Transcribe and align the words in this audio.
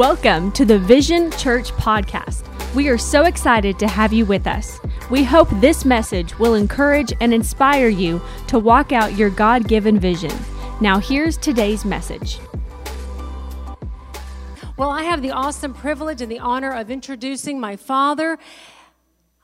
Welcome 0.00 0.50
to 0.52 0.64
the 0.64 0.78
Vision 0.78 1.30
Church 1.32 1.72
Podcast. 1.72 2.46
We 2.74 2.88
are 2.88 2.96
so 2.96 3.24
excited 3.24 3.78
to 3.80 3.86
have 3.86 4.14
you 4.14 4.24
with 4.24 4.46
us. 4.46 4.80
We 5.10 5.24
hope 5.24 5.50
this 5.60 5.84
message 5.84 6.38
will 6.38 6.54
encourage 6.54 7.12
and 7.20 7.34
inspire 7.34 7.88
you 7.88 8.22
to 8.46 8.58
walk 8.58 8.92
out 8.92 9.18
your 9.18 9.28
God 9.28 9.68
given 9.68 10.00
vision. 10.00 10.32
Now, 10.80 11.00
here's 11.00 11.36
today's 11.36 11.84
message. 11.84 12.38
Well, 14.78 14.88
I 14.88 15.02
have 15.02 15.20
the 15.20 15.32
awesome 15.32 15.74
privilege 15.74 16.22
and 16.22 16.32
the 16.32 16.38
honor 16.38 16.72
of 16.72 16.90
introducing 16.90 17.60
my 17.60 17.76
father. 17.76 18.38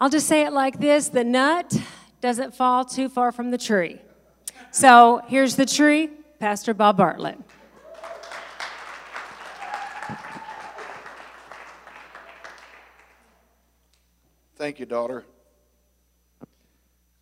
I'll 0.00 0.09
just 0.09 0.27
say 0.27 0.46
it 0.46 0.54
like 0.54 0.80
this 0.80 1.11
the 1.11 1.23
nut 1.23 1.79
doesn't 2.23 2.54
fall 2.54 2.86
too 2.86 3.11
far 3.11 3.30
from 3.30 3.50
the 3.50 3.59
tree. 3.59 4.00
So 4.70 5.20
here's 5.29 5.57
the 5.57 5.66
tree, 5.66 6.09
Pastor 6.40 6.72
Bob 6.72 6.96
Bartlett. 6.96 7.36
Thank 14.56 14.80
you, 14.80 14.86
daughter. 14.86 15.22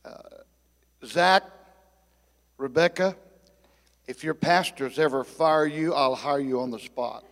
Uh, 0.04 0.12
Zach, 1.04 1.42
Rebecca, 2.58 3.16
if 4.06 4.22
your 4.22 4.34
pastors 4.34 5.00
ever 5.00 5.24
fire 5.24 5.66
you, 5.66 5.94
I'll 5.94 6.14
hire 6.14 6.38
you 6.38 6.60
on 6.60 6.70
the 6.70 6.78
spot. 6.78 7.24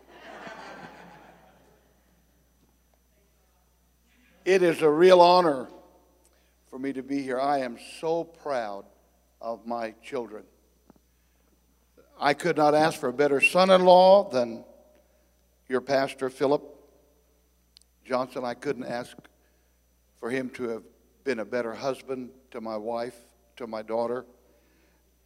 it 4.45 4.65
is 4.65 4.83
a 4.83 4.91
real 4.91 5.21
honor 5.21 5.69
for 6.69 6.81
me 6.81 6.93
to 6.95 7.03
be 7.05 7.23
here. 7.23 7.39
I 7.39 7.59
am 7.59 7.79
so 8.01 8.25
proud 8.25 8.85
of 9.41 9.69
my 9.69 9.95
children. 10.03 10.43
I 12.19 12.35
could 12.35 12.57
not 12.57 12.75
ask 12.75 12.99
for 12.99 13.09
a 13.09 13.13
better 13.13 13.41
son 13.41 13.71
in 13.71 13.85
law 13.85 14.29
than 14.29 14.65
your 15.69 15.81
pastor, 15.81 16.29
Philip 16.29 16.63
Johnson. 18.05 18.45
I 18.45 18.55
couldn't 18.55 18.87
ask 18.87 19.17
for 20.23 20.31
him 20.31 20.49
to 20.51 20.69
have 20.69 20.85
been 21.25 21.41
a 21.41 21.45
better 21.45 21.75
husband 21.75 22.31
to 22.53 22.61
my 22.61 22.77
wife, 22.77 23.17
to 23.57 23.67
my 23.67 23.83
daughter. 23.83 24.25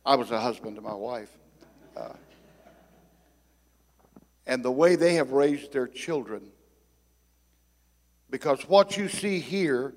I 0.06 0.16
was 0.16 0.30
a 0.30 0.40
husband 0.40 0.76
to 0.76 0.80
my 0.80 0.94
wife. 0.94 1.28
Uh, 1.94 2.14
and 4.46 4.64
the 4.64 4.70
way 4.72 4.96
they 4.96 5.16
have 5.16 5.32
raised 5.32 5.70
their 5.70 5.86
children. 5.86 6.48
Because 8.30 8.66
what 8.70 8.96
you 8.96 9.10
see 9.10 9.38
here 9.38 9.92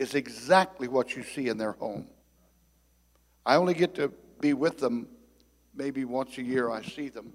is 0.00 0.16
exactly 0.16 0.88
what 0.88 1.14
you 1.14 1.22
see 1.22 1.46
in 1.46 1.56
their 1.56 1.72
home. 1.72 2.08
I 3.46 3.54
only 3.54 3.74
get 3.74 3.94
to 3.94 4.12
be 4.40 4.54
with 4.54 4.80
them 4.80 5.06
maybe 5.72 6.04
once 6.04 6.36
a 6.36 6.42
year, 6.42 6.68
I 6.68 6.82
see 6.82 7.10
them. 7.10 7.32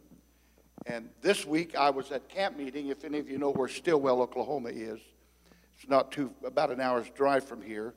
And 0.85 1.07
this 1.21 1.45
week 1.45 1.77
I 1.77 1.89
was 1.89 2.11
at 2.11 2.27
camp 2.27 2.57
meeting, 2.57 2.89
if 2.89 3.05
any 3.05 3.19
of 3.19 3.29
you 3.29 3.37
know 3.37 3.51
where 3.51 3.69
Stilwell, 3.69 4.21
Oklahoma 4.21 4.71
is. 4.71 4.99
It's 5.77 5.89
not 5.89 6.11
too, 6.11 6.33
about 6.45 6.71
an 6.71 6.79
hour's 6.79 7.09
drive 7.09 7.43
from 7.43 7.61
here. 7.61 7.93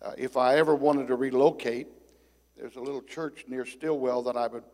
Uh, 0.00 0.12
if 0.16 0.36
I 0.36 0.56
ever 0.56 0.74
wanted 0.74 1.08
to 1.08 1.16
relocate, 1.16 1.88
there's 2.56 2.76
a 2.76 2.80
little 2.80 3.02
church 3.02 3.44
near 3.48 3.64
Stilwell 3.64 4.22
that 4.22 4.36
I 4.36 4.46
would 4.46 4.64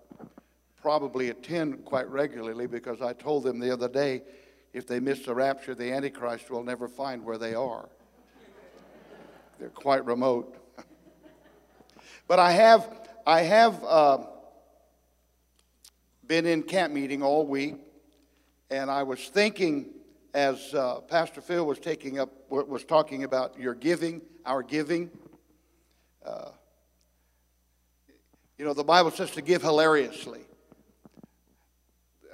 probably 0.80 1.30
attend 1.30 1.84
quite 1.84 2.08
regularly 2.10 2.66
because 2.66 3.00
I 3.00 3.12
told 3.12 3.44
them 3.44 3.58
the 3.58 3.70
other 3.70 3.88
day 3.88 4.22
if 4.74 4.86
they 4.86 4.98
miss 4.98 5.20
the 5.20 5.34
rapture, 5.34 5.74
the 5.74 5.92
Antichrist 5.92 6.50
will 6.50 6.64
never 6.64 6.88
find 6.88 7.24
where 7.24 7.38
they 7.38 7.54
are. 7.54 7.88
They're 9.58 9.68
quite 9.68 10.04
remote. 10.04 10.58
but 12.26 12.40
I 12.40 12.50
have, 12.52 12.90
I 13.24 13.42
have 13.42 13.82
uh, 13.84 14.18
been 16.26 16.44
in 16.44 16.64
camp 16.64 16.92
meeting 16.92 17.22
all 17.22 17.46
week, 17.46 17.76
and 18.68 18.90
I 18.90 19.04
was 19.04 19.28
thinking 19.28 19.93
as 20.34 20.74
uh, 20.74 21.00
Pastor 21.02 21.40
Phil 21.40 21.64
was 21.64 21.78
taking 21.78 22.18
up, 22.18 22.30
was 22.50 22.84
talking 22.84 23.22
about 23.22 23.58
your 23.58 23.72
giving, 23.74 24.20
our 24.44 24.62
giving. 24.62 25.10
Uh, 26.26 26.50
you 28.58 28.64
know, 28.64 28.74
the 28.74 28.84
Bible 28.84 29.12
says 29.12 29.30
to 29.32 29.42
give 29.42 29.62
hilariously. 29.62 30.40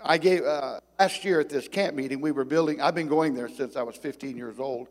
I 0.02 0.16
gave 0.16 0.44
uh, 0.44 0.80
last 0.98 1.24
year 1.26 1.40
at 1.40 1.50
this 1.50 1.68
camp 1.68 1.94
meeting. 1.94 2.22
We 2.22 2.32
were 2.32 2.46
building. 2.46 2.80
I've 2.80 2.94
been 2.94 3.08
going 3.08 3.34
there 3.34 3.50
since 3.50 3.76
I 3.76 3.82
was 3.82 3.96
15 3.96 4.34
years 4.34 4.58
old, 4.58 4.88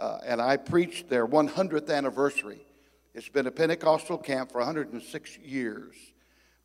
uh, 0.00 0.18
and 0.26 0.42
I 0.42 0.56
preached 0.56 1.08
their 1.08 1.28
100th 1.28 1.88
anniversary. 1.88 2.66
It's 3.14 3.28
been 3.28 3.46
a 3.46 3.52
Pentecostal 3.52 4.18
camp 4.18 4.50
for 4.50 4.58
106 4.58 5.38
years. 5.38 5.94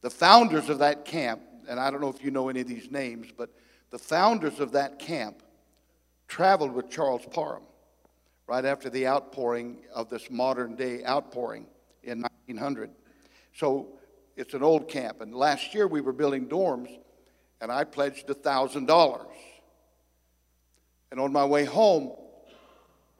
The 0.01 0.09
founders 0.09 0.69
of 0.69 0.79
that 0.79 1.05
camp, 1.05 1.41
and 1.67 1.79
I 1.79 1.91
don't 1.91 2.01
know 2.01 2.09
if 2.09 2.23
you 2.23 2.31
know 2.31 2.49
any 2.49 2.61
of 2.61 2.67
these 2.67 2.89
names, 2.89 3.27
but 3.35 3.51
the 3.91 3.99
founders 3.99 4.59
of 4.59 4.71
that 4.71 4.97
camp 4.97 5.43
traveled 6.27 6.73
with 6.73 6.89
Charles 6.89 7.25
Parham 7.31 7.63
right 8.47 8.65
after 8.65 8.89
the 8.89 9.07
outpouring 9.07 9.77
of 9.93 10.09
this 10.09 10.29
modern 10.29 10.75
day 10.75 11.03
outpouring 11.03 11.65
in 12.03 12.21
1900. 12.21 12.91
So 13.53 13.87
it's 14.35 14.53
an 14.53 14.63
old 14.63 14.87
camp. 14.87 15.21
And 15.21 15.33
last 15.33 15.73
year 15.73 15.87
we 15.87 16.01
were 16.01 16.13
building 16.13 16.47
dorms, 16.47 16.89
and 17.61 17.71
I 17.71 17.83
pledged 17.83 18.27
$1,000. 18.27 19.25
And 21.11 21.19
on 21.19 21.31
my 21.31 21.45
way 21.45 21.65
home, 21.65 22.11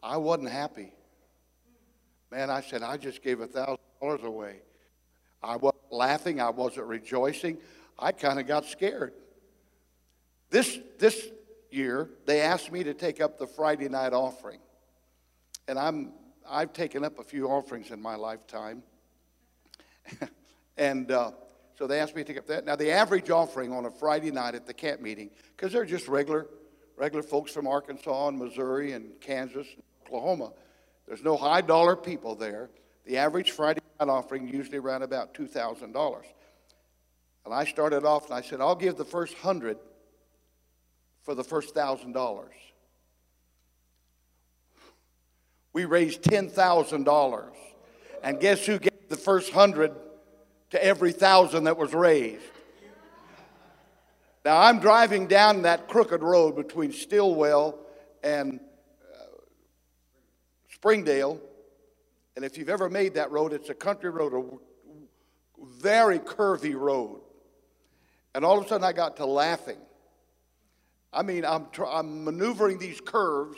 I 0.04 0.18
wasn't 0.18 0.50
happy. 0.50 0.92
Man, 2.32 2.50
I 2.50 2.62
said, 2.62 2.84
I 2.84 2.98
just 2.98 3.24
gave 3.24 3.40
$1,000 3.40 4.24
away. 4.24 4.62
I 5.42 5.56
wasn't 5.56 5.92
laughing, 5.92 6.42
I 6.42 6.50
wasn't 6.50 6.88
rejoicing. 6.88 7.58
I 7.98 8.12
kind 8.12 8.40
of 8.40 8.48
got 8.48 8.66
scared. 8.66 9.14
This, 10.50 10.78
this 11.00 11.30
year, 11.76 12.10
they 12.26 12.42
asked 12.42 12.72
me 12.72 12.84
to 12.84 12.94
take 12.94 13.22
up 13.22 13.38
the 13.38 13.48
Friday 13.48 13.90
night 13.90 14.14
offering. 14.14 14.60
And 15.68 15.78
I'm, 15.78 16.14
I've 16.48 16.74
taken 16.74 17.04
up 17.04 17.20
a 17.20 17.24
few 17.24 17.48
offerings 17.48 17.92
in 17.92 18.02
my 18.02 18.16
lifetime. 18.16 18.84
and 20.78 21.12
uh, 21.12 21.32
so 21.78 21.88
they 21.88 22.00
asked 22.00 22.16
me 22.16 22.24
to 22.24 22.28
take 22.28 22.38
up 22.38 22.48
that. 22.48 22.66
Now, 22.66 22.76
the 22.76 22.92
average 22.92 23.30
offering 23.30 23.72
on 23.72 23.86
a 23.86 23.92
Friday 23.92 24.32
night 24.32 24.56
at 24.56 24.66
the 24.66 24.74
camp 24.74 25.02
meeting, 25.02 25.30
because 25.56 25.74
they're 25.74 25.86
just 25.86 26.08
regular, 26.08 26.48
regular 26.98 27.24
folks 27.24 27.52
from 27.52 27.68
Arkansas 27.68 28.28
and 28.30 28.40
Missouri 28.40 28.94
and 28.94 29.20
Kansas 29.20 29.68
and 29.74 29.84
Oklahoma, 30.08 30.54
there's 31.08 31.24
no 31.24 31.36
high 31.36 31.62
dollar 31.62 31.96
people 31.96 32.36
there. 32.36 32.70
The 33.06 33.18
average 33.18 33.52
Friday 33.52 33.82
night 34.00 34.10
offering 34.10 34.48
usually 34.48 34.78
around 34.78 35.04
about 35.04 35.34
$2,000. 35.34 36.24
And 37.46 37.54
I 37.54 37.64
started 37.66 38.06
off 38.06 38.26
and 38.26 38.34
I 38.34 38.42
said, 38.42 38.60
I'll 38.60 38.76
give 38.76 38.96
the 38.96 39.06
first 39.06 39.36
hundred 39.36 39.78
for 41.26 41.34
the 41.34 41.44
first 41.44 41.74
thousand 41.74 42.14
dollars. 42.14 42.54
We 45.74 45.84
raised 45.84 46.22
$10,000. 46.22 47.50
And 48.24 48.40
guess 48.40 48.66
who 48.66 48.80
gave 48.80 49.10
the 49.10 49.18
first 49.18 49.52
hundred 49.52 49.92
to 50.70 50.84
every 50.84 51.12
thousand 51.12 51.66
that 51.66 51.78
was 51.78 51.94
raised? 51.94 52.44
Now 54.46 54.58
I'm 54.62 54.80
driving 54.80 55.26
down 55.28 55.64
that 55.64 55.90
crooked 55.90 56.22
road 56.22 56.56
between 56.56 56.94
Stilwell 56.94 57.80
and 58.24 58.60
uh, 59.14 59.26
Springdale. 60.70 61.42
And 62.36 62.46
if 62.46 62.58
you've 62.58 62.70
ever 62.70 62.90
made 62.90 63.16
that 63.16 63.32
road, 63.32 63.52
it's 63.52 63.70
a 63.70 63.74
country 63.74 64.12
road, 64.12 64.34
a 64.34 65.66
very 65.82 66.20
curvy 66.20 66.76
road. 66.76 67.22
And 68.36 68.46
all 68.46 68.60
of 68.60 68.66
a 68.66 68.68
sudden 68.70 68.86
I 68.86 68.94
got 68.94 69.18
to 69.18 69.26
laughing 69.26 69.80
I 71.16 71.24
mean, 71.24 71.46
I'm, 71.46 71.68
tr- 71.72 71.86
I'm 71.86 72.26
maneuvering 72.26 72.78
these 72.78 73.00
curves, 73.00 73.58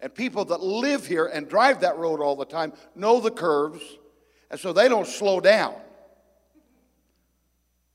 and 0.00 0.12
people 0.12 0.44
that 0.46 0.60
live 0.60 1.06
here 1.06 1.26
and 1.26 1.48
drive 1.48 1.80
that 1.80 1.96
road 1.96 2.20
all 2.20 2.34
the 2.34 2.44
time 2.44 2.72
know 2.96 3.20
the 3.20 3.30
curves, 3.30 3.80
and 4.50 4.58
so 4.58 4.72
they 4.72 4.88
don't 4.88 5.06
slow 5.06 5.40
down. 5.40 5.74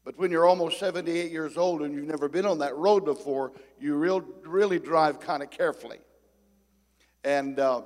But 0.03 0.17
when 0.17 0.31
you're 0.31 0.47
almost 0.47 0.79
78 0.79 1.31
years 1.31 1.57
old 1.57 1.81
and 1.83 1.93
you've 1.93 2.07
never 2.07 2.27
been 2.27 2.45
on 2.45 2.59
that 2.59 2.75
road 2.75 3.05
before, 3.05 3.51
you 3.79 3.95
real, 3.95 4.21
really 4.43 4.79
drive 4.79 5.19
kind 5.19 5.43
of 5.43 5.51
carefully. 5.51 5.99
And 7.23 7.59
uh, 7.59 7.83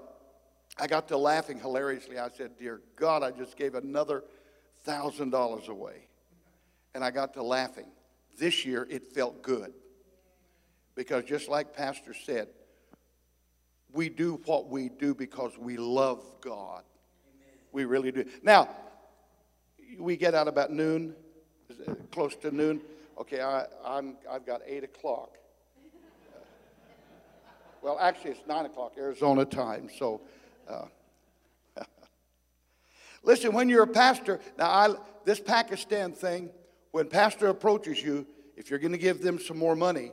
I 0.78 0.88
got 0.88 1.10
to 1.10 1.18
laughing 1.18 1.60
hilariously. 1.60 2.18
I 2.18 2.30
said, 2.30 2.58
Dear 2.58 2.80
God, 2.96 3.22
I 3.22 3.32
just 3.32 3.58
gave 3.58 3.76
another 3.76 4.24
$1,000 4.88 5.68
away. 5.68 6.08
And 6.94 7.04
I 7.04 7.12
got 7.12 7.34
to 7.34 7.44
laughing. 7.44 7.88
This 8.38 8.66
year, 8.66 8.88
it 8.90 9.14
felt 9.14 9.42
good. 9.42 9.74
Because 10.96 11.26
just 11.26 11.50
like 11.50 11.76
Pastor 11.76 12.14
said, 12.14 12.48
we 13.92 14.10
do 14.10 14.42
what 14.46 14.70
we 14.70 14.90
do 14.90 15.14
because 15.14 15.58
we 15.58 15.78
love 15.78 16.24
God. 16.42 16.84
Amen. 17.28 17.54
We 17.72 17.86
really 17.86 18.12
do. 18.12 18.26
Now, 18.44 18.70
we 20.00 20.18
get 20.18 20.34
out 20.34 20.48
about 20.48 20.72
noon, 20.72 21.16
close 22.12 22.36
to 22.38 22.52
noon. 22.52 22.82
Okay, 23.20 23.42
I, 23.42 23.66
I'm, 23.86 24.18
I've 24.30 24.46
got 24.46 24.62
8 24.66 24.84
o'clock. 24.84 25.38
well, 27.82 27.98
actually, 28.00 28.32
it's 28.32 28.48
9 28.48 28.66
o'clock 28.66 28.94
Arizona 28.98 29.46
time, 29.46 29.90
so. 29.98 30.22
Uh, 30.68 30.86
Listen, 33.24 33.54
when 33.54 33.70
you're 33.70 33.84
a 33.84 33.88
pastor, 33.88 34.40
now 34.58 34.70
I, 34.70 34.96
this 35.24 35.40
Pakistan 35.40 36.12
thing, 36.12 36.50
when 36.92 37.08
pastor 37.08 37.48
approaches 37.48 38.02
you, 38.02 38.26
if 38.58 38.70
you're 38.70 38.80
going 38.80 38.92
to 38.94 38.98
give 38.98 39.22
them 39.22 39.40
some 39.40 39.58
more 39.58 39.76
money, 39.76 40.12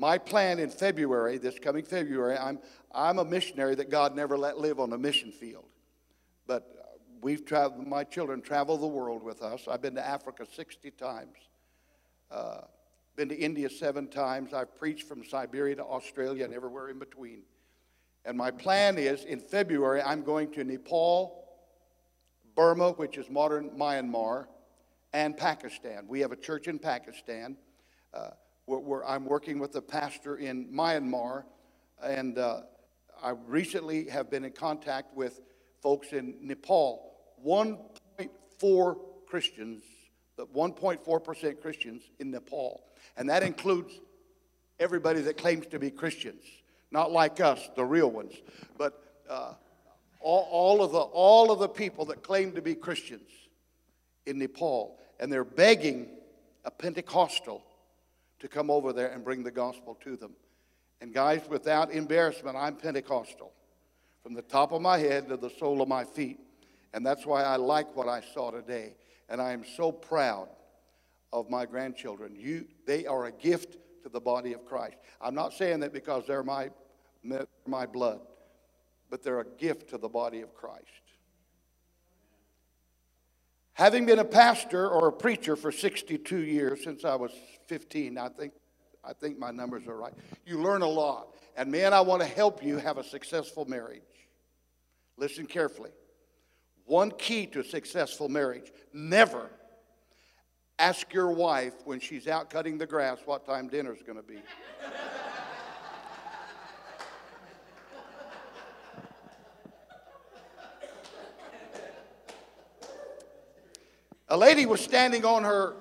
my 0.00 0.16
plan 0.16 0.58
in 0.58 0.70
February, 0.70 1.36
this 1.36 1.58
coming 1.58 1.84
February, 1.84 2.38
I'm, 2.38 2.58
I'm 2.90 3.18
a 3.18 3.24
missionary 3.24 3.74
that 3.74 3.90
God 3.90 4.16
never 4.16 4.38
let 4.38 4.56
live 4.56 4.80
on 4.80 4.94
a 4.94 4.98
mission 4.98 5.30
field. 5.30 5.66
But 6.46 6.96
we've 7.20 7.44
traveled, 7.44 7.86
my 7.86 8.04
children 8.04 8.40
travel 8.40 8.78
the 8.78 8.86
world 8.86 9.22
with 9.22 9.42
us. 9.42 9.68
I've 9.68 9.82
been 9.82 9.96
to 9.96 10.04
Africa 10.04 10.46
60 10.50 10.90
times, 10.92 11.36
uh, 12.30 12.62
been 13.14 13.28
to 13.28 13.38
India 13.38 13.68
seven 13.68 14.08
times. 14.08 14.54
I've 14.54 14.74
preached 14.74 15.06
from 15.06 15.22
Siberia 15.22 15.76
to 15.76 15.84
Australia 15.84 16.46
and 16.46 16.54
everywhere 16.54 16.88
in 16.88 16.98
between. 16.98 17.42
And 18.24 18.38
my 18.38 18.50
plan 18.50 18.96
is 18.96 19.26
in 19.26 19.38
February, 19.38 20.00
I'm 20.00 20.22
going 20.22 20.50
to 20.52 20.64
Nepal, 20.64 21.44
Burma, 22.56 22.92
which 22.92 23.18
is 23.18 23.28
modern 23.28 23.68
Myanmar, 23.72 24.46
and 25.12 25.36
Pakistan. 25.36 26.06
We 26.08 26.20
have 26.20 26.32
a 26.32 26.36
church 26.36 26.68
in 26.68 26.78
Pakistan. 26.78 27.58
Uh, 28.14 28.30
where, 28.78 29.04
I'm 29.04 29.24
working 29.24 29.58
with 29.58 29.74
a 29.76 29.82
pastor 29.82 30.36
in 30.36 30.66
Myanmar, 30.66 31.44
and 32.02 32.38
uh, 32.38 32.60
I 33.22 33.30
recently 33.46 34.08
have 34.08 34.30
been 34.30 34.44
in 34.44 34.52
contact 34.52 35.14
with 35.14 35.40
folks 35.82 36.12
in 36.12 36.36
Nepal. 36.40 37.12
1.4 37.44 38.96
Christians, 39.26 39.82
1.4% 40.38 41.60
Christians 41.60 42.02
in 42.18 42.30
Nepal, 42.30 42.84
and 43.16 43.28
that 43.28 43.42
includes 43.42 43.92
everybody 44.78 45.20
that 45.22 45.36
claims 45.36 45.66
to 45.66 45.78
be 45.78 45.90
Christians, 45.90 46.42
not 46.90 47.10
like 47.10 47.40
us, 47.40 47.70
the 47.76 47.84
real 47.84 48.10
ones, 48.10 48.34
but 48.78 49.22
uh, 49.28 49.54
all, 50.20 50.48
all, 50.50 50.82
of 50.82 50.92
the, 50.92 50.98
all 50.98 51.50
of 51.50 51.58
the 51.58 51.68
people 51.68 52.04
that 52.06 52.22
claim 52.22 52.52
to 52.52 52.62
be 52.62 52.74
Christians 52.74 53.30
in 54.26 54.38
Nepal, 54.38 54.98
and 55.18 55.32
they're 55.32 55.44
begging 55.44 56.08
a 56.64 56.70
Pentecostal 56.70 57.64
to 58.40 58.48
come 58.48 58.70
over 58.70 58.92
there 58.92 59.08
and 59.08 59.24
bring 59.24 59.42
the 59.42 59.50
gospel 59.50 59.96
to 60.02 60.16
them. 60.16 60.32
And 61.00 61.14
guys, 61.14 61.42
without 61.48 61.92
embarrassment, 61.92 62.56
I'm 62.56 62.76
Pentecostal 62.76 63.52
from 64.22 64.34
the 64.34 64.42
top 64.42 64.72
of 64.72 64.82
my 64.82 64.98
head 64.98 65.28
to 65.28 65.36
the 65.36 65.50
sole 65.50 65.80
of 65.80 65.88
my 65.88 66.04
feet. 66.04 66.40
And 66.92 67.06
that's 67.06 67.24
why 67.24 67.42
I 67.42 67.56
like 67.56 67.94
what 67.96 68.08
I 68.08 68.20
saw 68.34 68.50
today. 68.50 68.94
And 69.28 69.40
I 69.40 69.52
am 69.52 69.64
so 69.64 69.92
proud 69.92 70.48
of 71.32 71.48
my 71.48 71.64
grandchildren. 71.64 72.34
You, 72.36 72.66
they 72.86 73.06
are 73.06 73.26
a 73.26 73.32
gift 73.32 73.76
to 74.02 74.08
the 74.08 74.20
body 74.20 74.52
of 74.52 74.64
Christ. 74.64 74.96
I'm 75.20 75.34
not 75.34 75.52
saying 75.52 75.80
that 75.80 75.92
because 75.92 76.26
they're 76.26 76.42
my, 76.42 76.70
my 77.66 77.86
blood, 77.86 78.20
but 79.08 79.22
they're 79.22 79.40
a 79.40 79.46
gift 79.58 79.90
to 79.90 79.98
the 79.98 80.08
body 80.08 80.40
of 80.40 80.54
Christ. 80.54 80.86
Having 83.80 84.04
been 84.04 84.18
a 84.18 84.26
pastor 84.26 84.86
or 84.90 85.08
a 85.08 85.12
preacher 85.12 85.56
for 85.56 85.72
62 85.72 86.36
years 86.36 86.84
since 86.84 87.02
I 87.02 87.14
was 87.14 87.30
15, 87.66 88.18
I 88.18 88.28
think, 88.28 88.52
I 89.02 89.14
think 89.14 89.38
my 89.38 89.50
numbers 89.52 89.86
are 89.86 89.96
right. 89.96 90.12
You 90.44 90.60
learn 90.60 90.82
a 90.82 90.86
lot. 90.86 91.34
And 91.56 91.72
man, 91.72 91.94
I 91.94 92.02
want 92.02 92.20
to 92.20 92.28
help 92.28 92.62
you 92.62 92.76
have 92.76 92.98
a 92.98 93.02
successful 93.02 93.64
marriage. 93.64 94.02
Listen 95.16 95.46
carefully. 95.46 95.92
One 96.84 97.10
key 97.10 97.46
to 97.46 97.60
a 97.60 97.64
successful 97.64 98.28
marriage 98.28 98.70
never 98.92 99.48
ask 100.78 101.14
your 101.14 101.30
wife 101.30 101.72
when 101.86 102.00
she's 102.00 102.28
out 102.28 102.50
cutting 102.50 102.76
the 102.76 102.86
grass 102.86 103.16
what 103.24 103.46
time 103.46 103.68
dinner's 103.68 104.02
going 104.02 104.18
to 104.18 104.22
be. 104.22 104.40
a 114.30 114.36
lady 114.36 114.64
was 114.64 114.80
standing 114.80 115.24
on 115.24 115.42
her 115.42 115.74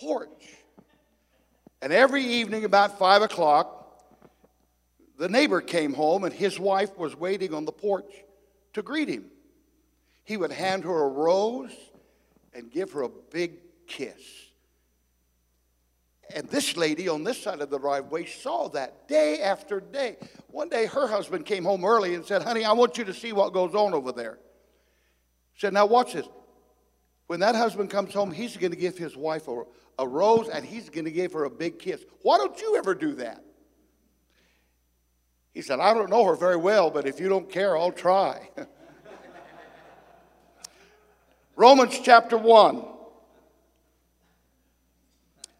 porch. 0.00 0.54
And 1.82 1.92
every 1.92 2.24
evening 2.24 2.64
about 2.64 2.98
five 2.98 3.22
o'clock, 3.22 3.74
the 5.18 5.28
neighbor 5.28 5.60
came 5.60 5.92
home 5.92 6.24
and 6.24 6.32
his 6.32 6.58
wife 6.58 6.96
was 6.96 7.14
waiting 7.14 7.52
on 7.52 7.66
the 7.66 7.72
porch 7.72 8.10
to 8.72 8.82
greet 8.82 9.08
him. 9.08 9.26
He 10.24 10.36
would 10.36 10.50
hand 10.50 10.84
her 10.84 11.04
a 11.04 11.08
rose 11.08 11.72
and 12.54 12.70
give 12.70 12.92
her 12.92 13.02
a 13.02 13.08
big 13.08 13.52
kiss. 13.86 14.22
And 16.34 16.48
this 16.48 16.76
lady 16.76 17.08
on 17.08 17.24
this 17.24 17.42
side 17.42 17.60
of 17.60 17.70
the 17.70 17.78
driveway 17.78 18.26
saw 18.26 18.68
that 18.70 19.08
day 19.08 19.40
after 19.40 19.80
day. 19.80 20.16
One 20.48 20.68
day 20.68 20.86
her 20.86 21.06
husband 21.06 21.46
came 21.46 21.64
home 21.64 21.84
early 21.84 22.14
and 22.14 22.24
said, 22.24 22.42
Honey, 22.42 22.64
I 22.64 22.72
want 22.72 22.98
you 22.98 23.04
to 23.04 23.14
see 23.14 23.32
what 23.32 23.52
goes 23.52 23.74
on 23.74 23.94
over 23.94 24.12
there. 24.12 24.38
She 25.54 25.60
said, 25.60 25.72
Now 25.72 25.86
watch 25.86 26.12
this. 26.12 26.26
When 27.28 27.40
that 27.40 27.54
husband 27.54 27.90
comes 27.90 28.14
home, 28.14 28.32
he's 28.32 28.56
going 28.56 28.72
to 28.72 28.76
give 28.76 28.96
his 28.98 29.16
wife 29.16 29.48
a, 29.48 29.62
a 29.98 30.08
rose 30.08 30.48
and 30.48 30.64
he's 30.64 30.88
going 30.88 31.04
to 31.04 31.10
give 31.10 31.34
her 31.34 31.44
a 31.44 31.50
big 31.50 31.78
kiss. 31.78 32.02
Why 32.22 32.38
don't 32.38 32.58
you 32.58 32.76
ever 32.76 32.94
do 32.94 33.14
that? 33.16 33.44
He 35.52 35.60
said, 35.60 35.78
I 35.78 35.92
don't 35.92 36.08
know 36.08 36.24
her 36.24 36.34
very 36.34 36.56
well, 36.56 36.90
but 36.90 37.06
if 37.06 37.20
you 37.20 37.28
don't 37.28 37.50
care, 37.50 37.76
I'll 37.76 37.92
try. 37.92 38.48
Romans 41.56 42.00
chapter 42.02 42.38
1 42.38 42.84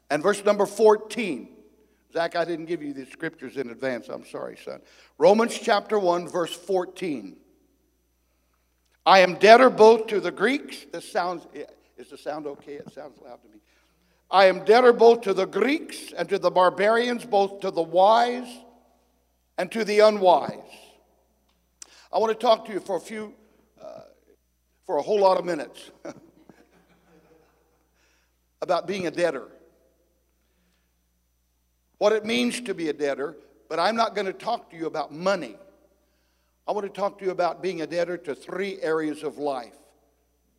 and 0.08 0.22
verse 0.22 0.42
number 0.44 0.64
14. 0.64 1.50
Zach, 2.14 2.34
I 2.34 2.46
didn't 2.46 2.64
give 2.64 2.82
you 2.82 2.94
these 2.94 3.10
scriptures 3.10 3.58
in 3.58 3.68
advance. 3.68 4.08
I'm 4.08 4.24
sorry, 4.24 4.56
son. 4.56 4.80
Romans 5.18 5.58
chapter 5.58 5.98
1, 5.98 6.28
verse 6.28 6.54
14. 6.54 7.36
I 9.06 9.20
am 9.20 9.34
debtor 9.34 9.70
both 9.70 10.06
to 10.08 10.20
the 10.20 10.30
Greeks. 10.30 10.86
This 10.92 11.10
sounds, 11.10 11.46
is 11.96 12.10
the 12.10 12.18
sound 12.18 12.46
okay? 12.46 12.74
It 12.74 12.92
sounds 12.92 13.18
loud 13.20 13.42
to 13.42 13.48
me. 13.48 13.60
I 14.30 14.46
am 14.46 14.64
debtor 14.64 14.92
both 14.92 15.22
to 15.22 15.32
the 15.32 15.46
Greeks 15.46 16.12
and 16.12 16.28
to 16.28 16.38
the 16.38 16.50
barbarians, 16.50 17.24
both 17.24 17.60
to 17.60 17.70
the 17.70 17.82
wise 17.82 18.48
and 19.56 19.72
to 19.72 19.84
the 19.84 20.00
unwise. 20.00 20.52
I 22.12 22.18
want 22.18 22.38
to 22.38 22.46
talk 22.46 22.66
to 22.66 22.72
you 22.72 22.80
for 22.80 22.96
a 22.96 23.00
few, 23.00 23.34
uh, 23.82 24.00
for 24.84 24.98
a 24.98 25.02
whole 25.02 25.20
lot 25.20 25.38
of 25.38 25.44
minutes 25.44 25.90
about 28.62 28.86
being 28.86 29.06
a 29.06 29.10
debtor. 29.10 29.48
What 31.98 32.12
it 32.12 32.24
means 32.24 32.60
to 32.62 32.74
be 32.74 32.88
a 32.90 32.92
debtor, 32.92 33.36
but 33.68 33.78
I'm 33.78 33.96
not 33.96 34.14
going 34.14 34.26
to 34.26 34.32
talk 34.32 34.70
to 34.70 34.76
you 34.76 34.86
about 34.86 35.12
money. 35.12 35.56
I 36.68 36.72
want 36.72 36.84
to 36.84 37.00
talk 37.00 37.18
to 37.18 37.24
you 37.24 37.30
about 37.30 37.62
being 37.62 37.80
a 37.80 37.86
debtor 37.86 38.18
to 38.18 38.34
three 38.34 38.78
areas 38.82 39.22
of 39.22 39.38
life 39.38 39.74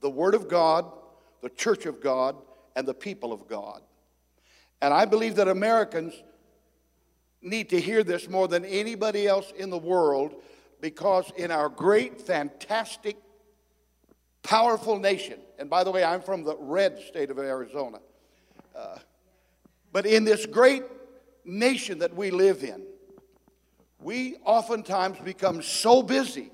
the 0.02 0.10
Word 0.10 0.34
of 0.34 0.48
God, 0.48 0.92
the 1.44 1.50
Church 1.50 1.86
of 1.86 2.02
God, 2.02 2.36
and 2.76 2.88
the 2.88 2.94
people 2.96 3.32
of 3.32 3.48
God. 3.48 3.82
And 4.82 4.92
I 4.92 5.06
believe 5.06 5.36
that 5.36 5.48
Americans 5.48 6.14
need 7.42 7.70
to 7.70 7.80
hear 7.80 8.04
this 8.04 8.28
more 8.28 8.48
than 8.48 8.66
anybody 8.66 9.28
else 9.28 9.52
in 9.56 9.70
the 9.70 9.78
world 9.78 10.34
because 10.82 11.32
in 11.38 11.52
our 11.52 11.70
great, 11.70 12.20
fantastic, 12.20 13.18
powerful 14.42 14.98
nation, 14.98 15.40
and 15.60 15.70
by 15.70 15.84
the 15.84 15.92
way, 15.92 16.04
I'm 16.04 16.22
from 16.22 16.44
the 16.44 16.56
red 16.58 16.98
state 17.00 17.30
of 17.30 17.38
Arizona, 17.38 18.00
uh, 18.76 18.98
but 19.92 20.06
in 20.06 20.24
this 20.24 20.46
great 20.48 20.84
nation 21.46 22.00
that 22.00 22.16
we 22.16 22.32
live 22.32 22.64
in, 22.64 22.89
we 24.02 24.38
oftentimes 24.46 25.20
become 25.20 25.62
so 25.62 26.02
busy 26.02 26.52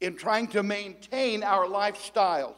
in 0.00 0.16
trying 0.16 0.48
to 0.48 0.62
maintain 0.62 1.42
our 1.42 1.66
lifestyles. 1.66 2.54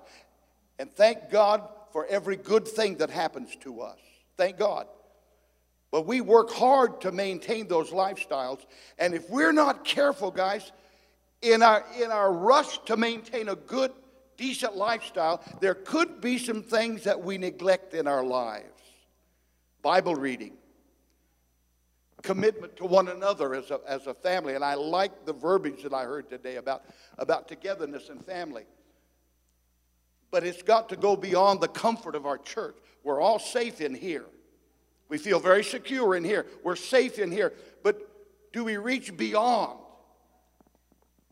And 0.79 0.93
thank 0.95 1.31
God 1.31 1.69
for 1.93 2.07
every 2.07 2.37
good 2.37 2.67
thing 2.67 2.97
that 2.97 3.11
happens 3.11 3.55
to 3.61 3.81
us. 3.83 3.99
Thank 4.37 4.59
God. 4.59 4.87
But 5.91 6.07
we 6.07 6.21
work 6.21 6.51
hard 6.51 7.01
to 7.03 7.13
maintain 7.13 7.69
those 7.69 7.91
lifestyles. 7.91 8.65
And 8.99 9.15
if 9.15 9.29
we're 9.29 9.53
not 9.53 9.85
careful, 9.85 10.31
guys, 10.31 10.73
in 11.43 11.63
our, 11.63 11.85
in 12.01 12.11
our 12.11 12.33
rush 12.33 12.79
to 12.87 12.97
maintain 12.97 13.49
a 13.49 13.57
good, 13.57 13.93
decent 14.37 14.75
lifestyle, 14.75 15.45
there 15.61 15.75
could 15.75 16.21
be 16.21 16.39
some 16.39 16.63
things 16.63 17.05
that 17.05 17.23
we 17.23 17.37
neglect 17.37 17.93
in 17.93 18.07
our 18.07 18.25
lives. 18.25 18.67
Bible 19.83 20.15
reading, 20.15 20.55
commitment 22.33 22.75
to 22.75 22.87
one 22.87 23.09
another 23.09 23.55
as 23.55 23.71
a, 23.71 23.79
as 23.87 24.07
a 24.07 24.15
family. 24.15 24.55
And 24.55 24.65
I 24.65 24.73
like 24.73 25.27
the 25.27 25.35
verbiage 25.35 25.83
that 25.83 25.93
I 25.93 26.05
heard 26.05 26.31
today 26.31 26.57
about, 26.57 26.83
about 27.19 27.47
togetherness 27.47 28.09
and 28.09 28.25
family. 28.25 28.65
But 30.31 30.43
it's 30.43 30.63
got 30.63 30.89
to 30.89 30.97
go 30.97 31.15
beyond 31.15 31.61
the 31.61 31.69
comfort 31.69 32.15
of 32.15 32.25
our 32.25 32.39
church. 32.39 32.75
We're 33.05 33.21
all 33.21 33.39
safe 33.39 33.83
in 33.83 33.95
here. 33.95 34.25
We 35.11 35.19
feel 35.19 35.41
very 35.41 35.63
secure 35.63 36.15
in 36.15 36.25
here. 36.25 36.47
We're 36.65 36.75
safe 36.75 37.19
in 37.19 37.31
here. 37.31 37.53
But 37.83 38.01
do 38.55 38.65
we 38.65 38.79
reach 38.79 39.15
beyond? 39.15 39.79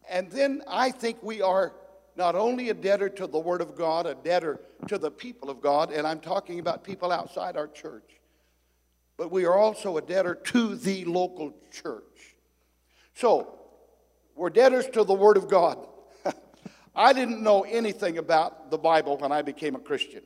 And 0.06 0.30
then 0.30 0.62
I 0.68 0.90
think 0.90 1.22
we 1.22 1.40
are 1.40 1.72
not 2.14 2.34
only 2.34 2.68
a 2.68 2.74
debtor 2.74 3.08
to 3.08 3.26
the 3.26 3.38
Word 3.38 3.62
of 3.62 3.74
God, 3.74 4.04
a 4.04 4.16
debtor 4.16 4.60
to 4.88 4.98
the 4.98 5.10
people 5.10 5.48
of 5.48 5.62
God, 5.62 5.92
and 5.92 6.06
I'm 6.06 6.20
talking 6.20 6.58
about 6.58 6.84
people 6.84 7.10
outside 7.10 7.56
our 7.56 7.68
church 7.68 8.19
but 9.20 9.30
we 9.30 9.44
are 9.44 9.52
also 9.52 9.98
a 9.98 10.00
debtor 10.00 10.34
to 10.34 10.76
the 10.76 11.04
local 11.04 11.52
church. 11.70 12.36
So, 13.12 13.58
we're 14.34 14.48
debtors 14.48 14.86
to 14.94 15.04
the 15.04 15.12
Word 15.12 15.36
of 15.36 15.46
God. 15.46 15.86
I 16.96 17.12
didn't 17.12 17.42
know 17.42 17.64
anything 17.64 18.16
about 18.16 18.70
the 18.70 18.78
Bible 18.78 19.18
when 19.18 19.30
I 19.30 19.42
became 19.42 19.74
a 19.74 19.78
Christian. 19.78 20.22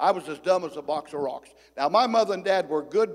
I 0.00 0.10
was 0.10 0.28
as 0.28 0.40
dumb 0.40 0.64
as 0.64 0.76
a 0.76 0.82
box 0.82 1.12
of 1.12 1.20
rocks. 1.20 1.50
Now, 1.76 1.88
my 1.88 2.08
mother 2.08 2.34
and 2.34 2.44
dad 2.44 2.68
were 2.68 2.82
good 2.82 3.14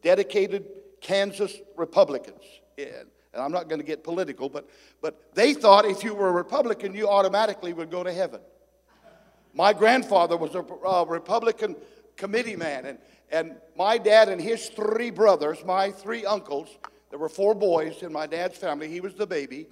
dedicated 0.00 0.66
Kansas 1.00 1.52
Republicans. 1.76 2.44
And, 2.78 3.08
I'm 3.34 3.50
not 3.50 3.68
going 3.68 3.80
to 3.80 3.86
get 3.86 4.04
political, 4.04 4.48
but, 4.48 4.70
but 5.02 5.34
they 5.34 5.54
thought 5.54 5.86
if 5.86 6.04
you 6.04 6.14
were 6.14 6.28
a 6.28 6.32
Republican, 6.32 6.94
you 6.94 7.08
automatically 7.08 7.72
would 7.72 7.90
go 7.90 8.04
to 8.04 8.12
heaven. 8.12 8.40
My 9.54 9.72
grandfather 9.72 10.36
was 10.36 10.54
a 10.54 10.64
uh, 10.86 11.04
Republican 11.04 11.74
committee 12.16 12.54
man, 12.54 12.86
and, 12.86 12.98
and 13.30 13.56
my 13.76 13.98
dad 13.98 14.28
and 14.28 14.40
his 14.40 14.68
three 14.68 15.10
brothers, 15.10 15.64
my 15.64 15.90
three 15.90 16.24
uncles, 16.24 16.68
there 17.10 17.18
were 17.18 17.28
four 17.28 17.54
boys 17.54 18.02
in 18.02 18.12
my 18.12 18.26
dad's 18.26 18.58
family, 18.58 18.88
he 18.88 19.00
was 19.00 19.14
the 19.14 19.26
baby. 19.26 19.66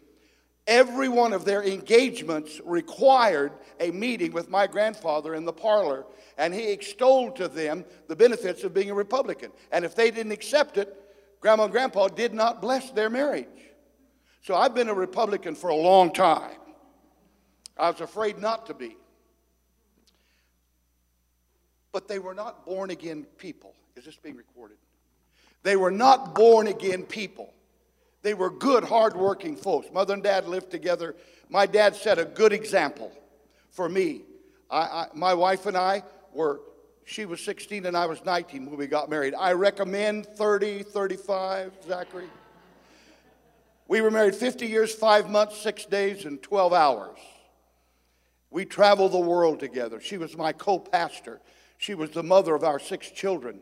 Every 0.66 1.08
one 1.08 1.34
of 1.34 1.44
their 1.44 1.62
engagements 1.62 2.60
required 2.64 3.52
a 3.80 3.90
meeting 3.90 4.32
with 4.32 4.48
my 4.48 4.66
grandfather 4.66 5.34
in 5.34 5.44
the 5.44 5.52
parlor, 5.52 6.06
and 6.38 6.54
he 6.54 6.70
extolled 6.70 7.36
to 7.36 7.48
them 7.48 7.84
the 8.08 8.16
benefits 8.16 8.64
of 8.64 8.72
being 8.72 8.90
a 8.90 8.94
Republican. 8.94 9.50
And 9.72 9.84
if 9.84 9.94
they 9.94 10.10
didn't 10.10 10.32
accept 10.32 10.78
it, 10.78 10.96
Grandma 11.40 11.64
and 11.64 11.72
Grandpa 11.72 12.08
did 12.08 12.32
not 12.32 12.62
bless 12.62 12.90
their 12.90 13.10
marriage. 13.10 13.46
So 14.40 14.54
I've 14.54 14.74
been 14.74 14.88
a 14.88 14.94
Republican 14.94 15.54
for 15.54 15.68
a 15.68 15.76
long 15.76 16.12
time. 16.12 16.56
I 17.76 17.90
was 17.90 18.00
afraid 18.00 18.38
not 18.38 18.66
to 18.66 18.74
be. 18.74 18.96
But 21.94 22.08
they 22.08 22.18
were 22.18 22.34
not 22.34 22.66
born 22.66 22.90
again 22.90 23.24
people. 23.38 23.72
Is 23.94 24.04
this 24.04 24.16
being 24.16 24.34
recorded? 24.34 24.78
They 25.62 25.76
were 25.76 25.92
not 25.92 26.34
born 26.34 26.66
again 26.66 27.04
people. 27.04 27.54
They 28.22 28.34
were 28.34 28.50
good, 28.50 28.82
hardworking 28.82 29.54
folks. 29.54 29.86
Mother 29.92 30.14
and 30.14 30.22
dad 30.22 30.48
lived 30.48 30.72
together. 30.72 31.14
My 31.48 31.66
dad 31.66 31.94
set 31.94 32.18
a 32.18 32.24
good 32.24 32.52
example 32.52 33.12
for 33.70 33.88
me. 33.88 34.22
I, 34.68 34.78
I, 34.80 35.06
my 35.14 35.34
wife 35.34 35.66
and 35.66 35.76
I 35.76 36.02
were, 36.32 36.62
she 37.04 37.26
was 37.26 37.40
16 37.44 37.86
and 37.86 37.96
I 37.96 38.06
was 38.06 38.24
19 38.24 38.66
when 38.66 38.76
we 38.76 38.88
got 38.88 39.08
married. 39.08 39.34
I 39.38 39.52
recommend 39.52 40.26
30, 40.26 40.82
35, 40.82 41.74
Zachary. 41.86 42.26
We 43.86 44.00
were 44.00 44.10
married 44.10 44.34
50 44.34 44.66
years, 44.66 44.92
5 44.92 45.30
months, 45.30 45.58
6 45.58 45.84
days, 45.84 46.24
and 46.24 46.42
12 46.42 46.72
hours. 46.72 47.18
We 48.50 48.64
traveled 48.64 49.12
the 49.12 49.20
world 49.20 49.60
together. 49.60 50.00
She 50.00 50.18
was 50.18 50.36
my 50.36 50.52
co 50.52 50.80
pastor. 50.80 51.40
She 51.84 51.94
was 51.94 52.08
the 52.08 52.22
mother 52.22 52.54
of 52.54 52.64
our 52.64 52.78
six 52.78 53.10
children. 53.10 53.60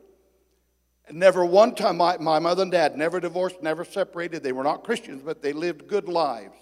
And 1.08 1.18
never 1.18 1.44
one 1.44 1.74
time, 1.74 1.96
my, 1.96 2.18
my 2.18 2.38
mother 2.38 2.62
and 2.62 2.70
dad 2.70 2.96
never 2.96 3.18
divorced, 3.18 3.60
never 3.60 3.84
separated. 3.84 4.44
They 4.44 4.52
were 4.52 4.62
not 4.62 4.84
Christians, 4.84 5.22
but 5.24 5.42
they 5.42 5.52
lived 5.52 5.88
good 5.88 6.08
lives. 6.08 6.54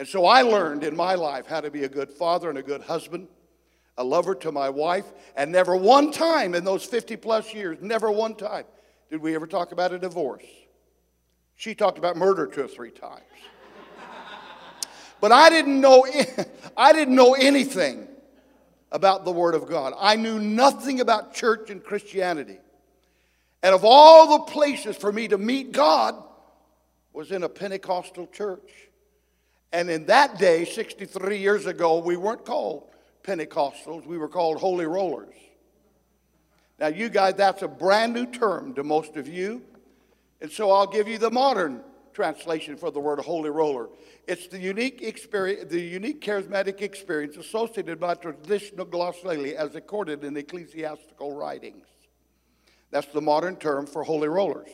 And 0.00 0.08
so 0.08 0.26
I 0.26 0.42
learned 0.42 0.82
in 0.82 0.96
my 0.96 1.14
life 1.14 1.46
how 1.46 1.60
to 1.60 1.70
be 1.70 1.84
a 1.84 1.88
good 1.88 2.10
father 2.10 2.48
and 2.48 2.58
a 2.58 2.62
good 2.64 2.80
husband, 2.80 3.28
a 3.96 4.02
lover 4.02 4.34
to 4.34 4.50
my 4.50 4.68
wife, 4.68 5.04
and 5.36 5.52
never 5.52 5.76
one 5.76 6.10
time 6.10 6.56
in 6.56 6.64
those 6.64 6.84
50 6.84 7.14
plus 7.14 7.54
years, 7.54 7.78
never 7.80 8.10
one 8.10 8.34
time 8.34 8.64
did 9.10 9.22
we 9.22 9.36
ever 9.36 9.46
talk 9.46 9.70
about 9.70 9.92
a 9.92 9.98
divorce. 10.00 10.42
She 11.54 11.72
talked 11.72 11.98
about 11.98 12.16
murder 12.16 12.48
two 12.48 12.64
or 12.64 12.66
three 12.66 12.90
times. 12.90 13.22
but 15.20 15.30
I 15.30 15.50
didn't 15.50 15.80
know 15.80 16.04
I 16.76 16.92
didn't 16.92 17.14
know 17.14 17.34
anything 17.34 18.08
about 18.92 19.24
the 19.24 19.32
word 19.32 19.54
of 19.54 19.68
God. 19.68 19.94
I 19.98 20.16
knew 20.16 20.38
nothing 20.38 21.00
about 21.00 21.34
church 21.34 21.70
and 21.70 21.82
Christianity. 21.82 22.58
And 23.62 23.74
of 23.74 23.84
all 23.84 24.38
the 24.38 24.44
places 24.44 24.96
for 24.96 25.12
me 25.12 25.28
to 25.28 25.38
meet 25.38 25.72
God 25.72 26.14
was 27.12 27.30
in 27.30 27.42
a 27.42 27.48
Pentecostal 27.48 28.26
church. 28.28 28.88
And 29.72 29.90
in 29.90 30.06
that 30.06 30.38
day, 30.38 30.64
63 30.64 31.38
years 31.38 31.66
ago, 31.66 31.98
we 31.98 32.16
weren't 32.16 32.44
called 32.44 32.88
Pentecostals, 33.22 34.06
we 34.06 34.18
were 34.18 34.28
called 34.28 34.58
Holy 34.58 34.86
Rollers. 34.86 35.34
Now, 36.78 36.86
you 36.86 37.10
guys, 37.10 37.34
that's 37.34 37.60
a 37.60 37.68
brand 37.68 38.14
new 38.14 38.24
term 38.24 38.74
to 38.74 38.82
most 38.82 39.16
of 39.16 39.28
you. 39.28 39.62
And 40.40 40.50
so 40.50 40.70
I'll 40.70 40.86
give 40.86 41.06
you 41.06 41.18
the 41.18 41.30
modern 41.30 41.82
translation 42.12 42.76
for 42.76 42.90
the 42.90 43.00
word 43.00 43.20
holy 43.20 43.50
roller. 43.50 43.88
It's 44.26 44.46
the 44.46 44.58
unique 44.58 45.02
experience, 45.02 45.70
the 45.70 45.80
unique 45.80 46.20
charismatic 46.20 46.80
experience 46.80 47.36
associated 47.36 47.98
by 48.00 48.14
traditional 48.14 48.86
glossolalia 48.86 49.54
as 49.54 49.74
recorded 49.74 50.24
in 50.24 50.36
ecclesiastical 50.36 51.36
writings. 51.36 51.86
That's 52.90 53.06
the 53.08 53.20
modern 53.20 53.56
term 53.56 53.86
for 53.86 54.02
holy 54.02 54.28
rollers. 54.28 54.68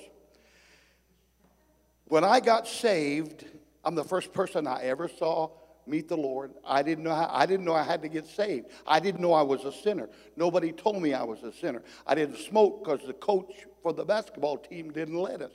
When 2.06 2.24
I 2.24 2.40
got 2.40 2.68
saved, 2.68 3.44
I'm 3.84 3.94
the 3.94 4.04
first 4.04 4.32
person 4.32 4.66
I 4.66 4.82
ever 4.82 5.08
saw 5.08 5.50
meet 5.86 6.08
the 6.08 6.16
Lord. 6.16 6.52
I 6.66 6.82
didn't 6.82 7.04
know 7.04 7.14
how, 7.14 7.30
I 7.32 7.46
didn't 7.46 7.64
know 7.64 7.74
I 7.74 7.82
had 7.82 8.02
to 8.02 8.08
get 8.08 8.26
saved. 8.26 8.66
I 8.86 9.00
didn't 9.00 9.20
know 9.20 9.32
I 9.32 9.42
was 9.42 9.64
a 9.64 9.72
sinner. 9.72 10.08
Nobody 10.36 10.72
told 10.72 11.00
me 11.00 11.14
I 11.14 11.22
was 11.22 11.42
a 11.42 11.52
sinner. 11.52 11.82
I 12.06 12.14
didn't 12.14 12.38
smoke 12.38 12.84
because 12.84 13.06
the 13.06 13.12
coach 13.14 13.52
for 13.82 13.92
the 13.92 14.04
basketball 14.04 14.58
team 14.58 14.92
didn't 14.92 15.18
let 15.18 15.42
us. 15.42 15.52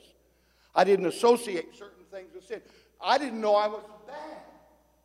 I 0.74 0.84
didn't 0.84 1.06
associate 1.06 1.76
certain 1.78 2.06
things 2.12 2.34
with 2.34 2.46
sin. 2.46 2.62
I 3.02 3.18
didn't 3.18 3.42
know 3.42 3.56
I 3.56 3.68
was 3.68 3.84
bad. 4.08 4.38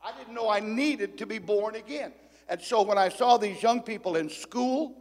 I 0.04 0.16
didn't 0.16 0.34
know 0.34 0.48
I 0.48 0.60
needed 0.60 1.18
to 1.18 1.26
be 1.26 1.38
born 1.38 1.74
again. 1.74 2.12
And 2.48 2.60
so 2.60 2.82
when 2.82 2.98
I 2.98 3.08
saw 3.08 3.36
these 3.36 3.60
young 3.62 3.82
people 3.82 4.16
in 4.16 4.30
school, 4.30 4.96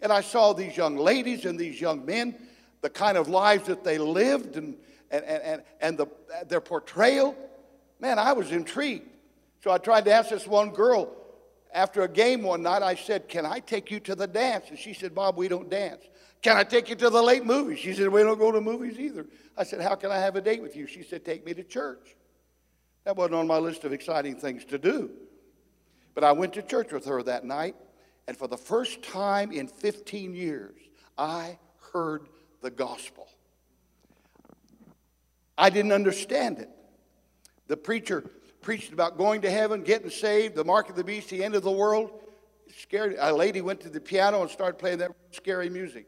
and 0.00 0.12
I 0.12 0.20
saw 0.20 0.52
these 0.52 0.76
young 0.76 0.96
ladies 0.96 1.44
and 1.46 1.58
these 1.58 1.80
young 1.80 2.04
men, 2.04 2.36
the 2.82 2.90
kind 2.90 3.16
of 3.16 3.28
lives 3.28 3.66
that 3.66 3.82
they 3.82 3.96
lived 3.96 4.56
and, 4.56 4.76
and, 5.10 5.24
and, 5.24 5.62
and 5.80 5.98
the, 5.98 6.06
their 6.46 6.60
portrayal. 6.60 7.34
Man, 7.98 8.18
I 8.18 8.34
was 8.34 8.52
intrigued. 8.52 9.08
So 9.62 9.70
I 9.70 9.78
tried 9.78 10.04
to 10.04 10.12
ask 10.12 10.28
this 10.28 10.46
one 10.46 10.70
girl 10.70 11.16
after 11.72 12.02
a 12.02 12.08
game 12.08 12.42
one 12.42 12.62
night. 12.62 12.82
I 12.82 12.94
said, 12.94 13.28
Can 13.28 13.46
I 13.46 13.60
take 13.60 13.90
you 13.90 13.98
to 14.00 14.14
the 14.14 14.26
dance? 14.26 14.66
And 14.68 14.78
she 14.78 14.92
said, 14.92 15.14
Bob, 15.14 15.38
we 15.38 15.48
don't 15.48 15.70
dance. 15.70 16.02
Can 16.44 16.58
I 16.58 16.62
take 16.62 16.90
you 16.90 16.94
to 16.96 17.08
the 17.08 17.22
late 17.22 17.46
movies? 17.46 17.78
She 17.78 17.94
said, 17.94 18.08
We 18.08 18.22
don't 18.22 18.38
go 18.38 18.52
to 18.52 18.60
movies 18.60 19.00
either. 19.00 19.24
I 19.56 19.64
said, 19.64 19.80
How 19.80 19.94
can 19.94 20.10
I 20.10 20.18
have 20.18 20.36
a 20.36 20.42
date 20.42 20.60
with 20.60 20.76
you? 20.76 20.86
She 20.86 21.02
said, 21.02 21.24
Take 21.24 21.46
me 21.46 21.54
to 21.54 21.64
church. 21.64 22.14
That 23.04 23.16
wasn't 23.16 23.36
on 23.36 23.46
my 23.46 23.56
list 23.56 23.84
of 23.84 23.94
exciting 23.94 24.36
things 24.36 24.62
to 24.66 24.76
do. 24.76 25.10
But 26.14 26.22
I 26.22 26.32
went 26.32 26.52
to 26.52 26.62
church 26.62 26.92
with 26.92 27.06
her 27.06 27.22
that 27.22 27.46
night, 27.46 27.76
and 28.28 28.36
for 28.36 28.46
the 28.46 28.58
first 28.58 29.02
time 29.02 29.52
in 29.52 29.68
15 29.68 30.34
years, 30.34 30.78
I 31.16 31.58
heard 31.94 32.28
the 32.60 32.70
gospel. 32.70 33.26
I 35.56 35.70
didn't 35.70 35.92
understand 35.92 36.58
it. 36.58 36.68
The 37.68 37.78
preacher 37.78 38.22
preached 38.60 38.92
about 38.92 39.16
going 39.16 39.40
to 39.42 39.50
heaven, 39.50 39.82
getting 39.82 40.10
saved, 40.10 40.56
the 40.56 40.64
mark 40.64 40.90
of 40.90 40.96
the 40.96 41.04
beast, 41.04 41.30
the 41.30 41.42
end 41.42 41.54
of 41.54 41.62
the 41.62 41.72
world. 41.72 42.20
Scared. 42.76 43.16
A 43.18 43.32
lady 43.32 43.62
went 43.62 43.80
to 43.80 43.88
the 43.88 44.00
piano 44.00 44.42
and 44.42 44.50
started 44.50 44.78
playing 44.78 44.98
that 44.98 45.12
scary 45.30 45.70
music. 45.70 46.06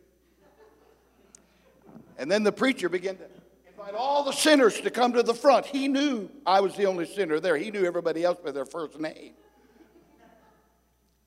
And 2.19 2.31
then 2.31 2.43
the 2.43 2.53
preacher 2.53 2.89
began 2.89 3.17
to 3.17 3.25
invite 3.69 3.95
all 3.95 4.25
the 4.25 4.33
sinners 4.33 4.81
to 4.81 4.91
come 4.91 5.13
to 5.13 5.23
the 5.23 5.35
front. 5.35 5.67
He 5.67 5.89
knew 5.89 6.31
I 6.45 6.61
was 6.61 6.75
the 6.77 6.87
only 6.87 7.07
sinner 7.07 7.41
there. 7.41 7.57
He 7.57 7.71
knew 7.71 7.85
everybody 7.85 8.25
else 8.25 8.39
by 8.43 8.53
their 8.53 8.65
first 8.65 8.99
name. 8.99 9.35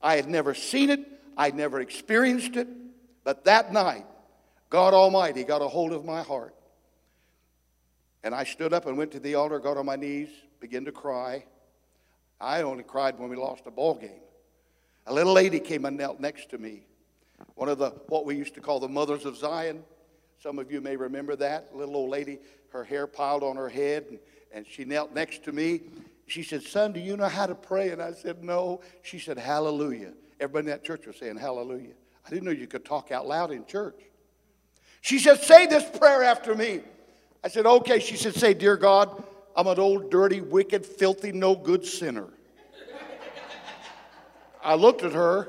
I 0.02 0.16
had 0.16 0.28
never 0.28 0.54
seen 0.54 0.90
it, 0.90 1.06
I'd 1.36 1.54
never 1.54 1.80
experienced 1.80 2.56
it, 2.56 2.68
but 3.22 3.44
that 3.44 3.72
night, 3.72 4.06
God 4.70 4.94
Almighty 4.94 5.44
got 5.44 5.60
a 5.60 5.68
hold 5.68 5.92
of 5.92 6.04
my 6.04 6.22
heart. 6.22 6.54
And 8.22 8.34
I 8.34 8.44
stood 8.44 8.72
up 8.72 8.86
and 8.86 8.96
went 8.96 9.12
to 9.12 9.20
the 9.20 9.34
altar, 9.34 9.58
got 9.58 9.76
on 9.76 9.86
my 9.86 9.96
knees, 9.96 10.28
began 10.60 10.84
to 10.84 10.92
cry. 10.92 11.44
I 12.40 12.62
only 12.62 12.82
cried 12.82 13.18
when 13.18 13.28
we 13.28 13.36
lost 13.36 13.62
a 13.66 13.70
ball 13.70 13.94
game. 13.94 14.22
A 15.06 15.12
little 15.12 15.32
lady 15.32 15.60
came 15.60 15.84
and 15.84 15.96
knelt 15.96 16.20
next 16.20 16.50
to 16.50 16.58
me. 16.58 16.86
One 17.54 17.68
of 17.68 17.78
the 17.78 17.90
what 18.08 18.24
we 18.24 18.36
used 18.36 18.54
to 18.54 18.60
call 18.60 18.80
the 18.80 18.88
mothers 18.88 19.24
of 19.24 19.36
Zion. 19.36 19.82
Some 20.42 20.58
of 20.58 20.72
you 20.72 20.80
may 20.80 20.96
remember 20.96 21.36
that. 21.36 21.76
Little 21.76 21.96
old 21.96 22.10
lady, 22.10 22.38
her 22.70 22.82
hair 22.82 23.06
piled 23.06 23.42
on 23.42 23.56
her 23.56 23.68
head, 23.68 24.06
and, 24.08 24.18
and 24.52 24.66
she 24.66 24.84
knelt 24.86 25.14
next 25.14 25.44
to 25.44 25.52
me. 25.52 25.82
She 26.26 26.42
said, 26.42 26.62
Son, 26.62 26.92
do 26.92 27.00
you 27.00 27.16
know 27.16 27.28
how 27.28 27.46
to 27.46 27.54
pray? 27.54 27.90
And 27.90 28.00
I 28.00 28.12
said, 28.12 28.42
No. 28.42 28.80
She 29.02 29.18
said, 29.18 29.36
Hallelujah. 29.36 30.12
Everybody 30.40 30.66
in 30.66 30.70
that 30.70 30.84
church 30.84 31.06
was 31.06 31.16
saying, 31.16 31.36
Hallelujah. 31.36 31.92
I 32.26 32.30
didn't 32.30 32.44
know 32.44 32.52
you 32.52 32.66
could 32.66 32.84
talk 32.84 33.10
out 33.10 33.26
loud 33.26 33.50
in 33.50 33.66
church. 33.66 34.00
She 35.02 35.18
said, 35.18 35.40
Say 35.42 35.66
this 35.66 35.84
prayer 35.98 36.22
after 36.22 36.54
me. 36.54 36.80
I 37.44 37.48
said, 37.48 37.66
Okay. 37.66 37.98
She 37.98 38.16
said, 38.16 38.34
Say, 38.34 38.54
Dear 38.54 38.78
God, 38.78 39.22
I'm 39.54 39.66
an 39.66 39.78
old, 39.78 40.10
dirty, 40.10 40.40
wicked, 40.40 40.86
filthy, 40.86 41.32
no 41.32 41.54
good 41.54 41.84
sinner. 41.84 42.28
I 44.62 44.74
looked 44.74 45.02
at 45.02 45.12
her 45.12 45.48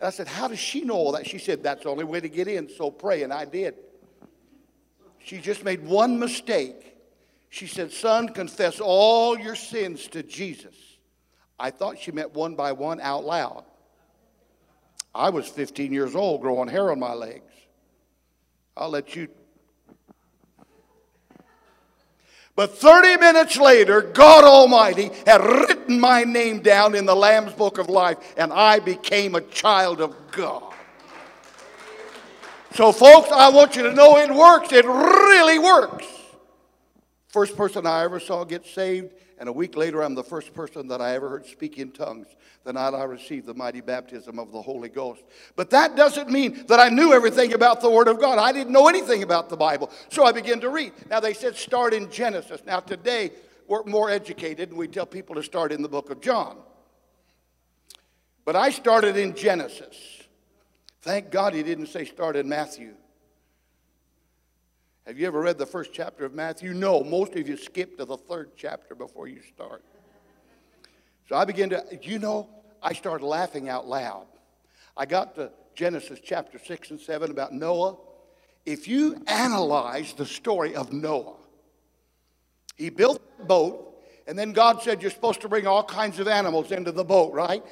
and 0.00 0.06
I 0.06 0.10
said, 0.10 0.28
How 0.28 0.48
does 0.48 0.58
she 0.58 0.82
know 0.82 0.94
all 0.94 1.12
that? 1.12 1.26
She 1.26 1.38
said, 1.38 1.62
That's 1.62 1.84
the 1.84 1.88
only 1.88 2.04
way 2.04 2.20
to 2.20 2.28
get 2.28 2.48
in, 2.48 2.68
so 2.68 2.90
pray. 2.90 3.22
And 3.22 3.32
I 3.32 3.44
did. 3.44 3.74
She 5.18 5.38
just 5.38 5.64
made 5.64 5.84
one 5.84 6.18
mistake. 6.18 6.96
She 7.48 7.66
said, 7.66 7.92
Son, 7.92 8.28
confess 8.28 8.80
all 8.80 9.38
your 9.38 9.54
sins 9.54 10.06
to 10.08 10.22
Jesus. 10.22 10.74
I 11.58 11.70
thought 11.70 11.98
she 11.98 12.12
meant 12.12 12.34
one 12.34 12.54
by 12.54 12.72
one 12.72 13.00
out 13.00 13.24
loud. 13.24 13.64
I 15.14 15.30
was 15.30 15.48
15 15.48 15.92
years 15.92 16.14
old, 16.14 16.42
growing 16.42 16.68
hair 16.68 16.90
on 16.90 16.98
my 16.98 17.14
legs. 17.14 17.52
I'll 18.76 18.90
let 18.90 19.16
you. 19.16 19.28
But 22.56 22.78
30 22.78 23.18
minutes 23.18 23.58
later, 23.58 24.00
God 24.00 24.42
Almighty 24.42 25.10
had 25.26 25.44
written 25.44 26.00
my 26.00 26.24
name 26.24 26.60
down 26.60 26.94
in 26.94 27.04
the 27.04 27.14
Lamb's 27.14 27.52
Book 27.52 27.76
of 27.76 27.90
Life, 27.90 28.16
and 28.38 28.50
I 28.50 28.78
became 28.78 29.34
a 29.34 29.42
child 29.42 30.00
of 30.00 30.16
God. 30.32 30.72
So, 32.74 32.92
folks, 32.92 33.30
I 33.30 33.50
want 33.50 33.76
you 33.76 33.82
to 33.82 33.92
know 33.92 34.16
it 34.16 34.34
works. 34.34 34.72
It 34.72 34.86
really 34.86 35.58
works. 35.58 36.06
First 37.28 37.58
person 37.58 37.86
I 37.86 38.04
ever 38.04 38.18
saw 38.18 38.44
get 38.44 38.64
saved, 38.64 39.12
and 39.38 39.48
a 39.48 39.52
week 39.52 39.76
later, 39.76 40.02
I'm 40.02 40.14
the 40.14 40.24
first 40.24 40.54
person 40.54 40.88
that 40.88 41.02
I 41.02 41.14
ever 41.14 41.28
heard 41.28 41.46
speak 41.46 41.78
in 41.78 41.92
tongues 41.92 42.26
the 42.64 42.72
night 42.72 42.94
I 42.94 43.04
received 43.04 43.46
the 43.46 43.54
mighty 43.54 43.82
baptism 43.82 44.38
of 44.38 44.50
the 44.50 44.62
Holy 44.62 44.88
Ghost. 44.88 45.22
But 45.56 45.70
that 45.70 45.94
doesn't 45.94 46.30
mean 46.30 46.64
that 46.68 46.80
I 46.80 46.88
knew 46.88 47.12
everything 47.12 47.52
about 47.52 47.82
the 47.82 47.90
Word 47.90 48.08
of 48.08 48.18
God. 48.18 48.38
I 48.38 48.52
didn't 48.52 48.72
know 48.72 48.88
anything 48.88 49.22
about 49.22 49.50
the 49.50 49.56
Bible. 49.56 49.90
So 50.08 50.24
I 50.24 50.32
began 50.32 50.60
to 50.60 50.70
read. 50.70 50.92
Now, 51.10 51.20
they 51.20 51.34
said 51.34 51.54
start 51.54 51.92
in 51.92 52.10
Genesis. 52.10 52.62
Now, 52.66 52.80
today, 52.80 53.30
we're 53.68 53.84
more 53.84 54.10
educated, 54.10 54.70
and 54.70 54.78
we 54.78 54.88
tell 54.88 55.06
people 55.06 55.34
to 55.34 55.42
start 55.42 55.70
in 55.70 55.82
the 55.82 55.88
book 55.88 56.10
of 56.10 56.20
John. 56.20 56.56
But 58.46 58.56
I 58.56 58.70
started 58.70 59.16
in 59.16 59.34
Genesis. 59.34 59.96
Thank 61.02 61.30
God 61.30 61.52
he 61.52 61.62
didn't 61.62 61.88
say 61.88 62.04
start 62.04 62.36
in 62.36 62.48
Matthew. 62.48 62.94
Have 65.06 65.20
you 65.20 65.26
ever 65.28 65.40
read 65.40 65.56
the 65.56 65.66
first 65.66 65.92
chapter 65.92 66.24
of 66.24 66.34
Matthew? 66.34 66.74
No, 66.74 67.04
most 67.04 67.36
of 67.36 67.48
you 67.48 67.56
skip 67.56 67.96
to 67.98 68.04
the 68.04 68.16
third 68.16 68.50
chapter 68.56 68.96
before 68.96 69.28
you 69.28 69.40
start. 69.40 69.84
So 71.28 71.36
I 71.36 71.44
began 71.44 71.70
to, 71.70 71.84
you 72.02 72.18
know, 72.18 72.48
I 72.82 72.92
started 72.92 73.24
laughing 73.24 73.68
out 73.68 73.86
loud. 73.86 74.26
I 74.96 75.06
got 75.06 75.36
to 75.36 75.52
Genesis 75.76 76.18
chapter 76.20 76.58
6 76.58 76.90
and 76.90 77.00
7 77.00 77.30
about 77.30 77.52
Noah. 77.52 77.98
If 78.64 78.88
you 78.88 79.22
analyze 79.28 80.12
the 80.12 80.26
story 80.26 80.74
of 80.74 80.92
Noah, 80.92 81.36
he 82.76 82.90
built 82.90 83.22
a 83.40 83.44
boat, 83.44 84.02
and 84.26 84.36
then 84.36 84.52
God 84.52 84.82
said, 84.82 85.02
You're 85.02 85.12
supposed 85.12 85.40
to 85.42 85.48
bring 85.48 85.68
all 85.68 85.84
kinds 85.84 86.18
of 86.18 86.26
animals 86.26 86.72
into 86.72 86.90
the 86.90 87.04
boat, 87.04 87.32
right? 87.32 87.62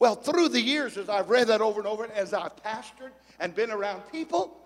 Well, 0.00 0.16
through 0.16 0.48
the 0.48 0.60
years, 0.60 0.96
as 0.96 1.08
I've 1.08 1.30
read 1.30 1.46
that 1.46 1.60
over 1.60 1.78
and 1.78 1.86
over, 1.86 2.10
as 2.10 2.34
I've 2.34 2.56
pastored 2.56 3.12
and 3.38 3.54
been 3.54 3.70
around 3.70 4.02
people, 4.10 4.58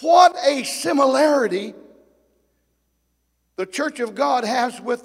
what 0.00 0.36
a 0.44 0.64
similarity 0.64 1.74
the 3.56 3.66
church 3.66 4.00
of 4.00 4.14
God 4.14 4.44
has 4.44 4.80
with 4.80 5.02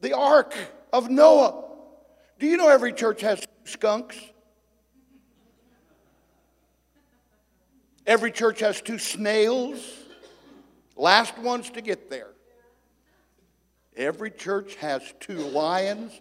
the 0.00 0.16
ark 0.16 0.54
of 0.92 1.10
Noah. 1.10 1.64
Do 2.38 2.46
you 2.46 2.56
know 2.56 2.68
every 2.68 2.92
church 2.92 3.20
has 3.22 3.44
skunks? 3.64 4.16
Every 8.06 8.30
church 8.30 8.60
has 8.60 8.80
two 8.80 8.98
snails, 8.98 9.84
last 10.96 11.36
ones 11.36 11.68
to 11.70 11.82
get 11.82 12.08
there. 12.08 12.30
Every 13.96 14.30
church 14.30 14.76
has 14.76 15.02
two 15.20 15.36
lions 15.36 16.18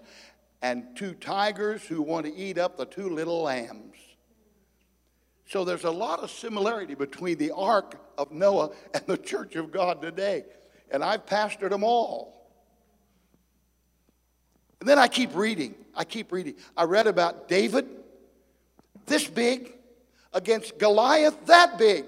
and 0.62 0.84
two 0.96 1.14
tigers 1.14 1.84
who 1.84 2.02
want 2.02 2.26
to 2.26 2.36
eat 2.36 2.58
up 2.58 2.76
the 2.76 2.86
two 2.86 3.10
little 3.10 3.44
lambs. 3.44 3.96
So 5.48 5.64
there's 5.64 5.86
a 5.86 5.92
lot 5.92 6.20
of 6.20 6.30
similarity 6.30 6.94
between 6.94 7.38
the 7.38 7.52
ark 7.52 7.96
of 8.18 8.32
Noah 8.32 8.72
and 8.94 9.04
the 9.08 9.18
church 9.18 9.56
of 9.56 9.72
God 9.72 10.02
today. 10.02 10.44
And 10.92 11.04
I've 11.04 11.26
pastored 11.26 11.70
them 11.70 11.84
all. 11.84 12.50
And 14.80 14.88
then 14.88 15.00
I 15.00 15.08
keep 15.08 15.36
reading. 15.36 15.76
I 15.96 16.04
keep 16.04 16.32
reading. 16.32 16.56
I 16.76 16.84
read 16.84 17.08
about 17.08 17.48
David, 17.48 17.88
this 19.06 19.28
big, 19.28 19.74
against 20.34 20.78
Goliath, 20.78 21.46
that 21.46 21.78
big. 21.78 22.06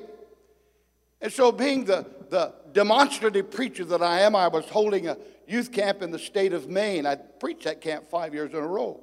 And 1.22 1.31
so, 1.34 1.51
being 1.51 1.86
the, 1.86 2.05
the 2.29 2.53
demonstrative 2.72 3.51
preacher 3.51 3.84
that 3.86 4.01
I 4.03 4.22
am, 4.22 4.36
I 4.36 4.48
was 4.48 4.65
holding 4.65 5.08
a 5.08 5.17
youth 5.48 5.72
camp 5.72 6.01
in 6.01 6.12
the 6.12 6.19
state 6.19 6.53
of 6.53 6.69
Maine. 6.69 7.05
I 7.05 7.15
preached 7.15 7.63
that 7.63 7.81
camp 7.81 8.10
five 8.10 8.34
years 8.34 8.51
in 8.51 8.58
a 8.58 8.67
row. 8.67 9.01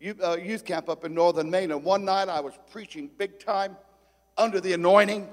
Youth, 0.00 0.20
uh, 0.20 0.36
camp 0.64 0.88
up 0.88 1.04
in 1.04 1.14
northern 1.14 1.50
Maine. 1.50 1.72
And 1.72 1.82
one 1.82 2.04
night 2.04 2.28
I 2.28 2.40
was 2.40 2.54
preaching 2.70 3.10
big 3.18 3.38
time 3.38 3.76
under 4.36 4.60
the 4.60 4.72
anointing. 4.72 5.28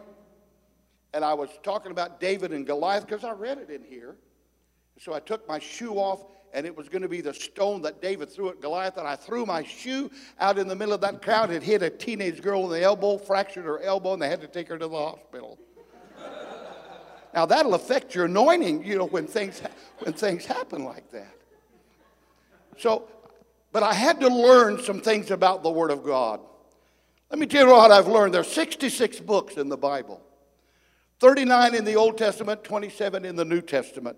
And 1.14 1.24
I 1.24 1.34
was 1.34 1.50
talking 1.64 1.92
about 1.92 2.20
David 2.20 2.52
and 2.52 2.66
Goliath 2.66 3.08
because 3.08 3.24
I 3.24 3.32
read 3.32 3.58
it 3.58 3.70
in 3.70 3.84
here. 3.84 4.16
So 5.00 5.14
I 5.14 5.20
took 5.20 5.48
my 5.48 5.60
shoe 5.60 5.96
off 5.96 6.26
and 6.54 6.66
it 6.66 6.76
was 6.76 6.90
going 6.90 7.02
to 7.02 7.10
be 7.10 7.22
the 7.22 7.34
stone 7.34 7.82
that 7.82 8.02
David 8.02 8.30
threw 8.30 8.50
at 8.50 8.62
Goliath. 8.62 8.98
And 8.98 9.08
I 9.08 9.16
threw 9.16 9.46
my 9.46 9.64
shoe 9.64 10.10
out 10.40 10.58
in 10.58 10.68
the 10.68 10.76
middle 10.76 10.94
of 10.94 11.02
that 11.02 11.22
crowd. 11.22 11.52
It 11.52 11.62
hit 11.62 11.84
a 11.84 11.90
teenage 11.90 12.42
girl 12.42 12.64
in 12.66 12.72
the 12.72 12.82
elbow, 12.82 13.18
fractured 13.18 13.66
her 13.66 13.82
elbow, 13.82 14.14
and 14.14 14.22
they 14.22 14.30
had 14.30 14.42
to 14.42 14.48
take 14.48 14.68
her 14.70 14.78
to 14.78 14.88
the 14.88 14.98
hospital. 14.98 15.60
now 17.34 17.46
that'll 17.46 17.76
affect 17.76 18.16
your 18.16 18.26
anointing, 18.26 18.86
you 18.86 18.98
know, 18.98 19.08
when 19.08 19.28
things 19.28 19.62
when 20.00 20.14
things 20.14 20.46
happen 20.46 20.86
like 20.86 21.12
that. 21.12 21.36
So, 22.78 23.08
but 23.76 23.84
I 23.84 23.94
had 23.94 24.22
to 24.22 24.30
learn 24.30 24.82
some 24.82 25.02
things 25.02 25.30
about 25.32 25.62
the 25.62 25.70
Word 25.70 25.92
of 25.92 26.02
God. 26.02 26.40
Let 27.30 27.40
me 27.40 27.46
tell 27.46 27.68
you 27.68 27.74
what 27.74 27.92
I've 27.92 28.08
learned. 28.08 28.34
There 28.34 28.40
are 28.40 28.46
66 28.46 29.20
books 29.20 29.58
in 29.58 29.68
the 29.68 29.76
Bible. 29.76 30.22
39 31.20 31.76
in 31.76 31.84
the 31.84 31.98
Old 31.98 32.18
Testament, 32.18 32.64
27 32.64 33.26
in 33.26 33.36
the 33.36 33.44
New 33.44 33.60
Testament. 33.60 34.16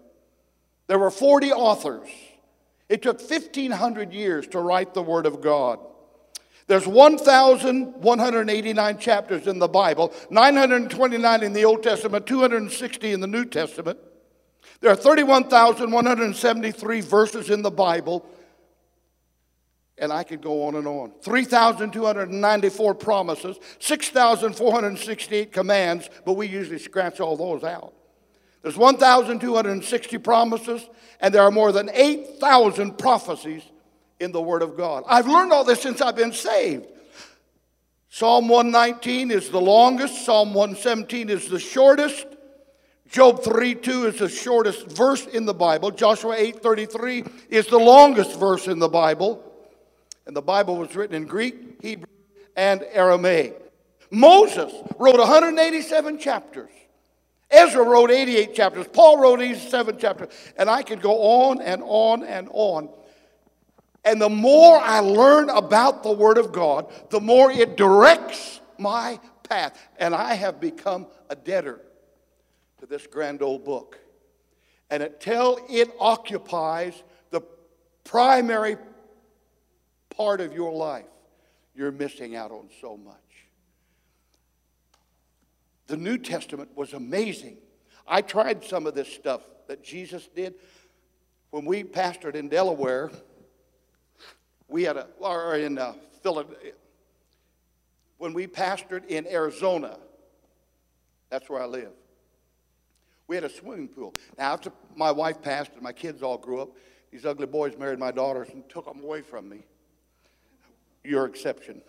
There 0.85 0.99
were 0.99 1.09
40 1.09 1.53
authors. 1.53 2.07
It 2.87 3.01
took 3.01 3.19
1,500 3.19 4.13
years 4.13 4.45
to 4.49 4.59
write 4.59 4.93
the 4.93 5.01
Word 5.01 5.25
of 5.25 5.41
God. 5.41 5.79
There's 6.67 6.85
1,189 6.85 8.97
chapters 8.99 9.47
in 9.47 9.57
the 9.57 9.67
Bible, 9.67 10.13
929 10.29 11.41
in 11.41 11.53
the 11.53 11.65
Old 11.65 11.81
Testament, 11.81 12.27
260 12.27 13.11
in 13.11 13.21
the 13.21 13.25
New 13.25 13.45
Testament. 13.45 13.97
There 14.81 14.91
are 14.91 14.95
31,173 14.95 17.01
verses 17.01 17.49
in 17.49 17.63
the 17.63 17.71
Bible, 17.71 18.23
and 19.97 20.13
I 20.13 20.23
could 20.23 20.41
go 20.41 20.65
on 20.65 20.75
and 20.75 20.87
on. 20.87 21.11
3,294 21.21 22.95
promises, 22.95 23.57
6,468 23.79 25.51
commands, 25.51 26.09
but 26.25 26.33
we 26.33 26.47
usually 26.47 26.79
scratch 26.79 27.19
all 27.19 27.35
those 27.35 27.63
out. 27.63 27.93
There's 28.61 28.77
1,260 28.77 30.17
promises, 30.17 30.87
and 31.19 31.33
there 31.33 31.43
are 31.43 31.51
more 31.51 31.71
than 31.71 31.89
8,000 31.93 32.97
prophecies 32.97 33.63
in 34.19 34.31
the 34.31 34.41
Word 34.41 34.61
of 34.61 34.75
God. 34.75 35.03
I've 35.07 35.27
learned 35.27 35.53
all 35.53 35.63
this 35.63 35.81
since 35.81 36.01
I've 36.01 36.15
been 36.15 36.33
saved. 36.33 36.87
Psalm 38.09 38.47
119 38.47 39.31
is 39.31 39.49
the 39.49 39.61
longest, 39.61 40.25
Psalm 40.25 40.53
117 40.53 41.29
is 41.29 41.49
the 41.49 41.59
shortest. 41.59 42.25
Job 43.09 43.41
3:2 43.41 44.05
is 44.05 44.19
the 44.19 44.27
shortest 44.27 44.87
verse 44.87 45.25
in 45.27 45.45
the 45.45 45.53
Bible. 45.53 45.91
Joshua 45.91 46.35
8:33 46.35 47.23
is 47.49 47.67
the 47.67 47.77
longest 47.77 48.37
verse 48.37 48.67
in 48.67 48.79
the 48.79 48.89
Bible. 48.89 49.41
And 50.27 50.35
the 50.35 50.41
Bible 50.41 50.75
was 50.75 50.93
written 50.93 51.15
in 51.15 51.25
Greek, 51.25 51.81
Hebrew, 51.81 52.11
and 52.57 52.83
Aramaic. 52.91 53.59
Moses 54.11 54.73
wrote 54.99 55.19
187 55.19 56.19
chapters. 56.19 56.69
Ezra 57.49 57.83
wrote 57.83 58.11
88 58.11 58.53
chapters. 58.53 58.87
Paul 58.91 59.19
wrote 59.19 59.41
87 59.41 59.97
chapters. 59.97 60.33
And 60.57 60.69
I 60.69 60.83
could 60.83 61.01
go 61.01 61.17
on 61.17 61.61
and 61.61 61.81
on 61.85 62.23
and 62.23 62.49
on. 62.51 62.89
And 64.03 64.21
the 64.21 64.29
more 64.29 64.77
I 64.77 64.99
learn 64.99 65.49
about 65.49 66.03
the 66.03 66.11
Word 66.11 66.37
of 66.37 66.51
God, 66.51 66.91
the 67.09 67.21
more 67.21 67.49
it 67.49 67.77
directs 67.77 68.59
my 68.77 69.21
path. 69.43 69.79
And 69.97 70.13
I 70.13 70.33
have 70.33 70.59
become 70.59 71.07
a 71.29 71.35
debtor 71.35 71.79
to 72.79 72.85
this 72.85 73.07
grand 73.07 73.41
old 73.41 73.63
book. 73.63 73.97
And 74.89 75.03
until 75.03 75.59
it 75.69 75.89
occupies 75.99 77.01
the 77.31 77.41
primary 78.03 78.77
part 80.17 80.41
of 80.41 80.53
your 80.53 80.73
life, 80.73 81.05
you're 81.75 81.91
missing 81.91 82.35
out 82.35 82.51
on 82.51 82.69
so 82.81 82.97
much. 82.97 83.15
The 85.85 85.95
New 85.95 86.17
Testament 86.17 86.69
was 86.75 86.93
amazing. 86.93 87.57
I 88.07 88.21
tried 88.21 88.63
some 88.63 88.87
of 88.87 88.95
this 88.95 89.07
stuff 89.07 89.41
that 89.67 89.83
Jesus 89.83 90.27
did. 90.35 90.55
When 91.51 91.65
we 91.65 91.83
pastored 91.83 92.35
in 92.35 92.49
Delaware, 92.49 93.11
we 94.67 94.83
had 94.83 94.97
a, 94.97 95.07
or 95.19 95.55
in 95.55 95.77
uh, 95.77 95.93
Philadelphia, 96.21 96.73
when 98.17 98.33
we 98.33 98.47
pastored 98.47 99.05
in 99.07 99.27
Arizona, 99.27 99.97
that's 101.29 101.49
where 101.49 101.61
I 101.61 101.65
live. 101.65 101.91
We 103.27 103.35
had 103.35 103.43
a 103.43 103.49
swimming 103.49 103.89
pool. 103.89 104.13
Now, 104.37 104.53
after 104.53 104.71
my 104.95 105.11
wife 105.11 105.41
passed 105.41 105.73
and 105.73 105.83
my 105.83 105.91
kids 105.91 106.23
all 106.23 106.37
grew 106.37 106.61
up, 106.61 106.69
these 107.11 107.25
ugly 107.25 107.45
boys 107.45 107.77
married 107.77 107.99
my 107.99 108.11
daughters 108.11 108.49
and 108.49 108.67
took 108.69 108.85
them 108.85 109.03
away 109.03 109.21
from 109.21 109.47
me. 109.47 109.65
Your 111.07 111.25
exception. 111.25 111.81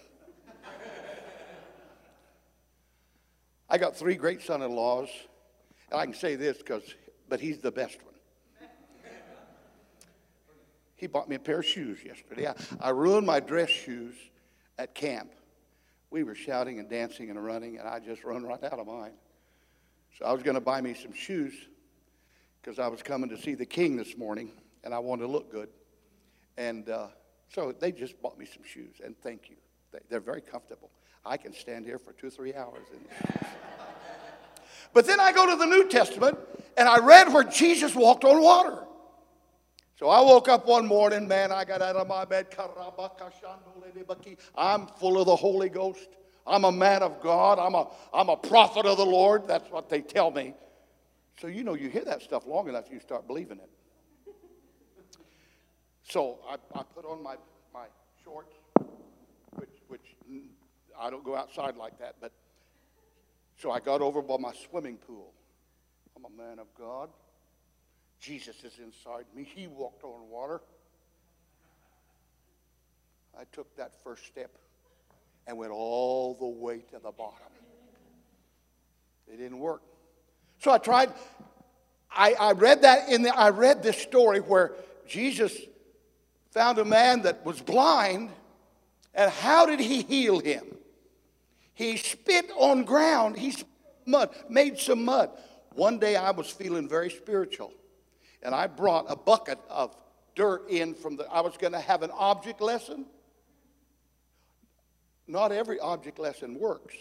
I 3.69 3.77
got 3.77 3.97
three 3.97 4.15
great 4.15 4.41
son 4.41 4.63
in 4.63 4.71
laws, 4.71 5.09
and 5.91 6.01
I 6.01 6.05
can 6.05 6.15
say 6.15 6.37
this 6.37 6.59
because, 6.59 6.95
but 7.29 7.41
he's 7.41 7.59
the 7.59 7.73
best 7.73 7.99
one. 8.05 8.15
He 10.95 11.09
bought 11.09 11.29
me 11.29 11.35
a 11.35 11.41
pair 11.41 11.59
of 11.59 11.67
shoes 11.67 11.99
yesterday. 12.05 12.47
I, 12.47 12.55
I 12.81 12.91
ruined 12.91 13.27
my 13.27 13.41
dress 13.41 13.71
shoes 13.71 14.15
at 14.79 14.95
camp. 14.95 15.33
We 16.11 16.23
were 16.23 16.37
shouting 16.37 16.79
and 16.79 16.89
dancing 16.89 17.29
and 17.29 17.45
running, 17.45 17.79
and 17.79 17.89
I 17.89 17.99
just 17.99 18.23
run 18.23 18.45
right 18.45 18.63
out 18.63 18.79
of 18.79 18.87
mine. 18.87 19.15
So 20.17 20.27
I 20.27 20.33
was 20.33 20.45
going 20.45 20.55
to 20.55 20.61
buy 20.61 20.81
me 20.81 20.95
some 20.95 21.13
shoes 21.13 21.55
because 22.63 22.79
I 22.79 22.87
was 22.87 23.03
coming 23.03 23.31
to 23.31 23.37
see 23.37 23.55
the 23.55 23.67
king 23.67 23.97
this 23.97 24.17
morning, 24.17 24.53
and 24.85 24.95
I 24.95 25.01
wanted 25.01 25.23
to 25.23 25.29
look 25.29 25.51
good. 25.51 25.71
And 26.57 26.89
uh, 26.89 27.09
so 27.49 27.73
they 27.73 27.93
just 27.93 28.21
bought 28.21 28.39
me 28.39 28.47
some 28.47 28.63
shoes, 28.65 28.97
and 29.05 29.19
thank 29.23 29.49
you. 29.51 29.57
They- 29.93 30.01
They're 30.09 30.21
very 30.21 30.43
comfortable. 30.43 30.91
I 31.25 31.37
can 31.37 31.53
stand 31.53 31.85
here 31.85 31.99
for 31.99 32.13
two, 32.13 32.29
or 32.29 32.31
three 32.31 32.55
hours. 32.55 32.87
in- 32.93 33.39
but 34.95 35.07
then 35.07 35.21
I 35.21 35.33
go 35.33 35.47
to 35.51 35.57
the 35.57 35.67
New 35.67 35.89
Testament 35.89 36.39
and 36.77 36.89
I 36.89 36.99
read 36.99 37.33
where 37.33 37.45
Jesus 37.45 37.95
walked 37.95 38.25
on 38.25 38.41
water. 38.43 38.85
So 39.99 40.09
I 40.09 40.21
woke 40.21 40.49
up 40.49 40.67
one 40.67 40.87
morning, 40.87 41.27
man, 41.27 41.51
I 41.51 41.65
got 41.65 41.83
out 41.83 41.97
of 41.97 42.07
my 42.07 42.25
bed. 42.25 42.47
I'm 44.57 44.87
full 44.87 45.19
of 45.21 45.27
the 45.27 45.35
Holy 45.35 45.69
Ghost. 45.69 46.09
I'm 46.47 46.65
a 46.65 46.73
man 46.73 47.03
of 47.03 47.21
God. 47.21 47.59
I'm 47.59 47.75
a, 47.75 47.89
I'm 48.15 48.29
a 48.29 48.37
prophet 48.37 48.87
of 48.87 48.97
the 48.97 49.05
Lord. 49.05 49.49
That's 49.49 49.69
what 49.71 49.89
they 49.91 50.01
tell 50.01 50.31
me. 50.31 50.55
So, 51.41 51.47
you 51.49 51.65
know, 51.65 51.75
you 51.75 51.89
hear 51.89 52.05
that 52.05 52.23
stuff 52.23 52.47
long 52.47 52.69
enough, 52.69 52.85
you 52.91 53.01
start 53.01 53.27
believing 53.27 53.59
it. 53.59 53.69
So 56.09 56.39
I, 56.49 56.55
I 56.79 56.83
put 56.95 57.05
on 57.05 57.23
my, 57.23 57.37
my 57.73 57.85
shorts, 58.25 58.55
which, 59.57 59.69
which 59.89 60.15
mm, 60.31 60.47
I 60.99 61.11
don't 61.11 61.25
go 61.25 61.37
outside 61.37 61.77
like 61.77 61.99
that, 61.99 62.17
but 62.21 62.33
so 63.61 63.71
I 63.71 63.81
got 63.81 64.01
over 64.01 64.23
by 64.23 64.39
my 64.39 64.53
swimming 64.71 64.97
pool. 64.97 65.33
I'm 66.17 66.25
a 66.25 66.37
man 66.43 66.59
of 66.59 66.67
God. 66.79 67.11
Jesus 68.21 68.57
is 68.65 68.79
inside 68.83 69.25
me. 69.35 69.45
He 69.55 69.67
walked 69.67 70.03
on 70.03 70.29
water. 70.31 70.63
I 73.39 73.43
took 73.53 73.77
that 73.77 73.93
first 74.03 74.25
step 74.27 74.51
and 75.47 75.59
went 75.59 75.73
all 75.73 76.35
the 76.35 76.47
way 76.47 76.79
to 76.91 76.99
the 77.03 77.13
bottom. 77.13 77.53
It 79.27 79.37
didn't 79.37 79.59
work. 79.59 79.83
So 80.61 80.71
I 80.71 80.79
tried. 80.79 81.13
I, 82.11 82.33
I 82.33 82.53
read 82.53 82.83
that 82.83 83.11
in 83.11 83.23
the, 83.23 83.37
I 83.37 83.51
read 83.51 83.83
this 83.83 83.99
story 83.99 84.41
where 84.41 84.73
Jesus 85.07 85.55
found 86.51 86.79
a 86.79 86.85
man 86.85 87.23
that 87.23 87.45
was 87.45 87.61
blind, 87.61 88.31
and 89.15 89.31
how 89.31 89.67
did 89.67 89.81
he 89.81 90.03
heal 90.03 90.41
him? 90.41 90.65
He 91.75 91.97
spit 91.97 92.51
on 92.57 92.85
ground. 92.85 93.39
He 93.39 93.55
mud, 94.07 94.31
made 94.49 94.79
some 94.79 95.05
mud. 95.05 95.31
One 95.75 95.99
day 95.99 96.17
I 96.17 96.33
was 96.33 96.51
feeling 96.51 96.89
very 96.89 97.11
spiritual, 97.11 97.73
and 98.43 98.55
I 98.55 98.67
brought 98.67 99.07
a 99.09 99.17
bucket 99.17 99.59
of 99.69 99.97
dirt 100.35 100.69
in 100.69 100.95
from 100.95 101.17
the. 101.17 101.25
I 101.31 101.41
was 101.41 101.57
going 101.57 101.73
to 101.73 101.81
have 101.81 102.03
an 102.03 102.11
object 102.13 102.61
lesson. 102.61 103.07
Not 105.27 105.53
every 105.53 105.79
object 105.79 106.19
lesson 106.19 106.59
works. 106.59 106.95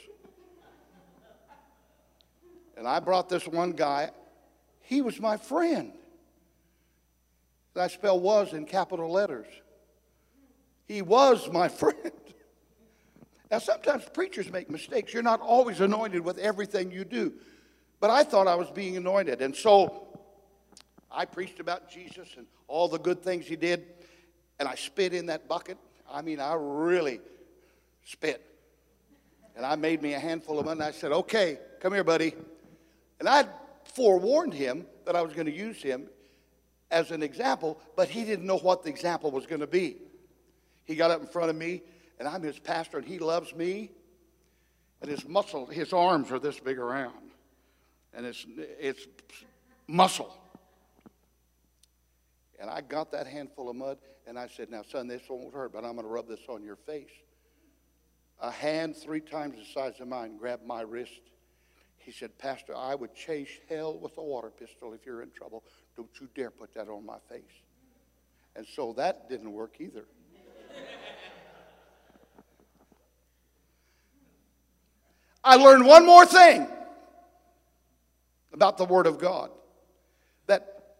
And 2.76 2.88
I 2.88 3.00
brought 3.00 3.30
this 3.30 3.48
one 3.48 3.72
guy. 3.72 4.12
He 4.82 5.02
was 5.02 5.20
my 5.20 5.38
friend. 5.38 5.94
I 7.80 7.88
spell 7.88 8.20
was 8.20 8.54
in 8.54 8.66
capital 8.66 9.12
letters. 9.12 9.48
He 10.88 11.02
was 11.02 11.50
my 11.52 11.68
friend. 11.68 12.12
Now, 13.50 13.60
sometimes 13.60 14.04
preachers 14.14 14.52
make 14.52 14.70
mistakes. 14.70 15.14
You're 15.14 15.24
not 15.24 15.40
always 15.40 15.80
anointed 15.80 16.24
with 16.24 16.38
everything 16.38 16.92
you 16.92 17.06
do. 17.06 17.34
But 18.00 18.10
I 18.10 18.24
thought 18.24 18.48
I 18.48 18.56
was 18.56 18.70
being 18.72 18.98
anointed. 18.98 19.42
And 19.42 19.56
so 19.56 20.08
I 21.10 21.26
preached 21.26 21.60
about 21.60 21.90
Jesus 21.90 22.28
and 22.38 22.46
all 22.68 22.90
the 22.90 23.00
good 23.00 23.24
things 23.24 23.48
he 23.48 23.56
did. 23.56 23.86
And 24.60 24.68
I 24.68 24.76
spit 24.76 25.14
in 25.14 25.28
that 25.28 25.48
bucket. 25.48 25.78
I 26.12 26.22
mean, 26.22 26.40
I 26.40 26.56
really 26.58 27.22
spit. 28.04 28.44
And 29.56 29.66
I 29.66 29.76
made 29.76 30.02
me 30.02 30.14
a 30.14 30.20
handful 30.20 30.60
of 30.60 30.66
money. 30.66 30.82
I 30.82 30.92
said, 30.92 31.12
okay, 31.12 31.58
come 31.80 31.94
here, 31.94 32.04
buddy. 32.04 32.34
And 33.20 33.28
I 33.28 33.46
forewarned 33.96 34.54
him 34.54 34.86
that 35.06 35.16
I 35.16 35.22
was 35.22 35.34
going 35.34 35.48
to 35.48 35.56
use 35.56 35.82
him 35.82 36.08
as 36.90 37.12
an 37.12 37.22
example, 37.22 37.80
but 37.96 38.08
he 38.10 38.24
didn't 38.24 38.46
know 38.46 38.58
what 38.58 38.84
the 38.84 38.90
example 38.90 39.32
was 39.32 39.46
going 39.46 39.62
to 39.62 39.68
be. 39.68 39.98
He 40.86 40.96
got 40.96 41.12
up 41.12 41.22
in 41.22 41.28
front 41.28 41.50
of 41.50 41.56
me, 41.56 41.82
and 42.20 42.28
I'm 42.28 42.42
his 42.42 42.60
pastor, 42.60 42.98
and 42.98 43.08
he 43.08 43.20
loves 43.20 43.54
me. 43.54 43.92
And 45.02 45.12
his 45.12 45.28
muscle, 45.28 45.68
his 45.68 45.94
arms 45.94 46.32
are 46.32 46.40
this 46.40 46.60
big 46.60 46.80
around, 46.80 47.32
and 48.14 48.26
it's, 48.26 48.46
it's 48.58 49.06
muscle. 49.88 50.36
And 52.60 52.70
I 52.70 52.82
got 52.82 53.12
that 53.12 53.28
handful 53.28 53.70
of 53.70 53.76
mud, 53.76 54.00
and 54.26 54.40
I 54.40 54.48
said, 54.48 54.72
Now, 54.72 54.82
son, 54.82 55.08
this 55.08 55.22
won't 55.30 55.54
hurt, 55.54 55.72
but 55.74 55.86
I'm 55.86 55.94
going 55.94 56.08
to 56.08 56.12
rub 56.12 56.28
this 56.28 56.40
on 56.50 56.64
your 56.64 56.78
face. 56.78 57.12
A 58.40 58.50
hand 58.50 58.96
three 58.96 59.20
times 59.20 59.58
the 59.58 59.66
size 59.66 60.00
of 60.00 60.08
mine 60.08 60.38
grabbed 60.38 60.66
my 60.66 60.82
wrist. 60.82 61.22
He 62.08 62.14
said, 62.14 62.38
Pastor, 62.38 62.74
I 62.74 62.96
would 62.96 63.14
chase 63.14 63.50
hell 63.68 64.00
with 64.00 64.18
a 64.18 64.24
water 64.24 64.50
pistol 64.50 64.94
if 64.94 65.06
you're 65.06 65.22
in 65.22 65.30
trouble. 65.32 65.66
Don't 65.98 66.08
you 66.22 66.30
dare 66.34 66.52
put 66.52 66.74
that 66.76 66.88
on 66.88 67.06
my 67.06 67.18
face. 67.30 67.42
And 68.56 68.66
so 68.66 68.94
that 68.94 69.28
didn't 69.28 69.52
work 69.52 69.82
either. 69.82 70.06
I 75.44 75.58
learned 75.58 75.86
one 75.86 76.06
more 76.06 76.26
thing 76.26 76.70
about 78.54 78.78
the 78.78 78.86
Word 78.86 79.06
of 79.06 79.20
God 79.20 79.52
that 80.46 80.96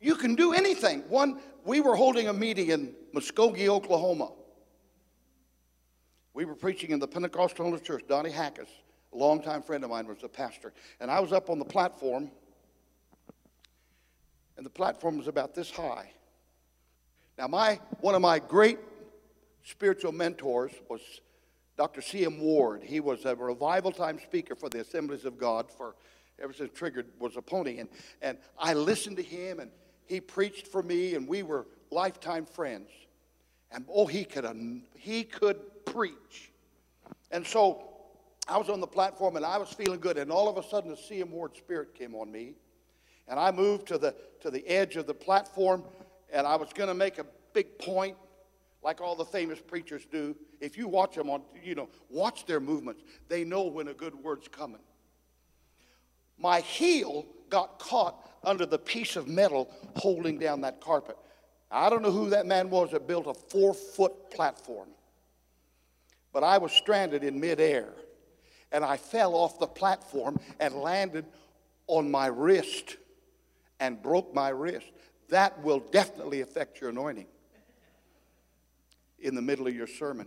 you 0.00 0.14
can 0.14 0.34
do 0.34 0.54
anything. 0.54 1.00
One, 1.10 1.38
we 1.62 1.82
were 1.82 1.94
holding 1.94 2.28
a 2.28 2.32
meeting 2.32 2.70
in 2.70 2.94
Muskogee, 3.14 3.68
Oklahoma. 3.68 4.32
We 6.32 6.46
were 6.46 6.54
preaching 6.54 6.90
in 6.90 7.00
the 7.00 7.06
Pentecostal 7.06 7.78
church. 7.80 8.04
Donnie 8.08 8.30
Hackus, 8.30 8.68
a 9.14 9.16
longtime 9.16 9.62
friend 9.62 9.84
of 9.84 9.90
mine, 9.90 10.06
was 10.06 10.22
a 10.22 10.28
pastor. 10.28 10.72
And 11.00 11.10
I 11.10 11.20
was 11.20 11.32
up 11.32 11.50
on 11.50 11.58
the 11.58 11.64
platform, 11.64 12.30
and 14.56 14.66
the 14.66 14.70
platform 14.70 15.16
was 15.16 15.28
about 15.28 15.54
this 15.54 15.70
high. 15.70 16.10
Now, 17.38 17.46
my, 17.46 17.80
one 18.00 18.14
of 18.14 18.22
my 18.22 18.38
great 18.38 18.78
spiritual 19.64 20.12
mentors 20.12 20.72
was 20.88 21.00
Dr. 21.76 22.00
C.M. 22.00 22.40
Ward. 22.40 22.82
He 22.84 23.00
was 23.00 23.24
a 23.24 23.34
revival 23.34 23.90
time 23.90 24.20
speaker 24.20 24.54
for 24.54 24.68
the 24.68 24.80
Assemblies 24.80 25.24
of 25.24 25.38
God 25.38 25.70
for 25.70 25.96
ever 26.40 26.52
since 26.52 26.70
Triggered 26.74 27.06
was 27.18 27.36
a 27.36 27.42
pony. 27.42 27.78
And, 27.78 27.88
and 28.22 28.38
I 28.58 28.74
listened 28.74 29.16
to 29.16 29.22
him, 29.22 29.60
and 29.60 29.70
he 30.06 30.20
preached 30.20 30.68
for 30.68 30.82
me, 30.82 31.14
and 31.14 31.26
we 31.26 31.42
were 31.42 31.66
lifetime 31.90 32.46
friends. 32.46 32.90
And 33.72 33.84
oh, 33.92 34.06
he 34.06 34.24
could, 34.24 34.46
he 34.94 35.24
could 35.24 35.84
preach. 35.84 36.52
And 37.30 37.44
so 37.44 37.93
I 38.46 38.58
was 38.58 38.68
on 38.68 38.80
the 38.80 38.86
platform, 38.86 39.36
and 39.36 39.44
I 39.44 39.56
was 39.56 39.70
feeling 39.70 40.00
good, 40.00 40.18
and 40.18 40.30
all 40.30 40.48
of 40.48 40.62
a 40.62 40.68
sudden, 40.68 40.90
the 40.90 40.96
C.M. 40.96 41.30
Ward 41.30 41.56
spirit 41.56 41.94
came 41.94 42.14
on 42.14 42.30
me. 42.30 42.54
And 43.26 43.40
I 43.40 43.50
moved 43.50 43.88
to 43.88 43.98
the, 43.98 44.14
to 44.40 44.50
the 44.50 44.66
edge 44.68 44.96
of 44.96 45.06
the 45.06 45.14
platform, 45.14 45.84
and 46.30 46.46
I 46.46 46.56
was 46.56 46.72
going 46.74 46.88
to 46.88 46.94
make 46.94 47.18
a 47.18 47.24
big 47.54 47.78
point 47.78 48.16
like 48.82 49.00
all 49.00 49.16
the 49.16 49.24
famous 49.24 49.58
preachers 49.60 50.04
do. 50.10 50.36
If 50.60 50.76
you 50.76 50.88
watch 50.88 51.14
them 51.14 51.30
on, 51.30 51.42
you 51.62 51.74
know, 51.74 51.88
watch 52.10 52.44
their 52.44 52.60
movements, 52.60 53.02
they 53.28 53.42
know 53.42 53.62
when 53.62 53.88
a 53.88 53.94
good 53.94 54.14
word's 54.14 54.46
coming. 54.46 54.82
My 56.38 56.60
heel 56.60 57.24
got 57.48 57.78
caught 57.78 58.28
under 58.42 58.66
the 58.66 58.78
piece 58.78 59.16
of 59.16 59.26
metal 59.26 59.72
holding 59.96 60.38
down 60.38 60.60
that 60.62 60.82
carpet. 60.82 61.16
I 61.70 61.88
don't 61.88 62.02
know 62.02 62.10
who 62.10 62.28
that 62.30 62.44
man 62.44 62.68
was 62.68 62.90
that 62.90 63.06
built 63.06 63.26
a 63.26 63.32
four 63.32 63.72
foot 63.72 64.30
platform, 64.30 64.88
but 66.32 66.44
I 66.44 66.58
was 66.58 66.72
stranded 66.72 67.24
in 67.24 67.40
midair 67.40 67.94
and 68.74 68.84
I 68.84 68.96
fell 68.96 69.36
off 69.36 69.60
the 69.60 69.68
platform 69.68 70.40
and 70.58 70.74
landed 70.74 71.24
on 71.86 72.10
my 72.10 72.26
wrist 72.26 72.96
and 73.78 74.02
broke 74.02 74.34
my 74.34 74.48
wrist. 74.48 74.90
That 75.28 75.62
will 75.62 75.78
definitely 75.78 76.40
affect 76.40 76.80
your 76.80 76.90
anointing 76.90 77.28
in 79.20 79.36
the 79.36 79.42
middle 79.42 79.68
of 79.68 79.74
your 79.74 79.86
sermon. 79.86 80.26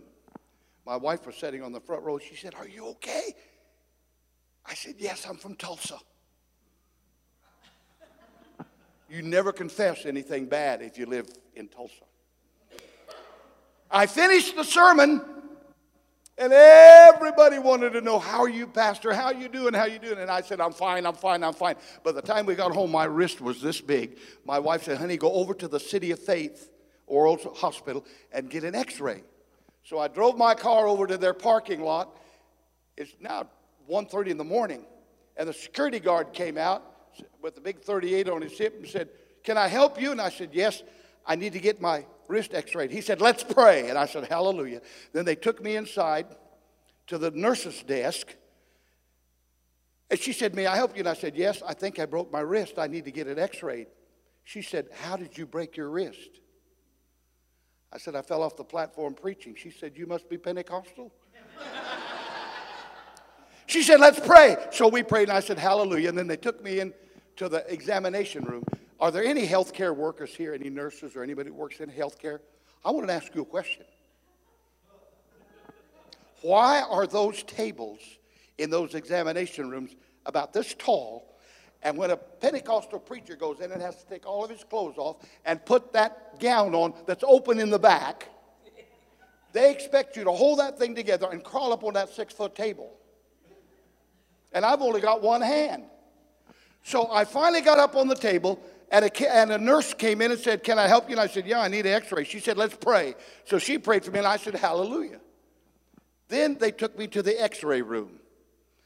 My 0.86 0.96
wife 0.96 1.26
was 1.26 1.36
sitting 1.36 1.62
on 1.62 1.72
the 1.72 1.80
front 1.80 2.02
row. 2.02 2.18
She 2.18 2.34
said, 2.36 2.54
Are 2.54 2.66
you 2.66 2.86
okay? 2.86 3.34
I 4.64 4.72
said, 4.72 4.94
Yes, 4.96 5.26
I'm 5.28 5.36
from 5.36 5.54
Tulsa. 5.54 5.98
You 9.10 9.20
never 9.20 9.52
confess 9.52 10.06
anything 10.06 10.46
bad 10.46 10.80
if 10.80 10.96
you 10.96 11.04
live 11.04 11.28
in 11.54 11.68
Tulsa. 11.68 12.04
I 13.90 14.06
finished 14.06 14.56
the 14.56 14.64
sermon, 14.64 15.22
and 16.38 16.52
everybody 16.52 17.58
wanted 17.58 17.92
to 17.94 18.00
know, 18.00 18.18
How 18.18 18.40
are 18.40 18.48
you, 18.48 18.66
Pastor? 18.66 19.12
How 19.12 19.30
you 19.32 19.48
doing? 19.48 19.74
How 19.74 19.86
you 19.86 19.98
doing? 19.98 20.18
And 20.18 20.30
I 20.30 20.40
said, 20.40 20.60
I'm 20.60 20.72
fine, 20.72 21.04
I'm 21.04 21.14
fine, 21.14 21.42
I'm 21.42 21.52
fine. 21.52 21.74
By 22.04 22.12
the 22.12 22.22
time 22.22 22.46
we 22.46 22.54
got 22.54 22.72
home, 22.72 22.90
my 22.92 23.04
wrist 23.04 23.40
was 23.40 23.60
this 23.60 23.80
big. 23.80 24.18
My 24.44 24.58
wife 24.58 24.84
said, 24.84 24.98
Honey, 24.98 25.16
go 25.16 25.32
over 25.32 25.52
to 25.54 25.68
the 25.68 25.80
City 25.80 26.12
of 26.12 26.18
Faith 26.18 26.70
Oral 27.06 27.38
Hospital 27.56 28.04
and 28.32 28.48
get 28.48 28.64
an 28.64 28.74
x 28.74 29.00
ray. 29.00 29.22
So 29.82 29.98
I 29.98 30.08
drove 30.08 30.36
my 30.36 30.54
car 30.54 30.86
over 30.86 31.06
to 31.06 31.16
their 31.16 31.34
parking 31.34 31.80
lot. 31.80 32.16
It's 32.96 33.14
now 33.20 33.48
1.30 33.90 34.28
in 34.28 34.36
the 34.36 34.44
morning. 34.44 34.84
And 35.36 35.48
the 35.48 35.52
security 35.52 35.98
guard 35.98 36.32
came 36.32 36.58
out 36.58 36.84
with 37.40 37.56
a 37.56 37.60
big 37.60 37.80
38 37.80 38.28
on 38.28 38.42
his 38.42 38.56
hip 38.56 38.76
and 38.76 38.86
said, 38.86 39.08
Can 39.42 39.56
I 39.56 39.66
help 39.68 40.00
you? 40.00 40.12
And 40.12 40.20
I 40.20 40.28
said, 40.28 40.50
Yes, 40.52 40.82
I 41.28 41.36
need 41.36 41.52
to 41.52 41.60
get 41.60 41.80
my 41.80 42.06
wrist 42.26 42.54
x 42.54 42.74
rayed. 42.74 42.90
He 42.90 43.02
said, 43.02 43.20
Let's 43.20 43.44
pray. 43.44 43.90
And 43.90 43.98
I 43.98 44.06
said, 44.06 44.26
Hallelujah. 44.26 44.80
Then 45.12 45.26
they 45.26 45.36
took 45.36 45.62
me 45.62 45.76
inside 45.76 46.26
to 47.06 47.18
the 47.18 47.30
nurse's 47.30 47.82
desk. 47.82 48.34
And 50.10 50.18
she 50.18 50.32
said, 50.32 50.54
May 50.54 50.66
I 50.66 50.74
help 50.74 50.96
you? 50.96 51.00
And 51.00 51.08
I 51.08 51.14
said, 51.14 51.36
Yes, 51.36 51.62
I 51.64 51.74
think 51.74 51.98
I 51.98 52.06
broke 52.06 52.32
my 52.32 52.40
wrist. 52.40 52.78
I 52.78 52.86
need 52.86 53.04
to 53.04 53.10
get 53.10 53.26
it 53.26 53.38
x 53.38 53.62
rayed. 53.62 53.88
She 54.44 54.62
said, 54.62 54.88
How 55.02 55.16
did 55.16 55.36
you 55.36 55.46
break 55.46 55.76
your 55.76 55.90
wrist? 55.90 56.40
I 57.92 57.98
said, 57.98 58.16
I 58.16 58.22
fell 58.22 58.42
off 58.42 58.56
the 58.56 58.64
platform 58.64 59.14
preaching. 59.14 59.54
She 59.54 59.70
said, 59.70 59.92
You 59.96 60.06
must 60.06 60.30
be 60.30 60.38
Pentecostal? 60.38 61.12
she 63.66 63.82
said, 63.82 64.00
Let's 64.00 64.18
pray. 64.18 64.56
So 64.70 64.88
we 64.88 65.02
prayed, 65.02 65.28
and 65.28 65.36
I 65.36 65.40
said, 65.40 65.58
Hallelujah. 65.58 66.08
And 66.08 66.16
then 66.16 66.26
they 66.26 66.38
took 66.38 66.64
me 66.64 66.80
in 66.80 66.94
to 67.36 67.50
the 67.50 67.70
examination 67.70 68.44
room. 68.44 68.64
Are 69.00 69.10
there 69.10 69.24
any 69.24 69.46
healthcare 69.46 69.94
workers 69.94 70.34
here, 70.34 70.54
any 70.54 70.70
nurses 70.70 71.14
or 71.14 71.22
anybody 71.22 71.50
who 71.50 71.54
works 71.54 71.80
in 71.80 71.90
healthcare? 71.90 72.40
I 72.84 72.90
want 72.90 73.06
to 73.06 73.12
ask 73.12 73.34
you 73.34 73.42
a 73.42 73.46
question. 73.46 73.84
Why 76.42 76.82
are 76.82 77.06
those 77.06 77.42
tables 77.44 78.00
in 78.58 78.70
those 78.70 78.94
examination 78.94 79.70
rooms 79.70 79.94
about 80.26 80.52
this 80.52 80.74
tall? 80.74 81.36
And 81.82 81.96
when 81.96 82.10
a 82.10 82.16
Pentecostal 82.16 82.98
preacher 82.98 83.36
goes 83.36 83.60
in 83.60 83.70
and 83.70 83.80
has 83.80 84.02
to 84.02 84.08
take 84.08 84.26
all 84.26 84.44
of 84.44 84.50
his 84.50 84.64
clothes 84.64 84.98
off 84.98 85.24
and 85.44 85.64
put 85.64 85.92
that 85.92 86.40
gown 86.40 86.74
on 86.74 86.92
that's 87.06 87.24
open 87.26 87.60
in 87.60 87.70
the 87.70 87.78
back, 87.78 88.28
they 89.52 89.70
expect 89.70 90.16
you 90.16 90.24
to 90.24 90.32
hold 90.32 90.58
that 90.58 90.78
thing 90.78 90.94
together 90.94 91.28
and 91.30 91.42
crawl 91.44 91.72
up 91.72 91.84
on 91.84 91.94
that 91.94 92.08
six 92.08 92.34
foot 92.34 92.54
table. 92.54 92.92
And 94.52 94.64
I've 94.64 94.82
only 94.82 95.00
got 95.00 95.22
one 95.22 95.40
hand. 95.40 95.84
So 96.82 97.10
I 97.12 97.24
finally 97.24 97.60
got 97.60 97.78
up 97.78 97.96
on 97.96 98.08
the 98.08 98.14
table, 98.14 98.60
and 98.90 99.04
a, 99.04 99.34
and 99.34 99.52
a 99.52 99.58
nurse 99.58 99.92
came 99.92 100.22
in 100.22 100.32
and 100.32 100.40
said, 100.40 100.62
Can 100.62 100.78
I 100.78 100.86
help 100.86 101.08
you? 101.08 101.12
And 101.12 101.20
I 101.20 101.26
said, 101.26 101.46
Yeah, 101.46 101.60
I 101.60 101.68
need 101.68 101.86
an 101.86 101.92
x 101.92 102.10
ray. 102.10 102.24
She 102.24 102.40
said, 102.40 102.56
Let's 102.56 102.76
pray. 102.76 103.14
So 103.44 103.58
she 103.58 103.78
prayed 103.78 104.04
for 104.04 104.10
me, 104.10 104.18
and 104.18 104.26
I 104.26 104.36
said, 104.36 104.54
Hallelujah. 104.54 105.20
Then 106.28 106.56
they 106.58 106.70
took 106.70 106.98
me 106.98 107.06
to 107.08 107.22
the 107.22 107.40
x 107.40 107.62
ray 107.62 107.82
room. 107.82 108.20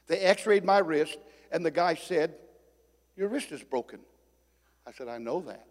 They 0.07 0.19
x 0.19 0.45
rayed 0.45 0.65
my 0.65 0.79
wrist, 0.79 1.17
and 1.51 1.65
the 1.65 1.71
guy 1.71 1.95
said, 1.95 2.35
Your 3.15 3.29
wrist 3.29 3.51
is 3.51 3.63
broken. 3.63 3.99
I 4.85 4.91
said, 4.91 5.07
I 5.07 5.17
know 5.17 5.41
that. 5.41 5.65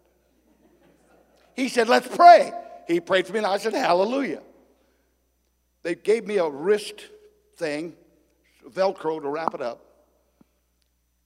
He 1.55 1.69
said, 1.69 1.87
Let's 1.87 2.07
pray. 2.07 2.51
He 2.87 2.99
prayed 2.99 3.27
for 3.27 3.33
me, 3.33 3.39
and 3.39 3.47
I 3.47 3.57
said, 3.57 3.73
Hallelujah. 3.73 4.41
They 5.83 5.95
gave 5.95 6.25
me 6.25 6.37
a 6.37 6.49
wrist 6.49 6.95
thing, 7.57 7.93
Velcro 8.67 9.21
to 9.21 9.29
wrap 9.29 9.53
it 9.53 9.61
up, 9.61 9.83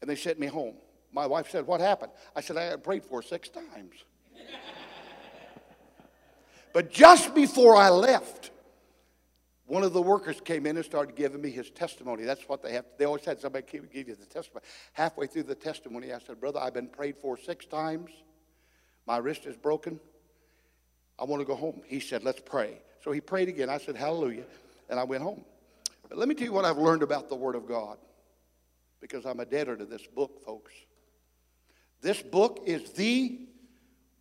and 0.01 0.09
they 0.09 0.15
sent 0.15 0.39
me 0.39 0.47
home. 0.47 0.75
My 1.17 1.25
wife 1.25 1.49
said, 1.49 1.65
What 1.65 1.81
happened? 1.81 2.11
I 2.35 2.41
said, 2.41 2.57
I 2.57 2.69
got 2.69 2.83
prayed 2.83 3.03
for 3.03 3.23
six 3.23 3.49
times. 3.49 3.95
but 6.73 6.91
just 6.91 7.33
before 7.33 7.75
I 7.75 7.89
left, 7.89 8.51
one 9.65 9.81
of 9.81 9.93
the 9.93 10.01
workers 10.01 10.39
came 10.39 10.67
in 10.67 10.75
and 10.75 10.85
started 10.85 11.15
giving 11.15 11.41
me 11.41 11.49
his 11.49 11.71
testimony. 11.71 12.23
That's 12.23 12.47
what 12.47 12.61
they 12.61 12.73
have. 12.73 12.85
They 12.99 13.05
always 13.05 13.25
had 13.25 13.41
somebody 13.41 13.65
give 13.67 14.07
you 14.07 14.13
the 14.13 14.27
testimony. 14.27 14.63
Halfway 14.93 15.25
through 15.25 15.43
the 15.43 15.55
testimony, 15.55 16.13
I 16.13 16.19
said, 16.19 16.39
Brother, 16.39 16.59
I've 16.59 16.75
been 16.75 16.87
prayed 16.87 17.17
for 17.17 17.35
six 17.35 17.65
times. 17.65 18.11
My 19.07 19.17
wrist 19.17 19.47
is 19.47 19.57
broken. 19.57 19.99
I 21.17 21.23
want 21.23 21.41
to 21.41 21.47
go 21.47 21.55
home. 21.55 21.81
He 21.87 21.99
said, 21.99 22.23
Let's 22.23 22.41
pray. 22.45 22.77
So 23.03 23.11
he 23.11 23.21
prayed 23.21 23.49
again. 23.49 23.71
I 23.71 23.79
said, 23.79 23.95
Hallelujah. 23.95 24.45
And 24.87 24.99
I 24.99 25.03
went 25.03 25.23
home. 25.23 25.43
But 26.07 26.19
let 26.19 26.27
me 26.27 26.35
tell 26.35 26.45
you 26.45 26.53
what 26.53 26.63
I've 26.63 26.77
learned 26.77 27.01
about 27.01 27.27
the 27.27 27.35
Word 27.35 27.55
of 27.55 27.67
God 27.67 27.97
because 29.01 29.25
I'm 29.25 29.39
a 29.39 29.45
debtor 29.45 29.77
to 29.77 29.85
this 29.85 30.05
book, 30.05 30.45
folks. 30.45 30.73
This 32.01 32.21
book 32.21 32.61
is 32.65 32.91
the 32.91 33.39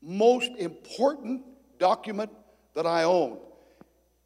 most 0.03 0.51
important 0.59 1.43
document 1.79 2.31
that 2.75 2.87
I 2.87 3.05
own. 3.05 3.39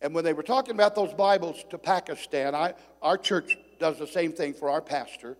And 0.00 0.14
when 0.14 0.24
they 0.24 0.32
were 0.32 0.42
talking 0.42 0.74
about 0.74 0.94
those 0.94 1.12
Bibles 1.12 1.64
to 1.70 1.78
Pakistan, 1.78 2.54
I, 2.54 2.74
our 3.02 3.18
church 3.18 3.56
does 3.78 3.98
the 3.98 4.06
same 4.06 4.32
thing 4.32 4.54
for 4.54 4.70
our 4.70 4.80
pastor. 4.80 5.36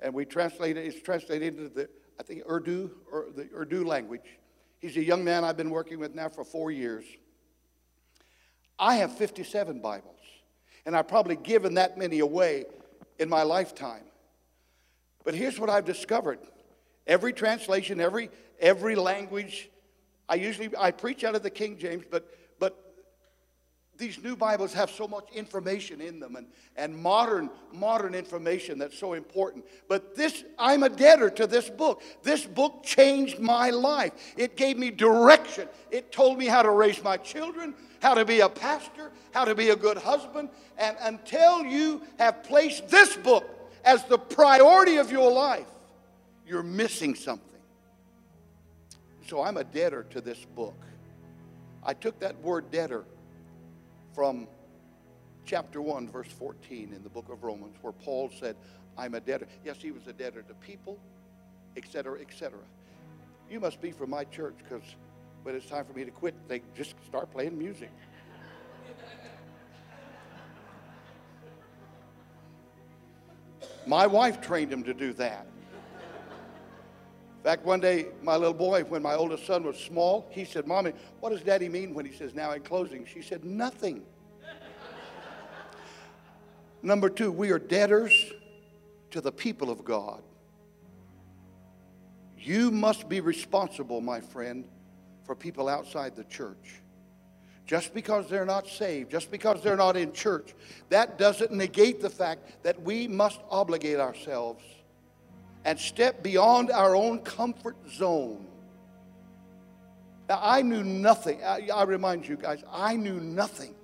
And 0.00 0.12
we 0.12 0.24
translate 0.24 0.76
it, 0.76 0.86
it's 0.86 1.00
translated 1.00 1.56
into 1.56 1.68
the, 1.68 1.88
I 2.18 2.22
think, 2.22 2.42
Urdu, 2.48 2.90
or 3.10 3.26
the 3.34 3.48
Urdu 3.54 3.84
language. 3.84 4.38
He's 4.80 4.96
a 4.96 5.02
young 5.02 5.24
man 5.24 5.44
I've 5.44 5.56
been 5.56 5.70
working 5.70 5.98
with 5.98 6.14
now 6.14 6.28
for 6.28 6.44
four 6.44 6.70
years. 6.70 7.04
I 8.78 8.96
have 8.96 9.16
57 9.16 9.80
Bibles, 9.80 10.20
and 10.84 10.96
I've 10.96 11.08
probably 11.08 11.36
given 11.36 11.74
that 11.74 11.96
many 11.96 12.18
away 12.18 12.64
in 13.18 13.28
my 13.28 13.44
lifetime. 13.44 14.02
But 15.24 15.34
here's 15.34 15.58
what 15.58 15.70
I've 15.70 15.84
discovered. 15.84 16.40
Every 17.06 17.32
translation, 17.32 18.00
every, 18.00 18.30
every 18.58 18.94
language, 18.94 19.70
I 20.28 20.36
usually, 20.36 20.70
I 20.78 20.90
preach 20.90 21.24
out 21.24 21.34
of 21.34 21.42
the 21.42 21.50
King 21.50 21.76
James, 21.78 22.04
but, 22.10 22.28
but 22.58 22.94
these 23.98 24.22
new 24.22 24.36
Bibles 24.36 24.72
have 24.72 24.90
so 24.90 25.06
much 25.06 25.28
information 25.32 26.00
in 26.00 26.18
them 26.18 26.36
and, 26.36 26.46
and 26.76 26.96
modern, 26.96 27.50
modern 27.72 28.14
information 28.14 28.78
that's 28.78 28.98
so 28.98 29.12
important. 29.12 29.64
But 29.88 30.16
this, 30.16 30.44
I'm 30.58 30.82
a 30.82 30.88
debtor 30.88 31.30
to 31.30 31.46
this 31.46 31.68
book. 31.68 32.02
This 32.22 32.44
book 32.44 32.82
changed 32.82 33.38
my 33.38 33.70
life. 33.70 34.12
It 34.36 34.56
gave 34.56 34.78
me 34.78 34.90
direction. 34.90 35.68
It 35.90 36.10
told 36.10 36.38
me 36.38 36.46
how 36.46 36.62
to 36.62 36.70
raise 36.70 37.02
my 37.04 37.18
children, 37.18 37.74
how 38.00 38.14
to 38.14 38.24
be 38.24 38.40
a 38.40 38.48
pastor, 38.48 39.12
how 39.32 39.44
to 39.44 39.54
be 39.54 39.70
a 39.70 39.76
good 39.76 39.98
husband. 39.98 40.48
And 40.78 40.96
until 41.02 41.64
you 41.64 42.02
have 42.18 42.42
placed 42.42 42.88
this 42.88 43.14
book 43.16 43.44
as 43.84 44.04
the 44.04 44.18
priority 44.18 44.96
of 44.96 45.12
your 45.12 45.30
life, 45.30 45.66
you're 46.46 46.62
missing 46.62 47.14
something. 47.14 47.60
So 49.26 49.42
I'm 49.42 49.56
a 49.56 49.64
debtor 49.64 50.04
to 50.10 50.20
this 50.20 50.44
book. 50.54 50.78
I 51.82 51.94
took 51.94 52.18
that 52.20 52.38
word 52.40 52.70
debtor 52.70 53.04
from 54.14 54.46
chapter 55.44 55.80
1, 55.80 56.08
verse 56.08 56.28
14 56.28 56.92
in 56.94 57.02
the 57.02 57.08
book 57.08 57.28
of 57.30 57.42
Romans, 57.42 57.76
where 57.82 57.92
Paul 57.92 58.30
said, 58.38 58.56
I'm 58.96 59.14
a 59.14 59.20
debtor. 59.20 59.48
Yes, 59.64 59.76
he 59.80 59.90
was 59.90 60.06
a 60.06 60.12
debtor 60.12 60.42
to 60.42 60.54
people, 60.54 60.98
etc., 61.76 62.20
etc. 62.20 62.58
You 63.50 63.60
must 63.60 63.80
be 63.80 63.90
from 63.90 64.10
my 64.10 64.24
church 64.24 64.54
because 64.58 64.82
when 65.42 65.54
it's 65.54 65.66
time 65.66 65.84
for 65.84 65.92
me 65.92 66.04
to 66.04 66.10
quit, 66.10 66.34
they 66.48 66.62
just 66.74 66.94
start 67.06 67.30
playing 67.32 67.58
music. 67.58 67.90
My 73.86 74.06
wife 74.06 74.40
trained 74.40 74.72
him 74.72 74.82
to 74.84 74.94
do 74.94 75.12
that. 75.14 75.46
Fact, 77.44 77.66
one 77.66 77.78
day, 77.78 78.06
my 78.22 78.36
little 78.36 78.54
boy, 78.54 78.84
when 78.84 79.02
my 79.02 79.14
oldest 79.14 79.44
son 79.44 79.64
was 79.64 79.78
small, 79.78 80.26
he 80.30 80.46
said, 80.46 80.66
Mommy, 80.66 80.92
what 81.20 81.28
does 81.28 81.42
daddy 81.42 81.68
mean 81.68 81.92
when 81.92 82.06
he 82.06 82.12
says 82.12 82.34
now 82.34 82.52
in 82.52 82.62
closing? 82.62 83.04
She 83.04 83.20
said, 83.20 83.44
Nothing. 83.44 84.02
Number 86.82 87.10
two, 87.10 87.30
we 87.30 87.50
are 87.50 87.58
debtors 87.58 88.32
to 89.10 89.20
the 89.20 89.30
people 89.30 89.68
of 89.68 89.84
God. 89.84 90.22
You 92.38 92.70
must 92.70 93.10
be 93.10 93.20
responsible, 93.20 94.00
my 94.00 94.22
friend, 94.22 94.64
for 95.24 95.34
people 95.34 95.68
outside 95.68 96.16
the 96.16 96.24
church. 96.24 96.80
Just 97.66 97.92
because 97.92 98.26
they're 98.30 98.46
not 98.46 98.66
saved, 98.66 99.10
just 99.10 99.30
because 99.30 99.62
they're 99.62 99.76
not 99.76 99.98
in 99.98 100.14
church, 100.14 100.54
that 100.88 101.18
doesn't 101.18 101.52
negate 101.52 102.00
the 102.00 102.10
fact 102.10 102.62
that 102.62 102.80
we 102.80 103.06
must 103.06 103.40
obligate 103.50 104.00
ourselves 104.00 104.64
and 105.64 105.78
step 105.78 106.22
beyond 106.22 106.70
our 106.70 106.94
own 106.94 107.20
comfort 107.20 107.76
zone. 107.90 108.46
Now, 110.28 110.40
I 110.42 110.62
knew 110.62 110.82
nothing. 110.82 111.42
I, 111.44 111.68
I, 111.74 111.82
remind 111.84 112.26
you 112.26 112.36
guys, 112.36 112.62
I 112.70 112.96
knew 112.96 113.20
nothing 113.20 113.74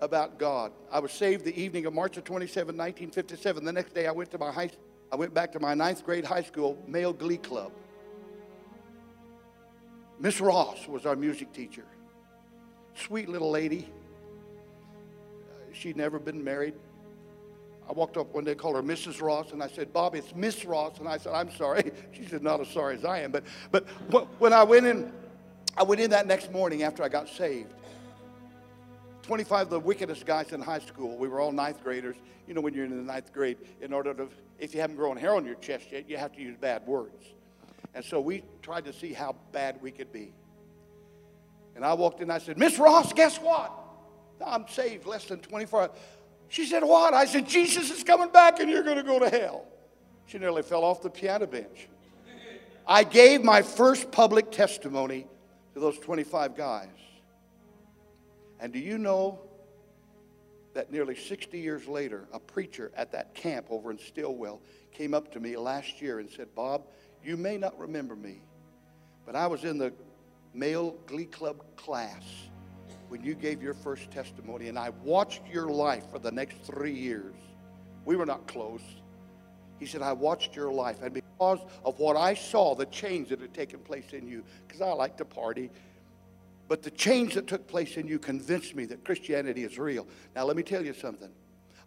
about 0.00 0.38
God. 0.38 0.72
I 0.90 1.00
was 1.00 1.12
saved 1.12 1.44
the 1.44 1.60
evening 1.60 1.86
of 1.86 1.94
March 1.94 2.16
of 2.16 2.24
27, 2.24 2.76
1957. 2.76 3.64
The 3.64 3.72
next 3.72 3.94
day, 3.94 4.06
I 4.06 4.12
went 4.12 4.30
to 4.30 4.38
my 4.38 4.52
high, 4.52 4.70
I 5.10 5.16
went 5.16 5.34
back 5.34 5.52
to 5.52 5.60
my 5.60 5.74
ninth 5.74 6.04
grade 6.04 6.24
high 6.24 6.42
school 6.42 6.82
male 6.86 7.12
glee 7.12 7.38
club. 7.38 7.72
Miss 10.20 10.40
Ross 10.40 10.86
was 10.86 11.06
our 11.06 11.16
music 11.16 11.52
teacher. 11.52 11.84
Sweet 12.94 13.28
little 13.28 13.50
lady. 13.50 13.88
She'd 15.72 15.96
never 15.96 16.18
been 16.18 16.42
married. 16.42 16.74
I 17.90 17.92
walked 17.92 18.16
up 18.16 18.32
one 18.32 18.44
day, 18.44 18.54
called 18.54 18.76
her 18.76 18.84
Mrs. 18.84 19.20
Ross, 19.20 19.50
and 19.50 19.60
I 19.60 19.66
said, 19.66 19.92
Bob, 19.92 20.14
it's 20.14 20.32
Miss 20.36 20.64
Ross. 20.64 20.98
And 21.00 21.08
I 21.08 21.18
said, 21.18 21.32
I'm 21.32 21.50
sorry. 21.50 21.90
She 22.12 22.24
said, 22.24 22.40
not 22.40 22.60
as 22.60 22.68
sorry 22.68 22.94
as 22.94 23.04
I 23.04 23.18
am. 23.20 23.32
But, 23.32 23.42
but 23.72 24.28
when 24.38 24.52
I 24.52 24.62
went 24.62 24.86
in, 24.86 25.12
I 25.76 25.82
went 25.82 26.00
in 26.00 26.10
that 26.10 26.28
next 26.28 26.52
morning 26.52 26.84
after 26.84 27.02
I 27.02 27.08
got 27.08 27.28
saved. 27.28 27.74
25 29.22 29.62
of 29.62 29.70
the 29.70 29.80
wickedest 29.80 30.24
guys 30.24 30.52
in 30.52 30.60
high 30.60 30.78
school, 30.78 31.16
we 31.16 31.26
were 31.26 31.40
all 31.40 31.50
ninth 31.50 31.82
graders. 31.82 32.14
You 32.46 32.54
know, 32.54 32.60
when 32.60 32.74
you're 32.74 32.84
in 32.84 32.96
the 32.96 33.12
ninth 33.12 33.32
grade, 33.32 33.56
in 33.80 33.92
order 33.92 34.14
to, 34.14 34.28
if 34.60 34.72
you 34.72 34.80
haven't 34.80 34.96
grown 34.96 35.16
hair 35.16 35.34
on 35.34 35.44
your 35.44 35.56
chest 35.56 35.86
yet, 35.90 36.08
you 36.08 36.16
have 36.16 36.32
to 36.34 36.40
use 36.40 36.56
bad 36.60 36.86
words. 36.86 37.34
And 37.94 38.04
so 38.04 38.20
we 38.20 38.44
tried 38.62 38.84
to 38.84 38.92
see 38.92 39.12
how 39.12 39.34
bad 39.50 39.82
we 39.82 39.90
could 39.90 40.12
be. 40.12 40.32
And 41.74 41.84
I 41.84 41.94
walked 41.94 42.20
in, 42.20 42.30
I 42.30 42.38
said, 42.38 42.56
Miss 42.56 42.78
Ross, 42.78 43.12
guess 43.12 43.38
what? 43.38 43.72
I'm 44.44 44.68
saved 44.68 45.06
less 45.06 45.24
than 45.24 45.40
24 45.40 45.80
hours. 45.80 45.90
She 46.50 46.66
said, 46.66 46.82
What? 46.82 47.14
I 47.14 47.24
said, 47.24 47.48
Jesus 47.48 47.90
is 47.90 48.04
coming 48.04 48.28
back 48.28 48.58
and 48.58 48.68
you're 48.68 48.82
going 48.82 48.96
to 48.96 49.04
go 49.04 49.20
to 49.20 49.30
hell. 49.30 49.66
She 50.26 50.38
nearly 50.38 50.62
fell 50.62 50.84
off 50.84 51.00
the 51.00 51.08
piano 51.08 51.46
bench. 51.46 51.88
I 52.86 53.04
gave 53.04 53.42
my 53.42 53.62
first 53.62 54.10
public 54.10 54.50
testimony 54.50 55.26
to 55.74 55.80
those 55.80 55.98
25 55.98 56.56
guys. 56.56 56.88
And 58.58 58.72
do 58.72 58.80
you 58.80 58.98
know 58.98 59.38
that 60.74 60.90
nearly 60.90 61.14
60 61.14 61.58
years 61.58 61.86
later, 61.86 62.26
a 62.32 62.40
preacher 62.40 62.90
at 62.96 63.12
that 63.12 63.32
camp 63.34 63.66
over 63.70 63.92
in 63.92 63.98
Stilwell 63.98 64.60
came 64.92 65.14
up 65.14 65.32
to 65.32 65.40
me 65.40 65.56
last 65.56 66.02
year 66.02 66.18
and 66.18 66.28
said, 66.28 66.48
Bob, 66.56 66.82
you 67.24 67.36
may 67.36 67.58
not 67.58 67.78
remember 67.78 68.16
me, 68.16 68.40
but 69.24 69.36
I 69.36 69.46
was 69.46 69.62
in 69.62 69.78
the 69.78 69.92
male 70.52 70.96
glee 71.06 71.26
club 71.26 71.62
class 71.76 72.24
when 73.10 73.24
you 73.24 73.34
gave 73.34 73.60
your 73.60 73.74
first 73.74 74.08
testimony, 74.12 74.68
and 74.68 74.78
I 74.78 74.90
watched 75.02 75.42
your 75.52 75.66
life 75.66 76.04
for 76.12 76.20
the 76.20 76.30
next 76.30 76.58
three 76.62 76.94
years. 76.94 77.34
We 78.04 78.14
were 78.14 78.24
not 78.24 78.46
close. 78.46 78.82
He 79.80 79.86
said, 79.86 80.00
I 80.00 80.12
watched 80.12 80.54
your 80.54 80.72
life, 80.72 81.02
and 81.02 81.12
because 81.12 81.58
of 81.84 81.98
what 81.98 82.16
I 82.16 82.34
saw, 82.34 82.76
the 82.76 82.86
change 82.86 83.30
that 83.30 83.40
had 83.40 83.52
taken 83.52 83.80
place 83.80 84.12
in 84.12 84.28
you, 84.28 84.44
because 84.64 84.80
I 84.80 84.92
like 84.92 85.16
to 85.16 85.24
party, 85.24 85.72
but 86.68 86.84
the 86.84 86.90
change 86.92 87.34
that 87.34 87.48
took 87.48 87.66
place 87.66 87.96
in 87.96 88.06
you 88.06 88.20
convinced 88.20 88.76
me 88.76 88.84
that 88.84 89.04
Christianity 89.04 89.64
is 89.64 89.76
real. 89.76 90.06
Now, 90.36 90.44
let 90.44 90.56
me 90.56 90.62
tell 90.62 90.84
you 90.84 90.94
something. 90.94 91.30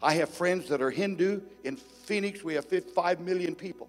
I 0.01 0.15
have 0.15 0.27
friends 0.27 0.67
that 0.67 0.81
are 0.81 0.91
Hindu. 0.91 1.39
In 1.63 1.77
Phoenix, 1.77 2.43
we 2.43 2.55
have 2.55 2.65
5 2.65 3.21
million 3.21 3.55
people. 3.55 3.87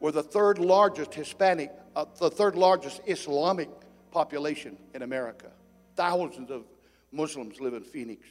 We're 0.00 0.10
the 0.10 0.24
third 0.24 0.58
largest 0.58 1.14
Hispanic, 1.14 1.70
uh, 1.94 2.06
the 2.18 2.30
third 2.30 2.56
largest 2.56 3.00
Islamic 3.06 3.68
population 4.10 4.76
in 4.92 5.02
America. 5.02 5.52
Thousands 5.96 6.50
of 6.50 6.64
Muslims 7.10 7.60
live 7.60 7.74
in 7.74 7.82
Phoenix. 7.82 8.26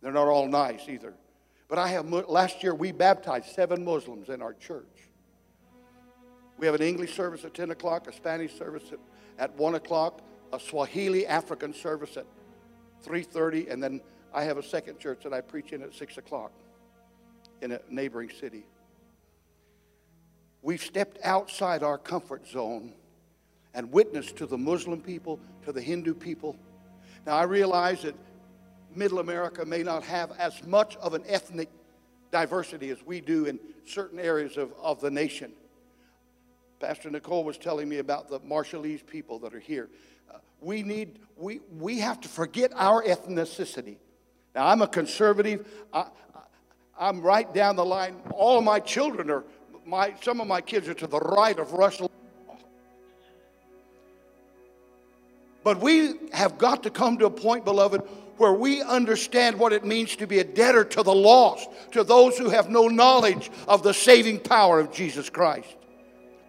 They're 0.00 0.12
not 0.12 0.28
all 0.28 0.46
nice 0.46 0.88
either. 0.88 1.14
But 1.68 1.78
I 1.78 1.88
have, 1.88 2.08
last 2.10 2.62
year, 2.62 2.74
we 2.74 2.92
baptized 2.92 3.54
seven 3.54 3.84
Muslims 3.84 4.28
in 4.28 4.40
our 4.40 4.54
church. 4.54 4.86
We 6.58 6.66
have 6.66 6.74
an 6.74 6.82
English 6.82 7.14
service 7.14 7.44
at 7.44 7.54
10 7.54 7.70
o'clock, 7.70 8.08
a 8.08 8.12
Spanish 8.12 8.56
service 8.56 8.84
at, 8.92 8.98
at 9.38 9.54
1 9.56 9.74
o'clock, 9.74 10.22
a 10.52 10.58
Swahili 10.58 11.26
African 11.26 11.72
service 11.72 12.16
at 12.16 12.26
3.30, 13.04 13.70
and 13.70 13.82
then 13.82 14.00
I 14.32 14.44
have 14.44 14.58
a 14.58 14.62
second 14.62 14.98
church 14.98 15.22
that 15.24 15.32
I 15.32 15.40
preach 15.40 15.72
in 15.72 15.82
at 15.82 15.94
6 15.94 16.18
o'clock 16.18 16.52
in 17.62 17.72
a 17.72 17.80
neighboring 17.88 18.30
city. 18.30 18.64
We've 20.62 20.82
stepped 20.82 21.18
outside 21.22 21.82
our 21.82 21.98
comfort 21.98 22.46
zone 22.46 22.92
and 23.74 23.92
witnessed 23.92 24.36
to 24.36 24.46
the 24.46 24.58
Muslim 24.58 25.00
people, 25.00 25.38
to 25.64 25.72
the 25.72 25.80
Hindu 25.80 26.14
people. 26.14 26.56
Now, 27.26 27.36
I 27.36 27.42
realize 27.44 28.02
that 28.02 28.14
middle 28.94 29.18
America 29.18 29.64
may 29.64 29.82
not 29.82 30.02
have 30.04 30.32
as 30.38 30.64
much 30.66 30.96
of 30.96 31.14
an 31.14 31.22
ethnic 31.26 31.68
diversity 32.30 32.90
as 32.90 33.02
we 33.04 33.20
do 33.20 33.46
in 33.46 33.58
certain 33.86 34.18
areas 34.18 34.56
of, 34.56 34.72
of 34.80 35.00
the 35.00 35.10
nation. 35.10 35.52
Pastor 36.80 37.10
Nicole 37.10 37.44
was 37.44 37.58
telling 37.58 37.88
me 37.88 37.98
about 37.98 38.28
the 38.28 38.40
Marshallese 38.40 39.04
people 39.04 39.38
that 39.40 39.54
are 39.54 39.60
here. 39.60 39.88
Uh, 40.32 40.38
we 40.60 40.82
need, 40.82 41.18
we, 41.36 41.60
we 41.76 41.98
have 41.98 42.20
to 42.20 42.28
forget 42.28 42.72
our 42.74 43.02
ethnicity. 43.02 43.96
Now, 44.54 44.66
I'm 44.66 44.82
a 44.82 44.88
conservative. 44.88 45.66
I, 45.92 46.00
I, 46.00 46.08
I'm 46.98 47.20
right 47.20 47.52
down 47.52 47.76
the 47.76 47.84
line. 47.84 48.16
All 48.32 48.58
of 48.58 48.64
my 48.64 48.80
children 48.80 49.30
are, 49.30 49.44
my, 49.84 50.14
some 50.20 50.40
of 50.40 50.46
my 50.46 50.60
kids 50.60 50.88
are 50.88 50.94
to 50.94 51.06
the 51.06 51.20
right 51.20 51.58
of 51.58 51.72
Rush 51.72 52.00
But 55.68 55.80
we 55.80 56.14
have 56.32 56.56
got 56.56 56.84
to 56.84 56.90
come 56.90 57.18
to 57.18 57.26
a 57.26 57.30
point, 57.30 57.66
beloved, 57.66 58.00
where 58.38 58.54
we 58.54 58.80
understand 58.80 59.58
what 59.58 59.74
it 59.74 59.84
means 59.84 60.16
to 60.16 60.26
be 60.26 60.38
a 60.38 60.44
debtor 60.44 60.82
to 60.82 61.02
the 61.02 61.14
lost, 61.14 61.68
to 61.92 62.02
those 62.02 62.38
who 62.38 62.48
have 62.48 62.70
no 62.70 62.88
knowledge 62.88 63.50
of 63.66 63.82
the 63.82 63.92
saving 63.92 64.40
power 64.40 64.80
of 64.80 64.94
Jesus 64.94 65.28
Christ. 65.28 65.76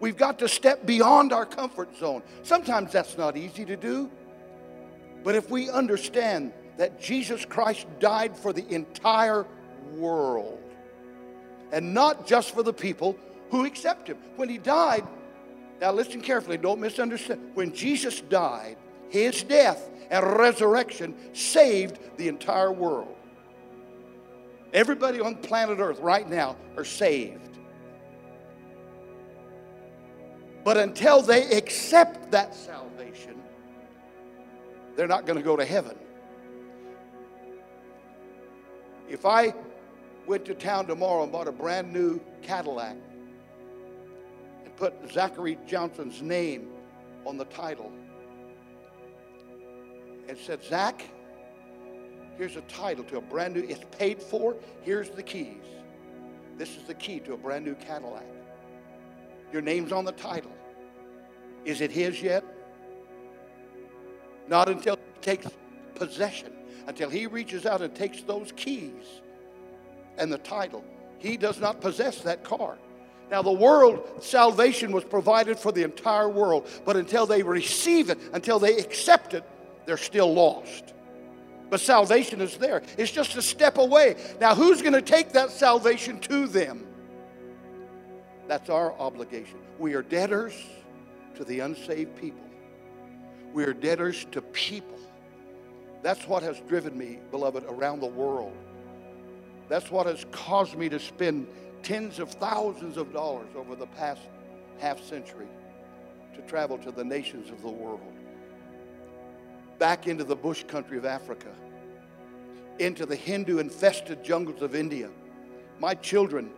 We've 0.00 0.16
got 0.16 0.38
to 0.38 0.48
step 0.48 0.86
beyond 0.86 1.34
our 1.34 1.44
comfort 1.44 1.94
zone. 1.98 2.22
Sometimes 2.44 2.92
that's 2.92 3.18
not 3.18 3.36
easy 3.36 3.66
to 3.66 3.76
do. 3.76 4.10
But 5.22 5.34
if 5.34 5.50
we 5.50 5.68
understand 5.68 6.54
that 6.78 6.98
Jesus 6.98 7.44
Christ 7.44 7.86
died 7.98 8.34
for 8.34 8.54
the 8.54 8.66
entire 8.74 9.44
world 9.96 10.62
and 11.72 11.92
not 11.92 12.26
just 12.26 12.54
for 12.54 12.62
the 12.62 12.72
people 12.72 13.18
who 13.50 13.66
accept 13.66 14.08
him, 14.08 14.16
when 14.36 14.48
he 14.48 14.56
died, 14.56 15.06
now 15.78 15.92
listen 15.92 16.22
carefully, 16.22 16.56
don't 16.56 16.80
misunderstand. 16.80 17.50
When 17.52 17.74
Jesus 17.74 18.22
died, 18.22 18.78
his 19.10 19.42
death 19.42 19.90
and 20.10 20.24
resurrection 20.38 21.14
saved 21.34 21.98
the 22.16 22.28
entire 22.28 22.72
world. 22.72 23.14
Everybody 24.72 25.20
on 25.20 25.36
planet 25.36 25.78
Earth 25.80 26.00
right 26.00 26.28
now 26.28 26.56
are 26.76 26.84
saved. 26.84 27.58
But 30.62 30.76
until 30.76 31.22
they 31.22 31.56
accept 31.56 32.30
that 32.30 32.54
salvation, 32.54 33.40
they're 34.94 35.08
not 35.08 35.26
going 35.26 35.38
to 35.38 35.44
go 35.44 35.56
to 35.56 35.64
heaven. 35.64 35.96
If 39.08 39.26
I 39.26 39.54
went 40.26 40.44
to 40.44 40.54
town 40.54 40.86
tomorrow 40.86 41.24
and 41.24 41.32
bought 41.32 41.48
a 41.48 41.52
brand 41.52 41.92
new 41.92 42.20
Cadillac 42.42 42.96
and 44.64 44.76
put 44.76 44.94
Zachary 45.12 45.58
Johnson's 45.66 46.22
name 46.22 46.68
on 47.26 47.36
the 47.36 47.46
title, 47.46 47.90
and 50.30 50.38
said, 50.38 50.62
Zach, 50.62 51.02
here's 52.38 52.54
a 52.54 52.60
title 52.62 53.02
to 53.02 53.16
a 53.16 53.20
brand 53.20 53.54
new, 53.54 53.62
it's 53.62 53.84
paid 53.98 54.22
for. 54.22 54.54
Here's 54.82 55.10
the 55.10 55.24
keys. 55.24 55.64
This 56.56 56.76
is 56.76 56.84
the 56.84 56.94
key 56.94 57.18
to 57.20 57.32
a 57.32 57.36
brand 57.36 57.64
new 57.64 57.74
Cadillac. 57.74 58.24
Your 59.52 59.60
name's 59.60 59.90
on 59.90 60.04
the 60.04 60.12
title. 60.12 60.52
Is 61.64 61.80
it 61.80 61.90
his 61.90 62.22
yet? 62.22 62.44
Not 64.46 64.68
until 64.68 64.96
he 64.96 65.20
takes 65.20 65.48
possession, 65.96 66.52
until 66.86 67.10
he 67.10 67.26
reaches 67.26 67.66
out 67.66 67.82
and 67.82 67.92
takes 67.92 68.22
those 68.22 68.52
keys 68.52 69.20
and 70.16 70.32
the 70.32 70.38
title. 70.38 70.84
He 71.18 71.36
does 71.36 71.58
not 71.58 71.80
possess 71.80 72.20
that 72.20 72.44
car. 72.44 72.78
Now, 73.32 73.42
the 73.42 73.50
world, 73.50 74.22
salvation 74.22 74.92
was 74.92 75.02
provided 75.02 75.58
for 75.58 75.72
the 75.72 75.82
entire 75.82 76.28
world, 76.28 76.68
but 76.84 76.96
until 76.96 77.26
they 77.26 77.42
receive 77.42 78.10
it, 78.10 78.18
until 78.32 78.60
they 78.60 78.76
accept 78.76 79.34
it, 79.34 79.44
they're 79.86 79.96
still 79.96 80.32
lost. 80.32 80.94
But 81.70 81.80
salvation 81.80 82.40
is 82.40 82.56
there. 82.56 82.82
It's 82.98 83.12
just 83.12 83.36
a 83.36 83.42
step 83.42 83.78
away. 83.78 84.16
Now, 84.40 84.54
who's 84.54 84.82
going 84.82 84.94
to 84.94 85.02
take 85.02 85.32
that 85.32 85.50
salvation 85.50 86.18
to 86.20 86.48
them? 86.48 86.86
That's 88.48 88.68
our 88.68 88.92
obligation. 88.94 89.58
We 89.78 89.94
are 89.94 90.02
debtors 90.02 90.54
to 91.36 91.44
the 91.44 91.60
unsaved 91.60 92.16
people. 92.16 92.44
We 93.52 93.64
are 93.64 93.72
debtors 93.72 94.26
to 94.32 94.42
people. 94.42 94.98
That's 96.02 96.26
what 96.26 96.42
has 96.42 96.60
driven 96.68 96.98
me, 96.98 97.18
beloved, 97.30 97.64
around 97.68 98.00
the 98.00 98.06
world. 98.06 98.56
That's 99.68 99.90
what 99.90 100.06
has 100.06 100.26
caused 100.32 100.76
me 100.76 100.88
to 100.88 100.98
spend 100.98 101.46
tens 101.84 102.18
of 102.18 102.30
thousands 102.30 102.96
of 102.96 103.12
dollars 103.12 103.48
over 103.54 103.76
the 103.76 103.86
past 103.86 104.22
half 104.78 105.00
century 105.00 105.46
to 106.34 106.42
travel 106.42 106.78
to 106.78 106.90
the 106.90 107.04
nations 107.04 107.50
of 107.50 107.62
the 107.62 107.70
world 107.70 108.00
back 109.80 110.06
into 110.06 110.22
the 110.22 110.36
bush 110.36 110.62
country 110.64 110.98
of 110.98 111.04
Africa, 111.04 111.48
into 112.78 113.06
the 113.06 113.16
Hindu 113.16 113.58
infested 113.58 114.22
jungles 114.22 114.62
of 114.62 114.76
India. 114.76 115.08
My 115.80 115.94
children, 115.94 116.50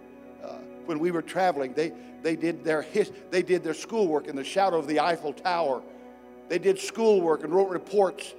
uh, 0.44 0.56
when 0.84 0.98
we 0.98 1.12
were 1.12 1.22
traveling, 1.22 1.72
they, 1.72 1.92
they, 2.22 2.36
did 2.36 2.64
their 2.64 2.82
his, 2.82 3.12
they 3.30 3.42
did 3.42 3.62
their 3.62 3.74
schoolwork 3.74 4.26
in 4.26 4.36
the 4.36 4.44
shadow 4.44 4.76
of 4.76 4.88
the 4.88 5.00
Eiffel 5.00 5.32
Tower. 5.32 5.82
They 6.48 6.58
did 6.58 6.78
schoolwork 6.78 7.44
and 7.44 7.54
wrote 7.54 7.70
reports 7.70 8.34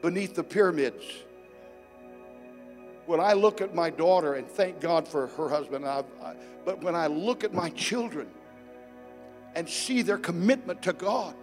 beneath 0.00 0.34
the 0.34 0.42
pyramids. 0.42 1.04
When 3.04 3.20
I 3.20 3.34
look 3.34 3.60
at 3.60 3.74
my 3.74 3.90
daughter, 3.90 4.34
and 4.34 4.48
thank 4.48 4.80
God 4.80 5.06
for 5.06 5.26
her 5.26 5.48
husband, 5.48 5.84
I, 5.84 6.04
but 6.64 6.82
when 6.82 6.94
I 6.94 7.06
look 7.06 7.44
at 7.44 7.52
my 7.52 7.68
children 7.70 8.28
and 9.54 9.68
see 9.68 10.00
their 10.00 10.18
commitment 10.18 10.80
to 10.82 10.94
God, 10.94 11.34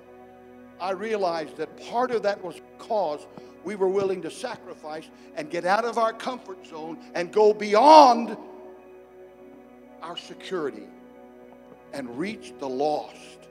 I 0.82 0.92
realized 0.92 1.58
that 1.58 1.76
part 1.90 2.12
of 2.12 2.24
that 2.24 2.44
was 2.44 2.60
because 2.78 3.26
we 3.64 3.76
were 3.76 3.90
willing 3.90 4.22
to 4.22 4.32
sacrifice 4.32 5.10
and 5.36 5.50
get 5.50 5.66
out 5.66 5.86
of 5.86 5.98
our 5.98 6.14
comfort 6.14 6.66
zone 6.66 6.98
and 7.14 7.32
go 7.32 7.54
beyond 7.54 8.38
our 10.02 10.16
security 10.16 10.88
and 11.94 12.18
reach 12.18 12.54
the 12.60 12.70
lost. 12.70 13.48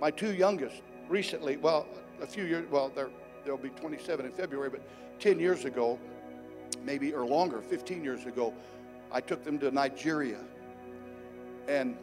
My 0.00 0.10
two 0.10 0.34
youngest 0.34 0.82
recently, 1.08 1.56
well, 1.56 1.86
a 2.20 2.26
few 2.26 2.44
years, 2.44 2.68
well, 2.70 2.90
they'll 3.44 3.56
be 3.56 3.70
27 3.70 4.26
in 4.26 4.32
February, 4.32 4.70
but 4.70 4.82
10 5.20 5.38
years 5.38 5.64
ago, 5.64 5.98
maybe 6.84 7.12
or 7.14 7.24
longer, 7.24 7.60
15 7.60 8.02
years 8.02 8.26
ago, 8.26 8.52
I 9.12 9.20
took 9.20 9.44
them 9.44 9.58
to 9.60 9.70
Nigeria. 9.70 10.40
And 11.68 11.96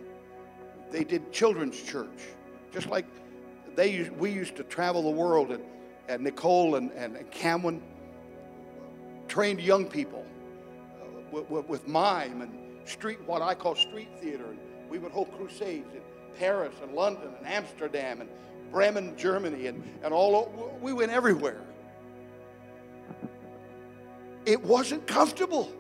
they 0.91 1.03
did 1.03 1.31
children's 1.31 1.81
church, 1.81 2.29
just 2.71 2.87
like 2.87 3.05
they, 3.75 4.09
we 4.17 4.31
used 4.31 4.55
to 4.57 4.63
travel 4.63 5.03
the 5.03 5.09
world, 5.09 5.51
and, 5.51 5.63
and 6.07 6.23
Nicole 6.23 6.75
and, 6.75 6.91
and, 6.91 7.15
and 7.15 7.29
Cameron 7.31 7.81
trained 9.27 9.59
young 9.61 9.85
people 9.85 10.25
uh, 11.01 11.41
with, 11.49 11.67
with, 11.67 11.87
mime 11.87 12.41
and 12.41 12.87
street, 12.87 13.19
what 13.25 13.41
I 13.41 13.55
call 13.55 13.75
street 13.75 14.09
theater. 14.21 14.45
And 14.45 14.59
we 14.89 14.99
would 14.99 15.11
hold 15.11 15.35
crusades 15.37 15.93
in 15.93 16.01
Paris 16.37 16.73
and 16.81 16.93
London 16.93 17.29
and 17.37 17.47
Amsterdam 17.47 18.21
and 18.21 18.29
Bremen, 18.71 19.15
Germany, 19.17 19.67
and, 19.67 19.83
and 20.03 20.13
all. 20.13 20.77
We 20.81 20.93
went 20.93 21.11
everywhere. 21.11 21.61
It 24.45 24.63
wasn't 24.63 25.07
comfortable, 25.07 25.71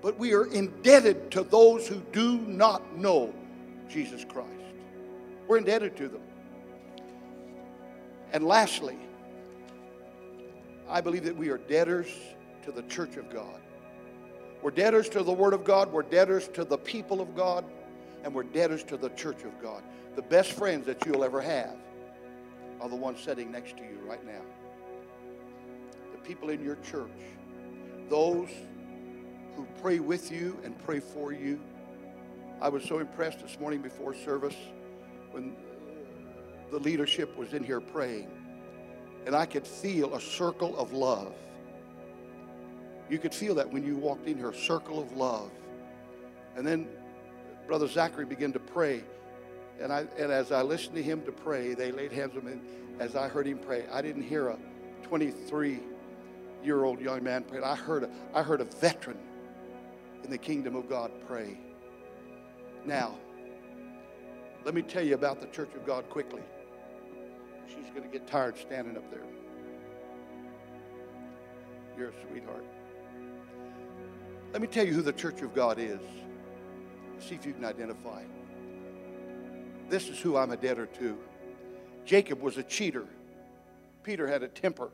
but 0.00 0.18
we 0.18 0.32
are 0.32 0.46
indebted 0.46 1.30
to 1.32 1.42
those 1.42 1.86
who 1.86 2.00
do 2.12 2.38
not 2.38 2.96
know 2.96 3.34
Jesus 3.88 4.24
Christ. 4.24 4.48
We're 5.46 5.58
indebted 5.58 5.96
to 5.98 6.08
them. 6.08 6.22
And 8.32 8.44
lastly, 8.44 8.96
I 10.88 11.00
believe 11.00 11.24
that 11.24 11.36
we 11.36 11.50
are 11.50 11.58
debtors 11.58 12.08
to 12.64 12.72
the 12.72 12.82
church 12.84 13.16
of 13.16 13.30
God. 13.30 13.60
We're 14.62 14.70
debtors 14.70 15.08
to 15.10 15.22
the 15.22 15.32
Word 15.32 15.54
of 15.54 15.64
God, 15.64 15.92
we're 15.92 16.02
debtors 16.02 16.48
to 16.48 16.64
the 16.64 16.78
people 16.78 17.20
of 17.20 17.34
God, 17.36 17.64
and 18.24 18.34
we're 18.34 18.44
debtors 18.44 18.84
to 18.84 18.96
the 18.96 19.10
church 19.10 19.42
of 19.44 19.60
God. 19.60 19.82
The 20.16 20.22
best 20.22 20.52
friends 20.52 20.86
that 20.86 21.04
you'll 21.04 21.24
ever 21.24 21.40
have 21.40 21.76
are 22.80 22.88
the 22.88 22.96
ones 22.96 23.20
sitting 23.20 23.50
next 23.50 23.76
to 23.76 23.82
you 23.82 23.98
right 24.06 24.24
now. 24.24 24.42
The 26.12 26.18
people 26.18 26.50
in 26.50 26.62
your 26.62 26.76
church, 26.76 27.10
those 28.08 28.48
who 29.56 29.66
pray 29.80 29.98
with 29.98 30.30
you 30.30 30.58
and 30.64 30.78
pray 30.84 31.00
for 31.00 31.32
you. 31.32 31.60
I 32.60 32.68
was 32.68 32.84
so 32.84 32.98
impressed 32.98 33.40
this 33.40 33.58
morning 33.58 33.82
before 33.82 34.14
service 34.14 34.56
when 35.32 35.56
the 36.72 36.78
leadership 36.78 37.36
was 37.36 37.52
in 37.52 37.62
here 37.62 37.80
praying, 37.80 38.28
and 39.26 39.36
I 39.36 39.44
could 39.44 39.66
feel 39.66 40.14
a 40.14 40.20
circle 40.20 40.76
of 40.78 40.92
love. 40.94 41.34
You 43.10 43.18
could 43.18 43.34
feel 43.34 43.54
that 43.56 43.70
when 43.70 43.84
you 43.84 43.96
walked 43.96 44.26
in 44.26 44.38
here, 44.38 44.48
a 44.48 44.56
circle 44.56 45.00
of 45.00 45.12
love. 45.12 45.50
And 46.56 46.66
then 46.66 46.88
Brother 47.66 47.86
Zachary 47.86 48.24
began 48.24 48.52
to 48.54 48.58
pray. 48.58 49.04
And, 49.80 49.92
I, 49.92 50.06
and 50.18 50.32
as 50.32 50.50
I 50.50 50.62
listened 50.62 50.96
to 50.96 51.02
him 51.02 51.22
to 51.26 51.32
pray, 51.32 51.74
they 51.74 51.92
laid 51.92 52.10
hands 52.10 52.36
on 52.36 52.46
him. 52.46 52.62
As 52.98 53.16
I 53.16 53.28
heard 53.28 53.46
him 53.46 53.58
pray, 53.58 53.84
I 53.92 54.00
didn't 54.00 54.22
hear 54.22 54.48
a 54.48 54.58
23 55.02 55.78
year 56.64 56.84
old 56.84 57.00
young 57.00 57.22
man 57.22 57.44
pray. 57.44 57.60
I 57.60 57.76
heard, 57.76 58.04
a, 58.04 58.10
I 58.34 58.42
heard 58.42 58.62
a 58.62 58.64
veteran 58.64 59.18
in 60.24 60.30
the 60.30 60.38
kingdom 60.38 60.74
of 60.74 60.88
God 60.88 61.10
pray. 61.26 61.58
Now, 62.86 63.18
let 64.64 64.74
me 64.74 64.80
tell 64.80 65.04
you 65.04 65.14
about 65.14 65.40
the 65.40 65.48
church 65.48 65.74
of 65.74 65.84
God 65.84 66.08
quickly. 66.08 66.42
She's 67.68 67.90
going 67.90 68.02
to 68.02 68.08
get 68.08 68.26
tired 68.26 68.56
standing 68.58 68.96
up 68.96 69.10
there. 69.10 69.24
You're 71.96 72.08
a 72.08 72.28
sweetheart. 72.28 72.64
Let 74.52 74.60
me 74.60 74.68
tell 74.68 74.86
you 74.86 74.92
who 74.92 75.02
the 75.02 75.12
church 75.12 75.42
of 75.42 75.54
God 75.54 75.78
is. 75.78 76.00
See 77.18 77.34
if 77.34 77.46
you 77.46 77.52
can 77.52 77.64
identify. 77.64 78.22
This 79.88 80.08
is 80.08 80.18
who 80.18 80.36
I'm 80.36 80.50
a 80.50 80.56
debtor 80.56 80.86
to. 80.86 81.18
Jacob 82.04 82.40
was 82.40 82.56
a 82.58 82.62
cheater. 82.62 83.06
Peter 84.02 84.26
had 84.26 84.42
a 84.42 84.48
temper. 84.48 84.90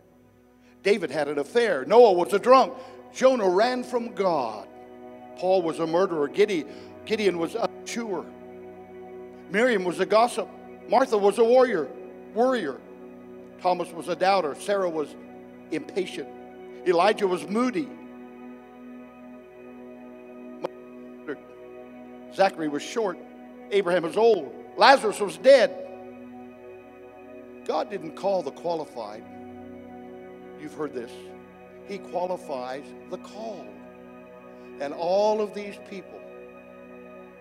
David 0.83 1.11
had 1.11 1.29
an 1.29 1.39
affair. 1.39 1.85
Noah 1.85 2.13
was 2.13 2.33
a 2.33 2.39
drunk. 2.39 2.75
Jonah 3.15 3.49
ran 3.49 3.83
from 3.83 4.15
God. 4.15 4.69
Paul 5.37 5.63
was 5.63 5.79
a 5.79 5.87
murderer. 5.87 6.29
Gideon 6.29 7.39
was 7.39 7.55
a 7.55 7.69
chewer. 7.85 8.25
Miriam 9.51 9.85
was 9.85 9.99
a 10.01 10.07
gossip. 10.07 10.49
Martha 10.89 11.17
was 11.17 11.39
a 11.39 11.45
warrior, 11.45 11.89
worrier. 12.35 12.79
Thomas 13.61 13.91
was 13.93 14.09
a 14.09 14.17
doubter. 14.17 14.55
Sarah 14.55 14.89
was 14.89 15.15
impatient. 15.71 16.29
Elijah 16.87 17.27
was 17.27 17.47
moody. 17.47 17.89
Zachary 22.35 22.69
was 22.69 22.83
short. 22.83 23.19
Abraham 23.71 24.05
was 24.05 24.17
old. 24.17 24.55
Lazarus 24.77 25.19
was 25.19 25.37
dead. 25.39 25.89
God 27.67 27.91
didn't 27.91 28.13
call 28.13 28.43
the 28.43 28.53
qualified. 28.53 29.25
You've 30.61 30.75
heard 30.75 30.95
this. 30.95 31.11
He 31.87 31.99
qualifies 31.99 32.85
the 33.11 33.19
called. 33.19 33.67
And 34.81 34.95
all 34.95 35.41
of 35.41 35.53
these 35.53 35.75
people, 35.91 36.21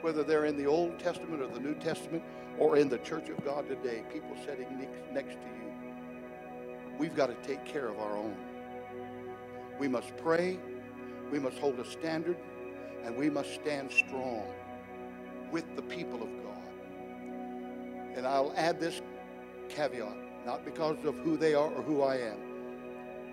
whether 0.02 0.24
they're 0.24 0.46
in 0.46 0.58
the 0.58 0.66
Old 0.66 0.98
Testament 1.00 1.42
or 1.42 1.48
the 1.48 1.60
New 1.60 1.76
Testament 1.76 2.24
or 2.58 2.78
in 2.78 2.89
the 2.89 2.97
church 2.99 3.30
of 3.30 3.43
God 3.45 3.68
today, 3.68 4.03
people 4.12 4.36
sitting 4.45 4.88
next 5.14 5.34
to 5.34 5.47
you, 5.47 5.72
we've 6.97 7.16
got 7.16 7.28
to 7.28 7.47
take 7.47 7.64
care 7.66 7.88
of 7.88 7.99
our 7.99 8.18
own. 8.18 8.36
We 9.80 9.88
must 9.88 10.16
pray, 10.18 10.60
we 11.32 11.39
must 11.39 11.58
hold 11.60 11.80
a 11.80 11.86
standard, 11.86 12.38
and 13.03 13.16
we 13.16 13.30
must 13.30 13.53
stand 13.53 13.91
strong 13.91 14.47
with 15.51 15.76
the 15.76 15.84
people 15.84 16.22
of 16.22 16.30
God. 16.43 16.53
And 18.16 18.26
I'll 18.26 18.53
add 18.55 18.80
this 18.80 19.01
caveat, 19.70 20.18
not 20.45 20.66
because 20.66 20.97
of 21.05 21.16
who 21.20 21.38
they 21.38 21.53
are 21.53 21.70
or 21.70 21.84
who 21.84 22.01
I 22.01 22.16
am. 22.18 22.38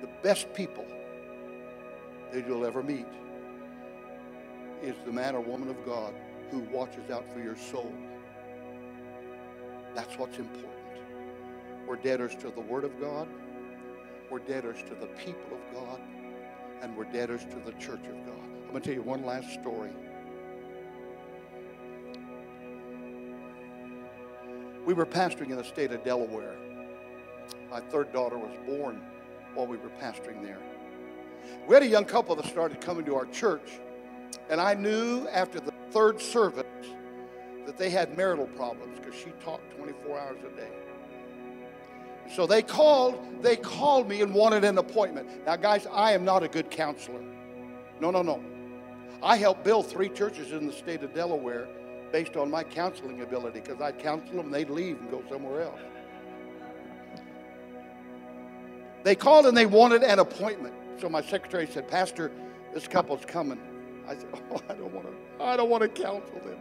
The 0.03 0.09
best 0.23 0.53
people 0.53 0.85
that 2.33 2.47
you'll 2.47 2.67
ever 2.67 2.83
meet 2.83 3.07
is 4.83 4.95
the 5.07 5.13
man 5.13 5.35
or 5.35 5.41
woman 5.41 5.71
of 5.71 5.85
God 5.87 6.13
who 6.51 6.61
watches 6.61 7.11
out 7.11 7.25
for 7.33 7.41
your 7.41 7.57
soul. 7.57 7.93
That's 9.95 10.19
what's 10.19 10.39
important. 10.39 10.73
We're 11.87 11.97
debtors 11.97 12.35
to 12.37 12.51
the 12.51 12.61
Word 12.61 12.85
of 12.85 13.01
God, 13.01 13.29
we're 14.31 14.41
debtors 14.41 14.83
to 14.89 14.95
the 14.95 15.07
people 15.07 15.53
of 15.53 15.75
God, 15.75 16.01
and 16.83 16.97
we're 16.97 17.05
debtors 17.05 17.45
to 17.45 17.57
the 17.65 17.73
church 17.79 18.07
of 18.07 18.27
God. 18.27 18.45
I'm 18.65 18.71
going 18.71 18.83
to 18.83 18.89
tell 18.89 18.95
you 18.95 19.03
one 19.03 19.25
last 19.25 19.53
story. 19.53 19.91
We 24.85 24.93
were 24.93 25.07
pastoring 25.07 25.51
in 25.51 25.57
the 25.57 25.65
state 25.65 25.93
of 25.93 26.05
Delaware. 26.05 26.57
My 27.71 27.81
third 27.81 28.13
daughter 28.13 28.37
was 28.37 28.55
born 28.67 29.01
while 29.55 29.67
we 29.67 29.77
were 29.77 29.91
pastoring 30.01 30.43
there. 30.43 30.59
We 31.67 31.75
had 31.75 31.83
a 31.83 31.89
young 31.89 32.05
couple 32.05 32.35
that 32.37 32.47
started 32.47 32.81
coming 32.81 33.05
to 33.05 33.15
our 33.15 33.27
church, 33.27 33.81
and 34.51 34.61
I 34.61 34.75
knew 34.75 35.27
after 35.29 35.61
the 35.61 35.73
third 35.91 36.21
service 36.21 36.65
that 37.67 37.77
they 37.77 37.91
had 37.91 38.17
marital 38.17 38.47
problems 38.49 38.99
because 38.99 39.15
she 39.15 39.31
talked 39.45 39.77
24 39.77 40.19
hours 40.19 40.39
a 40.41 40.57
day. 40.57 40.71
So 42.35 42.47
they 42.47 42.63
called, 42.63 43.43
they 43.43 43.57
called 43.57 44.09
me 44.09 44.23
and 44.23 44.35
wanted 44.35 44.65
an 44.65 44.79
appointment. 44.79 45.45
Now, 45.45 45.57
guys, 45.57 45.87
I 45.93 46.13
am 46.13 46.25
not 46.25 46.43
a 46.43 46.49
good 46.49 46.71
counselor. 46.71 47.23
No, 48.01 48.11
no, 48.11 48.23
no. 48.23 48.43
I 49.23 49.37
helped 49.37 49.65
build 49.65 49.87
three 49.87 50.09
churches 50.09 50.53
in 50.53 50.67
the 50.67 50.73
state 50.73 51.03
of 51.03 51.15
Delaware 51.15 51.69
based 52.13 52.37
on 52.37 52.51
my 52.51 52.63
counseling 52.63 53.21
ability 53.23 53.61
because 53.61 53.81
I'd 53.81 53.99
counsel 53.99 54.37
them 54.37 54.51
they'd 54.51 54.71
leave 54.71 55.01
and 55.01 55.11
go 55.11 55.23
somewhere 55.29 55.63
else. 55.63 55.81
They 59.03 59.15
called 59.15 59.47
and 59.47 59.57
they 59.57 59.67
wanted 59.67 60.03
an 60.03 60.19
appointment. 60.19 60.75
So 60.99 61.09
my 61.09 61.21
secretary 61.21 61.67
said, 61.67 61.89
Pastor, 61.89 62.31
this 62.73 62.89
couple's 62.89 63.25
coming. 63.25 63.61
I 64.09 64.17
said, 64.17 64.29
Oh, 64.51 64.61
I 64.69 64.75
don't 64.75 64.93
want 64.93 65.07
to, 65.07 65.45
I 65.45 65.57
don't 65.57 65.69
want 65.69 65.83
to 65.83 65.89
counsel 65.89 66.41
them. 66.45 66.59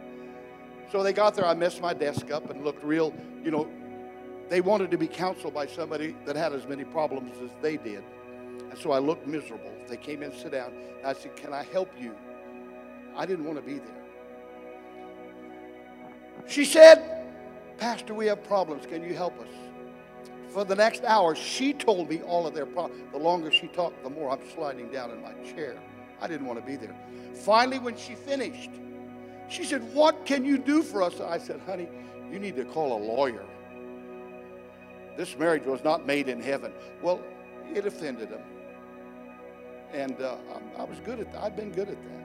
So 0.90 1.02
they 1.02 1.12
got 1.12 1.34
there, 1.34 1.46
I 1.46 1.54
messed 1.54 1.80
my 1.80 1.94
desk 1.94 2.30
up 2.30 2.50
and 2.50 2.64
looked 2.64 2.84
real, 2.84 3.12
you 3.42 3.50
know, 3.50 3.68
they 4.48 4.60
wanted 4.60 4.90
to 4.90 4.98
be 4.98 5.06
counseled 5.06 5.54
by 5.54 5.66
somebody 5.66 6.14
that 6.26 6.36
had 6.36 6.52
as 6.52 6.66
many 6.66 6.84
problems 6.84 7.36
as 7.42 7.50
they 7.62 7.76
did. 7.76 8.04
And 8.70 8.78
so 8.78 8.92
I 8.92 8.98
looked 8.98 9.26
miserable. 9.26 9.72
They 9.88 9.96
came 9.96 10.22
in, 10.22 10.32
sit 10.36 10.52
down. 10.52 10.72
I 11.04 11.12
said, 11.12 11.36
Can 11.36 11.52
I 11.52 11.64
help 11.64 11.90
you? 11.98 12.14
I 13.16 13.26
didn't 13.26 13.44
want 13.44 13.58
to 13.58 13.64
be 13.64 13.78
there. 13.78 14.04
She 16.46 16.64
said, 16.64 17.24
Pastor, 17.78 18.14
we 18.14 18.26
have 18.26 18.44
problems. 18.44 18.86
Can 18.86 19.02
you 19.02 19.14
help 19.14 19.38
us? 19.40 19.48
For 20.50 20.64
the 20.64 20.74
next 20.74 21.04
hour, 21.04 21.34
she 21.34 21.72
told 21.72 22.08
me 22.08 22.22
all 22.22 22.46
of 22.46 22.54
their 22.54 22.66
problems. 22.66 23.02
The 23.12 23.18
longer 23.18 23.50
she 23.50 23.66
talked, 23.68 24.02
the 24.02 24.10
more 24.10 24.30
I'm 24.30 24.40
sliding 24.54 24.90
down 24.90 25.10
in 25.10 25.20
my 25.22 25.32
chair. 25.52 25.76
I 26.20 26.28
didn't 26.28 26.46
want 26.46 26.60
to 26.60 26.64
be 26.64 26.76
there. 26.76 26.94
Finally, 27.34 27.80
when 27.80 27.96
she 27.96 28.14
finished, 28.14 28.70
she 29.48 29.64
said, 29.64 29.82
What 29.94 30.24
can 30.26 30.44
you 30.44 30.58
do 30.58 30.82
for 30.82 31.02
us? 31.02 31.20
I 31.20 31.38
said, 31.38 31.60
Honey, 31.66 31.88
you 32.30 32.38
need 32.38 32.56
to 32.56 32.64
call 32.64 32.96
a 32.96 33.00
lawyer. 33.02 33.44
This 35.16 35.36
marriage 35.38 35.64
was 35.64 35.84
not 35.84 36.06
made 36.06 36.28
in 36.28 36.40
heaven. 36.40 36.72
Well, 37.02 37.20
it 37.72 37.86
offended 37.86 38.30
him. 38.30 38.42
And 39.92 40.20
uh, 40.20 40.36
I 40.76 40.84
was 40.84 40.98
good 41.00 41.20
at 41.20 41.32
that. 41.32 41.42
I've 41.42 41.56
been 41.56 41.70
good 41.70 41.88
at 41.88 42.02
that. 42.02 42.24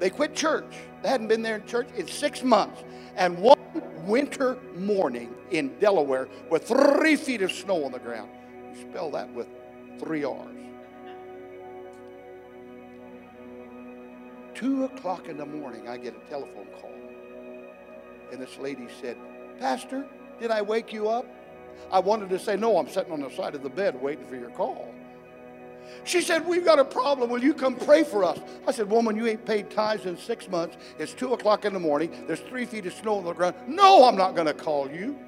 They 0.00 0.10
quit 0.10 0.34
church. 0.34 0.74
They 1.02 1.08
hadn't 1.08 1.28
been 1.28 1.42
there 1.42 1.56
in 1.56 1.66
church 1.66 1.88
in 1.94 2.08
six 2.08 2.42
months. 2.42 2.82
And 3.16 3.38
one 3.38 3.58
winter 4.06 4.58
morning 4.74 5.34
in 5.50 5.78
Delaware 5.78 6.26
with 6.50 6.66
three 6.66 7.16
feet 7.16 7.42
of 7.42 7.52
snow 7.52 7.84
on 7.84 7.92
the 7.92 7.98
ground. 7.98 8.30
You 8.74 8.80
spell 8.90 9.10
that 9.12 9.32
with 9.32 9.46
three 9.98 10.24
R's. 10.24 10.56
Two 14.60 14.84
o'clock 14.84 15.26
in 15.26 15.38
the 15.38 15.46
morning, 15.46 15.88
I 15.88 15.96
get 15.96 16.14
a 16.14 16.28
telephone 16.28 16.66
call. 16.82 16.92
And 18.30 18.38
this 18.38 18.58
lady 18.58 18.88
said, 19.00 19.16
Pastor, 19.58 20.04
did 20.38 20.50
I 20.50 20.60
wake 20.60 20.92
you 20.92 21.08
up? 21.08 21.24
I 21.90 21.98
wanted 21.98 22.28
to 22.28 22.38
say, 22.38 22.56
No, 22.56 22.76
I'm 22.76 22.86
sitting 22.86 23.10
on 23.10 23.22
the 23.22 23.30
side 23.30 23.54
of 23.54 23.62
the 23.62 23.70
bed 23.70 24.00
waiting 24.02 24.26
for 24.26 24.36
your 24.36 24.50
call. 24.50 24.94
She 26.04 26.20
said, 26.20 26.46
We've 26.46 26.64
got 26.64 26.78
a 26.78 26.84
problem. 26.84 27.30
Will 27.30 27.42
you 27.42 27.54
come 27.54 27.74
pray 27.74 28.04
for 28.04 28.22
us? 28.22 28.38
I 28.66 28.72
said, 28.72 28.90
Woman, 28.90 29.16
you 29.16 29.26
ain't 29.26 29.46
paid 29.46 29.70
tithes 29.70 30.04
in 30.04 30.18
six 30.18 30.46
months. 30.46 30.76
It's 30.98 31.14
two 31.14 31.32
o'clock 31.32 31.64
in 31.64 31.72
the 31.72 31.80
morning. 31.80 32.26
There's 32.26 32.40
three 32.40 32.66
feet 32.66 32.84
of 32.84 32.92
snow 32.92 33.16
on 33.16 33.24
the 33.24 33.32
ground. 33.32 33.56
No, 33.66 34.06
I'm 34.06 34.16
not 34.16 34.34
going 34.34 34.46
to 34.46 34.52
call 34.52 34.90
you. 34.90 35.18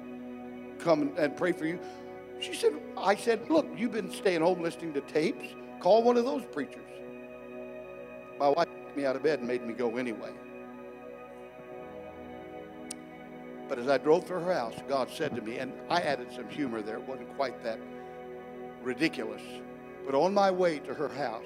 Come 0.77 1.11
and 1.17 1.35
pray 1.35 1.53
for 1.53 1.65
you. 1.65 1.79
She 2.39 2.53
said, 2.53 2.73
I 2.95 3.15
said, 3.15 3.49
Look, 3.49 3.67
you've 3.75 3.93
been 3.93 4.11
staying 4.11 4.41
home 4.41 4.61
listening 4.61 4.93
to 4.93 5.01
tapes. 5.01 5.47
Call 5.79 6.03
one 6.03 6.17
of 6.17 6.23
those 6.23 6.45
preachers. 6.51 6.81
My 8.37 8.49
wife 8.49 8.67
took 8.93 8.97
me 8.97 9.05
out 9.07 9.15
of 9.15 9.23
bed 9.23 9.39
and 9.39 9.47
made 9.47 9.65
me 9.65 9.73
go 9.73 9.97
anyway. 9.97 10.31
But 13.67 13.79
as 13.79 13.87
I 13.87 13.97
drove 13.97 14.27
through 14.27 14.41
her 14.41 14.53
house, 14.53 14.75
God 14.87 15.09
said 15.09 15.35
to 15.35 15.41
me, 15.41 15.57
and 15.57 15.73
I 15.89 16.01
added 16.01 16.27
some 16.31 16.47
humor 16.47 16.81
there, 16.81 16.97
it 16.97 17.07
wasn't 17.07 17.35
quite 17.35 17.63
that 17.63 17.79
ridiculous. 18.83 19.41
But 20.05 20.13
on 20.13 20.33
my 20.33 20.51
way 20.51 20.77
to 20.79 20.93
her 20.93 21.07
house, 21.07 21.45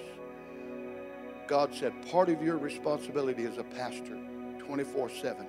God 1.48 1.74
said, 1.74 1.94
part 2.12 2.28
of 2.28 2.42
your 2.42 2.58
responsibility 2.58 3.46
as 3.46 3.58
a 3.58 3.64
pastor, 3.64 4.18
24 4.60 5.10
7, 5.10 5.48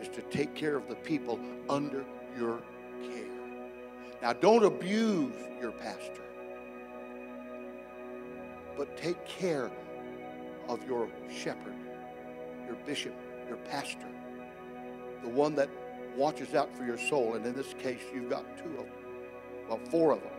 is 0.00 0.08
to 0.10 0.22
take 0.22 0.54
care 0.54 0.76
of 0.76 0.88
the 0.88 0.94
people 0.96 1.40
under 1.68 2.04
your 2.38 2.62
care. 3.02 3.24
Now, 4.22 4.34
don't 4.34 4.64
abuse 4.64 5.34
your 5.60 5.72
pastor, 5.72 6.22
but 8.76 8.96
take 8.96 9.24
care 9.26 9.72
of 10.68 10.86
your 10.86 11.08
shepherd, 11.30 11.74
your 12.66 12.76
bishop, 12.86 13.14
your 13.48 13.56
pastor, 13.58 14.08
the 15.22 15.28
one 15.28 15.54
that 15.54 15.68
watches 16.16 16.54
out 16.54 16.74
for 16.76 16.84
your 16.84 16.98
soul. 16.98 17.34
And 17.34 17.44
in 17.44 17.54
this 17.54 17.74
case, 17.74 18.02
you've 18.14 18.30
got 18.30 18.44
two 18.58 18.70
of 18.70 18.86
them, 18.86 18.94
well, 19.68 19.80
four 19.90 20.12
of 20.12 20.22
them. 20.22 20.30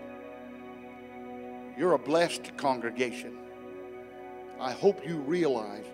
You're 1.78 1.94
a 1.94 2.00
blessed 2.00 2.56
congregation. 2.58 3.38
I 4.60 4.72
hope 4.72 5.06
you 5.06 5.18
realize 5.18 5.86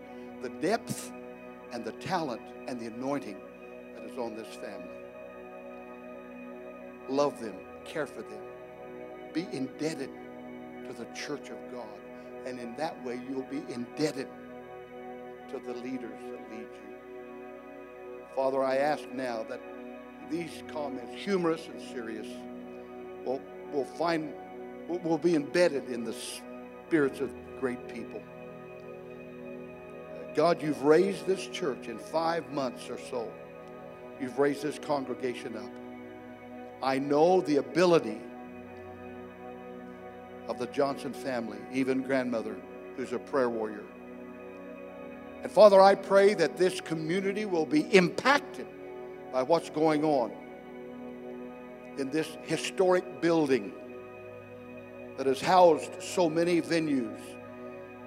the 0.41 0.49
depth 0.49 1.11
and 1.71 1.84
the 1.84 1.93
talent 1.93 2.41
and 2.67 2.79
the 2.79 2.88
anointing 2.88 3.38
that 3.95 4.03
is 4.05 4.17
on 4.17 4.36
this 4.36 4.47
family. 4.55 4.89
Love 7.09 7.39
them, 7.39 7.55
care 7.84 8.05
for 8.05 8.21
them, 8.21 8.41
be 9.34 9.47
indebted 9.51 10.09
to 10.88 10.93
the 10.93 11.05
church 11.15 11.49
of 11.49 11.57
God. 11.71 12.01
And 12.46 12.60
in 12.60 12.76
that 12.78 13.04
way, 13.06 13.20
you'll 13.30 13.44
be 13.44 13.64
indebted 13.72 14.28
to 15.52 15.60
the 15.60 15.74
leaders 15.74 16.20
that 16.30 16.52
lead 16.52 16.62
you. 16.62 16.96
Father, 18.36 18.64
I 18.64 18.78
ask 18.78 19.04
now 19.12 19.46
that 19.50 19.62
these 20.30 20.64
comments, 20.72 21.14
humorous 21.16 21.68
and 21.68 21.82
serious, 21.82 22.28
will, 23.26 23.42
will 23.72 23.86
find 23.86 24.34
will, 24.88 25.18
be 25.18 25.36
embedded 25.36 25.89
in 25.89 26.04
the 26.04 26.14
spirits 26.88 27.20
of 27.20 27.32
great 27.60 27.88
people. 27.88 28.22
God, 30.36 30.62
you've 30.62 30.82
raised 30.84 31.26
this 31.26 31.48
church 31.48 31.88
in 31.88 31.98
five 31.98 32.50
months 32.52 32.89
or 32.89 32.98
so. 32.98 33.32
You've 34.20 34.39
raised 34.39 34.64
this 34.64 34.80
congregation 34.80 35.56
up. 35.56 35.70
I 36.82 37.00
know 37.00 37.42
the 37.42 37.58
ability 37.58 38.20
of 40.48 40.60
the 40.60 40.68
Johnson 40.68 41.14
family, 41.14 41.58
even 41.72 42.02
grandmother, 42.02 42.56
who's 42.98 43.14
a 43.14 43.20
prayer 43.20 43.50
warrior. 43.50 43.84
And 45.44 45.52
Father, 45.52 45.82
I 45.82 45.96
pray 45.96 46.34
that 46.36 46.58
this 46.58 46.80
community 46.82 47.46
will 47.46 47.66
be 47.66 47.82
impacted 47.96 48.68
by 49.32 49.44
what's 49.44 49.70
going 49.70 50.04
on 50.04 50.32
in 51.98 52.10
this 52.10 52.28
historic 52.44 53.22
building 53.22 53.74
that 55.18 55.26
has 55.26 55.42
housed 55.42 56.02
so 56.02 56.30
many 56.30 56.62
venues, 56.62 57.20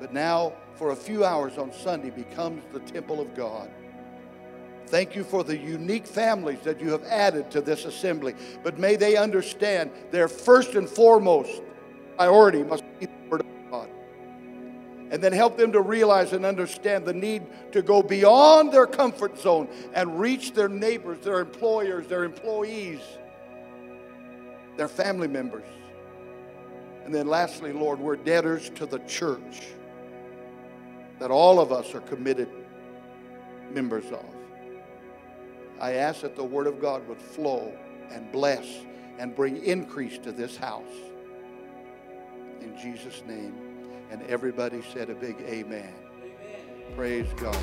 but 0.00 0.12
now 0.12 0.52
for 0.74 0.90
a 0.90 0.96
few 0.96 1.24
hours 1.24 1.58
on 1.58 1.72
Sunday 1.72 2.10
becomes 2.10 2.62
the 2.72 2.80
temple 2.80 3.20
of 3.20 3.34
God. 3.34 3.70
Thank 4.86 5.16
you 5.16 5.24
for 5.24 5.42
the 5.42 5.56
unique 5.56 6.06
families 6.06 6.60
that 6.60 6.80
you 6.80 6.90
have 6.90 7.04
added 7.04 7.50
to 7.52 7.60
this 7.60 7.84
assembly. 7.84 8.34
But 8.62 8.78
may 8.78 8.96
they 8.96 9.16
understand 9.16 9.90
their 10.10 10.28
first 10.28 10.74
and 10.74 10.88
foremost 10.88 11.62
priority 12.16 12.62
must 12.62 12.84
be 12.98 13.06
the 13.06 13.12
Word 13.28 13.40
of 13.40 13.46
God. 13.70 13.88
And 15.10 15.22
then 15.22 15.32
help 15.32 15.56
them 15.56 15.72
to 15.72 15.80
realize 15.80 16.32
and 16.32 16.44
understand 16.44 17.04
the 17.04 17.12
need 17.12 17.42
to 17.72 17.82
go 17.82 18.02
beyond 18.02 18.72
their 18.72 18.86
comfort 18.86 19.38
zone 19.38 19.68
and 19.92 20.18
reach 20.18 20.52
their 20.52 20.68
neighbors, 20.68 21.18
their 21.24 21.40
employers, 21.40 22.06
their 22.06 22.24
employees, 22.24 23.00
their 24.76 24.88
family 24.88 25.28
members. 25.28 25.66
And 27.04 27.14
then 27.14 27.26
lastly, 27.26 27.72
Lord, 27.72 28.00
we're 28.00 28.16
debtors 28.16 28.70
to 28.76 28.86
the 28.86 28.98
church 29.00 29.68
that 31.18 31.30
all 31.30 31.60
of 31.60 31.70
us 31.70 31.94
are 31.94 32.00
committed 32.00 32.48
members 33.70 34.06
of. 34.06 34.24
I 35.80 35.94
ask 35.94 36.22
that 36.22 36.34
the 36.34 36.44
Word 36.44 36.66
of 36.66 36.80
God 36.80 37.06
would 37.08 37.20
flow 37.20 37.72
and 38.10 38.30
bless 38.32 38.66
and 39.18 39.34
bring 39.34 39.62
increase 39.64 40.18
to 40.18 40.32
this 40.32 40.56
house. 40.56 40.82
In 42.64 42.76
Jesus' 42.78 43.22
name. 43.26 43.54
And 44.10 44.22
everybody 44.22 44.82
said 44.92 45.10
a 45.10 45.14
big 45.14 45.36
amen. 45.40 45.92
amen. 46.22 46.96
Praise 46.96 47.28
God. 47.36 47.56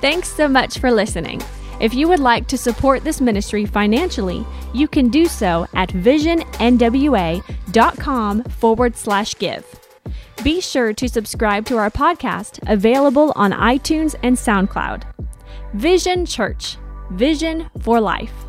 Thanks 0.00 0.28
so 0.28 0.48
much 0.48 0.78
for 0.78 0.90
listening. 0.90 1.40
If 1.80 1.94
you 1.94 2.08
would 2.08 2.18
like 2.18 2.48
to 2.48 2.58
support 2.58 3.04
this 3.04 3.20
ministry 3.20 3.64
financially, 3.64 4.44
you 4.74 4.88
can 4.88 5.10
do 5.10 5.26
so 5.26 5.68
at 5.74 5.90
visionnwa.com 5.90 8.42
forward 8.44 8.96
slash 8.96 9.36
give. 9.36 9.64
Be 10.42 10.60
sure 10.60 10.92
to 10.92 11.08
subscribe 11.08 11.64
to 11.66 11.76
our 11.76 11.90
podcast, 11.90 12.58
available 12.68 13.32
on 13.36 13.52
iTunes 13.52 14.16
and 14.22 14.36
SoundCloud. 14.36 15.04
Vision 15.74 16.26
Church, 16.26 16.78
Vision 17.10 17.70
for 17.80 18.00
Life. 18.00 18.47